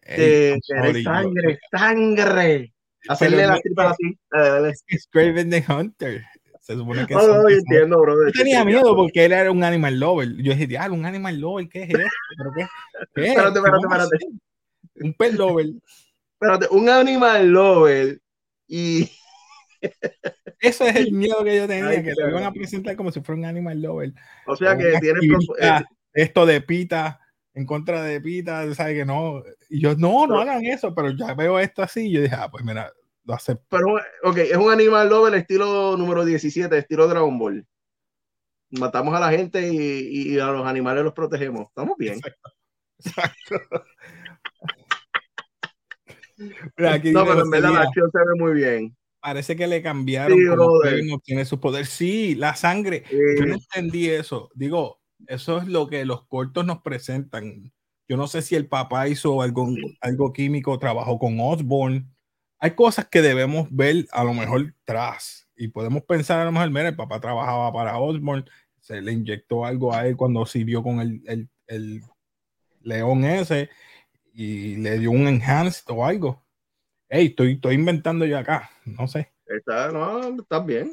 que 0.00 0.58
sangre, 1.04 1.58
sangre. 1.70 2.74
Hacerle 3.08 3.46
las 3.46 3.56
no- 3.56 3.60
tripas 3.62 3.92
así. 3.92 4.18
Es 4.88 5.08
Craven 5.10 5.50
the 5.50 5.64
Hunter. 5.68 6.24
Se 6.60 6.74
supone 6.74 7.06
que 7.06 7.14
No, 7.14 7.26
no, 7.26 7.48
yo 7.48 7.56
entiendo, 7.56 8.00
bro. 8.00 8.26
Yo 8.26 8.32
tenía 8.32 8.64
miedo 8.64 8.94
porque 8.94 9.24
él 9.24 9.32
era 9.32 9.50
un 9.50 9.64
animal 9.64 9.98
lover. 9.98 10.36
Yo 10.36 10.52
dije, 10.52 10.66
diablo, 10.66 10.94
un 10.94 11.06
animal 11.06 11.40
lover, 11.40 11.68
¿qué 11.68 11.82
es 11.84 11.88
esto? 11.90 12.08
¿Pero 12.36 12.50
qué? 12.56 12.66
¿Qué? 13.14 13.26
Espérate, 13.28 13.52
¿Qué 13.54 13.58
espérate, 13.58 13.82
espérate. 13.86 14.16
hacer? 14.16 14.28
Un 15.02 15.14
pet 15.14 15.32
lover. 15.34 15.66
Espérate, 16.40 16.66
un 16.70 16.88
animal 16.88 17.48
lover 17.48 18.20
y 18.68 19.10
Eso 20.60 20.84
es 20.86 20.96
el 20.96 21.12
miedo 21.12 21.42
que 21.42 21.56
yo 21.56 21.66
tenía, 21.66 21.88
Ay, 21.88 22.02
que 22.04 22.12
lo 22.16 22.28
iban 22.28 22.44
a 22.44 22.52
presentar 22.52 22.94
como 22.96 23.10
si 23.10 23.20
fuera 23.20 23.38
un 23.38 23.46
animal 23.46 23.80
lover. 23.80 24.12
o 24.46 24.54
sea 24.56 24.72
O 24.72 24.78
que 24.78 24.98
tiene 25.00 25.20
eh, 25.60 25.80
esto 26.12 26.44
de 26.46 26.60
Pita 26.60 27.18
en 27.60 27.66
contra 27.66 28.02
de 28.02 28.20
Pita, 28.20 28.74
¿sabes 28.74 28.96
que 28.96 29.04
no? 29.04 29.42
Y 29.68 29.80
yo, 29.80 29.94
no, 29.94 30.26
no 30.26 30.40
hagan 30.40 30.64
eso, 30.64 30.94
pero 30.94 31.10
ya 31.10 31.34
veo 31.34 31.58
esto 31.58 31.82
así 31.82 32.08
y 32.08 32.12
yo 32.12 32.22
dije, 32.22 32.34
ah, 32.36 32.48
pues 32.50 32.64
mira, 32.64 32.92
lo 33.24 33.34
acepto. 33.34 33.64
pero 33.68 33.86
ok, 34.24 34.38
es 34.38 34.56
un 34.56 34.72
animal 34.72 35.08
lover 35.08 35.34
estilo 35.34 35.96
número 35.96 36.24
17, 36.24 36.76
estilo 36.76 37.06
Dragon 37.06 37.38
Ball. 37.38 37.66
Matamos 38.70 39.14
a 39.14 39.20
la 39.20 39.30
gente 39.30 39.68
y, 39.72 40.34
y 40.34 40.38
a 40.38 40.46
los 40.46 40.66
animales 40.66 41.04
los 41.04 41.12
protegemos. 41.12 41.68
Estamos 41.68 41.96
bien. 41.98 42.20
Exacto. 42.98 43.56
Mira, 46.76 46.94
aquí 46.94 47.10
No, 47.12 47.24
pero 47.26 47.42
en 47.42 47.50
verdad 47.50 47.72
la 47.72 47.80
acción 47.82 48.10
se 48.10 48.18
ve 48.18 48.34
muy 48.38 48.52
bien. 48.54 48.96
parece 49.20 49.56
que 49.56 49.66
le 49.66 49.82
cambiaron 49.82 50.38
Sí, 50.38 51.12
obtiene 51.12 51.44
sus 51.44 51.58
poderes. 51.58 51.88
Sí, 51.90 52.34
la 52.34 52.54
sangre. 52.54 53.04
Yo 53.10 53.44
no 53.46 53.54
entendí 53.54 54.08
eso. 54.08 54.48
Digo, 54.54 54.99
eso 55.26 55.58
es 55.58 55.66
lo 55.68 55.86
que 55.88 56.04
los 56.04 56.26
cortos 56.26 56.64
nos 56.66 56.82
presentan. 56.82 57.72
Yo 58.08 58.16
no 58.16 58.26
sé 58.26 58.42
si 58.42 58.56
el 58.56 58.66
papá 58.66 59.08
hizo 59.08 59.40
algo, 59.42 59.68
algo 60.00 60.32
químico, 60.32 60.78
trabajó 60.78 61.18
con 61.18 61.38
Osborne. 61.40 62.06
Hay 62.58 62.72
cosas 62.72 63.06
que 63.08 63.22
debemos 63.22 63.68
ver 63.70 64.06
a 64.12 64.24
lo 64.24 64.34
mejor 64.34 64.74
tras 64.84 65.48
y 65.56 65.68
podemos 65.68 66.02
pensar 66.02 66.40
a 66.40 66.44
lo 66.44 66.52
mejor, 66.52 66.70
mira, 66.70 66.88
el 66.88 66.96
papá 66.96 67.20
trabajaba 67.20 67.72
para 67.72 67.98
Osborne, 67.98 68.44
se 68.80 69.00
le 69.00 69.12
inyectó 69.12 69.64
algo 69.64 69.94
a 69.94 70.06
él 70.06 70.16
cuando 70.16 70.44
sirvió 70.46 70.82
con 70.82 71.00
el, 71.00 71.22
el, 71.26 71.48
el 71.66 72.02
león 72.80 73.24
ese 73.24 73.68
y 74.32 74.76
le 74.76 74.98
dio 74.98 75.10
un 75.10 75.28
enhanced 75.28 75.84
o 75.88 76.04
algo. 76.04 76.42
Hey, 77.08 77.26
estoy, 77.26 77.52
estoy 77.52 77.74
inventando 77.74 78.24
yo 78.24 78.38
acá, 78.38 78.70
no 78.84 79.06
sé. 79.06 79.32
está, 79.46 79.90
no, 79.92 80.40
está 80.40 80.60
bien. 80.60 80.92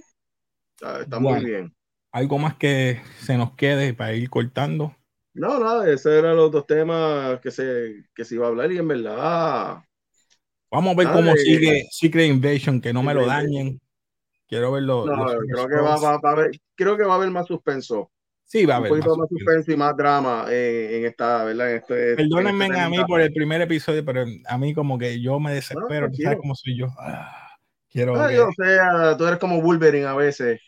Está, 0.76 1.02
está 1.02 1.18
Bueno. 1.18 1.40
muy 1.42 1.50
bien. 1.50 1.77
Algo 2.12 2.38
más 2.40 2.56
que 2.56 3.02
se 3.20 3.38
nos 3.38 3.52
quede 3.56 3.94
para 3.94 4.14
ir 4.14 4.30
cortando. 4.30 4.96
No, 5.34 5.60
nada, 5.60 5.90
esos 5.92 6.12
eran 6.14 6.36
los 6.36 6.52
dos 6.52 6.66
temas 6.66 7.40
que 7.42 7.52
se, 7.52 8.06
que 8.16 8.26
se 8.26 8.36
iba 8.36 8.46
a 8.48 8.50
hablar 8.50 8.72
y 8.72 8.78
en 8.80 8.88
verdad. 8.88 9.78
Vamos 10.72 10.94
a 10.94 10.98
ver 10.98 11.08
Ah, 11.08 11.14
cómo 11.14 11.32
de- 11.34 11.38
sigue 11.38 11.84
Secret 11.92 12.28
Invasion, 12.28 12.82
que 12.82 12.92
no 12.92 13.04
me 13.04 13.14
lo 13.14 13.22
Secret 13.22 13.38
dañen. 13.44 13.82
Quiero 14.48 14.72
verlo. 14.72 15.06
No, 15.06 15.26
creo 15.26 15.68
que 15.68 15.76
va, 15.76 15.96
va- 15.98 16.18
va 16.18 16.30
a 16.30 16.34
haber, 16.34 16.52
creo 16.76 16.98
que 16.98 17.04
va 17.04 17.14
a 17.14 17.16
haber 17.18 17.30
más 17.32 17.48
suspenso. 17.48 18.12
Sí, 18.46 18.66
va 18.66 18.76
a 18.76 18.80
un 18.80 18.86
haber. 18.86 18.92
poquito 18.92 19.10
más 19.12 19.20
más 19.20 19.30
suspenso. 19.30 19.72
y 19.72 19.78
más 19.78 19.96
drama 19.98 20.46
en, 20.50 20.94
en 20.96 21.06
esta, 21.06 21.44
¿verdad? 21.44 21.72
En 21.72 21.78
este, 21.78 22.14
Perdónenme 22.16 22.66
en 22.66 22.72
este 22.72 22.82
a 22.82 22.90
mí 22.90 22.98
por 23.08 23.22
el 23.22 23.34
primer 23.34 23.62
episodio, 23.62 24.04
pero 24.06 24.26
a 24.48 24.58
mí 24.58 24.74
como 24.74 24.98
que 24.98 25.22
yo 25.22 25.40
me 25.40 25.54
desespero. 25.54 25.86
¿tú 25.88 25.98
tranquilo. 25.98 26.24
sabes 26.30 26.40
cómo 26.42 26.56
soy 26.56 26.78
yo? 26.78 26.88
Ah, 27.00 27.50
quiero 27.90 28.16
Ah, 28.16 28.28
ver. 28.28 28.38
yo 28.38 28.48
sé, 28.58 28.80
ah, 28.80 29.16
tú 29.18 29.26
eres 29.26 29.40
como 29.40 29.62
Wolverine 29.62 30.06
a 30.08 30.14
veces. 30.16 30.62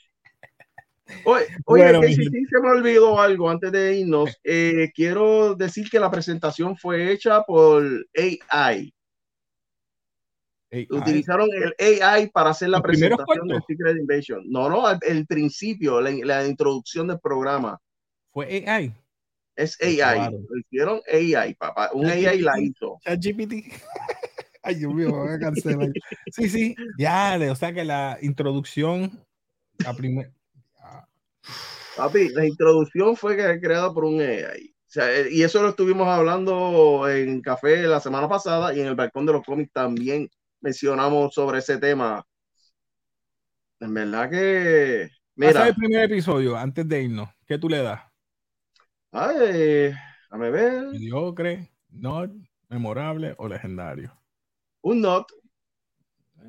Oye, 1.23 1.45
oye 1.65 1.83
Bueno, 1.83 2.01
que 2.01 2.13
si 2.13 2.23
se 2.23 2.59
me 2.61 2.69
olvidó 2.69 3.19
algo 3.19 3.49
antes 3.49 3.71
de 3.71 3.97
irnos. 3.99 4.39
eh, 4.43 4.91
quiero 4.93 5.55
decir 5.55 5.89
que 5.89 5.99
la 5.99 6.09
presentación 6.09 6.77
fue 6.77 7.11
hecha 7.11 7.43
por 7.43 7.83
AI. 8.15 8.93
Utilizaron 10.91 11.49
el 11.53 12.03
AI 12.03 12.27
para 12.29 12.51
hacer 12.51 12.69
la 12.69 12.77
¿Los 12.77 12.87
primeros 12.87 13.17
presentación 13.17 13.47
de? 13.47 13.61
Secret 13.67 13.97
Invasion. 13.97 14.43
No, 14.47 14.69
no, 14.69 14.83
el 15.01 15.25
principio, 15.25 15.99
la, 15.99 16.11
la 16.11 16.47
introducción 16.47 17.07
del 17.07 17.19
programa. 17.19 17.79
fue 18.31 18.63
AI. 18.67 18.93
Es 19.55 19.77
AI. 19.81 19.95
grabaron. 19.97 20.45
Lo 20.49 20.57
hicieron 20.57 21.01
AI, 21.11 21.53
papá. 21.55 21.89
Un 21.93 22.05
AI 22.05 22.41
la 22.41 22.59
hizo. 22.61 22.99
ChatGPT. 23.03 23.53
Ay, 24.63 24.75
Dios 24.75 24.93
mío, 24.93 25.11
me 25.11 25.17
voy 25.17 25.33
a 25.33 25.39
cancelar. 25.39 25.89
Sí, 26.31 26.49
sí, 26.49 26.75
ya, 26.97 27.39
o 27.49 27.55
sea 27.55 27.73
que 27.73 27.83
la 27.83 28.17
introducción, 28.21 29.11
la 29.79 29.95
primera. 29.95 30.31
Papi, 31.95 32.29
la 32.29 32.45
introducción 32.47 33.15
fue 33.15 33.35
que- 33.35 33.59
creada 33.59 33.93
por 33.93 34.05
un 34.05 34.21
AI. 34.21 34.69
O 34.87 34.91
sea, 34.91 35.11
eh, 35.15 35.27
y 35.31 35.43
eso 35.43 35.61
lo 35.61 35.69
estuvimos 35.69 36.07
hablando 36.07 37.07
en 37.09 37.41
café 37.41 37.83
la 37.83 37.99
semana 37.99 38.27
pasada 38.27 38.73
y 38.73 38.79
en 38.81 38.87
el 38.87 38.95
balcón 38.95 39.25
de 39.25 39.33
los 39.33 39.43
cómics 39.45 39.71
también 39.73 40.29
mencionamos 40.61 41.33
sobre 41.33 41.59
ese 41.59 41.77
tema. 41.77 42.23
En 43.81 43.93
verdad 43.93 44.29
que, 44.29 45.09
Mira. 45.35 45.67
el 45.67 45.75
primer 45.75 46.03
episodio 46.05 46.55
antes 46.57 46.87
de 46.87 47.03
irnos. 47.03 47.29
¿Qué 47.45 47.57
tú 47.57 47.67
le 47.69 47.79
das? 47.83 48.01
ay, 49.11 49.37
déjame 50.29 50.49
ver, 50.51 50.85
¿Mediocre, 50.91 51.71
not, 51.89 52.29
memorable 52.69 53.33
o 53.39 53.47
legendario? 53.47 54.11
un 54.83 54.99
not, 55.01 55.31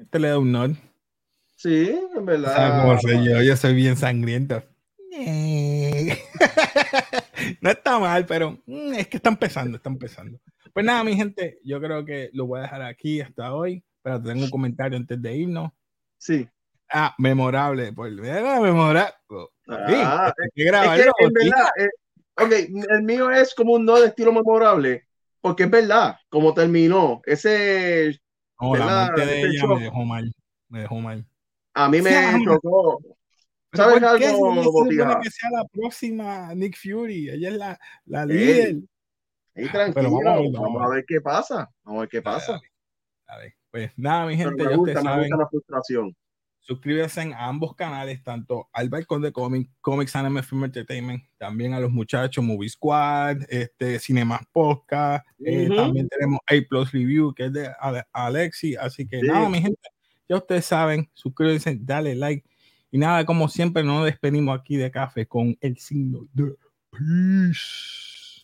Este 0.00 0.18
le 0.18 0.28
da 0.28 0.38
un 0.38 0.50
not. 0.52 0.72
sí, 1.56 1.90
en 2.16 2.24
¿Sabes 2.44 2.74
verdad. 2.74 2.74
cómo 2.74 2.98
soy 2.98 3.24
yo? 3.24 3.42
Yo 3.42 3.56
soy 3.56 3.74
bien 3.74 3.96
sangriento. 5.24 6.22
no 7.60 7.70
está 7.70 7.98
mal, 7.98 8.26
pero 8.26 8.58
mm, 8.66 8.94
es 8.94 9.08
que 9.08 9.16
está 9.16 9.30
empezando, 9.30 9.76
está 9.76 9.88
empezando. 9.88 10.38
Pues 10.72 10.86
nada, 10.86 11.02
mi 11.04 11.16
gente, 11.16 11.58
yo 11.64 11.80
creo 11.80 12.04
que 12.04 12.30
lo 12.32 12.46
voy 12.46 12.60
a 12.60 12.62
dejar 12.62 12.82
aquí 12.82 13.20
hasta 13.20 13.54
hoy. 13.54 13.84
Pero 14.02 14.22
tengo 14.22 14.44
un 14.44 14.50
comentario 14.50 14.96
antes 14.96 15.20
de 15.20 15.36
irnos. 15.36 15.70
Sí. 16.16 16.48
Ah, 16.92 17.14
memorable. 17.18 17.92
Pues, 17.92 18.12
mira, 18.12 18.60
memorable. 18.60 19.12
Ah, 19.68 20.26
hay 20.26 20.48
que 20.54 20.62
Es 20.62 20.66
grabarlo, 20.66 21.12
que 21.18 21.24
en 21.24 21.32
verdad, 21.32 21.68
eh, 21.78 21.88
ok, 22.36 22.52
el 22.90 23.02
mío 23.02 23.30
es 23.30 23.54
como 23.54 23.74
un 23.74 23.84
no 23.84 24.00
de 24.00 24.08
estilo 24.08 24.32
memorable, 24.32 25.06
porque 25.40 25.64
es 25.64 25.70
verdad, 25.70 26.16
como 26.28 26.52
terminó, 26.52 27.20
ese 27.24 28.18
No, 28.60 28.74
la 28.74 29.06
muerte 29.06 29.26
de 29.26 29.40
ella 29.42 29.66
me 29.66 29.80
dejó 29.80 30.04
mal. 30.04 30.34
Me 30.68 30.80
dejó 30.80 30.96
mal. 30.96 31.26
a 31.74 31.88
mí 31.88 32.02
me 32.02 32.10
Sí, 32.10 32.44
chocó. 32.44 33.00
¿Pero 33.70 33.84
¿Sabes 33.84 34.02
algo, 34.02 35.20
que 35.22 35.30
sea 35.30 35.50
la 35.50 35.64
próxima 35.72 36.54
Nick 36.54 36.76
Fury. 36.76 37.30
Ella 37.30 37.48
es 37.50 37.54
la, 37.56 37.78
la 38.06 38.26
líder. 38.26 38.76
Ahí 39.54 39.66
Pero 39.66 39.70
tranquilo, 39.72 40.10
vamos 40.10 40.26
a 40.26 40.36
ver, 40.40 40.50
vamos, 40.52 40.82
a 40.82 40.84
a 40.84 40.88
ver 40.88 41.04
qué 41.06 41.20
pasa, 41.20 41.70
vamos 41.84 41.98
a 41.98 42.00
ver 42.02 42.08
qué 42.08 42.22
pasa. 42.22 42.52
dale, 42.52 42.62
dale. 43.26 43.56
Pues 43.70 43.92
nada, 43.96 44.26
mi 44.26 44.36
gente, 44.36 44.64
me 44.64 44.70
ya 44.70 44.76
gusta, 44.76 44.80
ustedes 44.80 44.96
me 45.04 45.10
saben. 45.10 45.22
gusta 45.28 45.36
la 45.36 45.48
frustración. 45.48 46.16
Suscríbanse 46.62 47.20
a 47.32 47.46
ambos 47.46 47.74
canales, 47.74 48.22
tanto 48.22 48.68
al 48.72 48.88
Balcón 48.90 49.22
de 49.22 49.32
Comic, 49.32 49.70
Comics 49.80 50.14
Anime 50.14 50.42
Film 50.42 50.64
Entertainment, 50.64 51.22
también 51.38 51.72
a 51.72 51.80
los 51.80 51.90
muchachos 51.90 52.44
Movie 52.44 52.68
Squad, 52.68 53.38
este, 53.48 53.98
Cinemas 53.98 54.42
Podcast, 54.52 55.26
eh, 55.44 55.66
Ujú. 55.66 55.76
también 55.76 56.08
tenemos 56.08 56.38
A 56.46 56.54
Plus 56.68 56.92
Review, 56.92 57.32
que 57.34 57.46
es 57.46 57.52
de 57.52 57.70
Ale- 57.80 58.04
Alexi. 58.12 58.76
Así 58.76 59.06
que 59.08 59.20
Sí. 59.20 59.26
nada, 59.26 59.48
mi 59.48 59.60
gente, 59.62 59.80
ya 60.28 60.36
ustedes 60.36 60.64
saben, 60.66 61.08
suscríbanse, 61.14 61.76
dale 61.80 62.14
like. 62.14 62.44
Y 62.92 62.98
nada, 62.98 63.24
como 63.24 63.48
siempre, 63.48 63.84
nos 63.84 64.04
despedimos 64.04 64.58
aquí 64.58 64.76
de 64.76 64.90
café 64.90 65.26
con 65.26 65.56
el 65.60 65.78
signo 65.78 66.26
de 66.32 66.56
peace. 66.90 68.40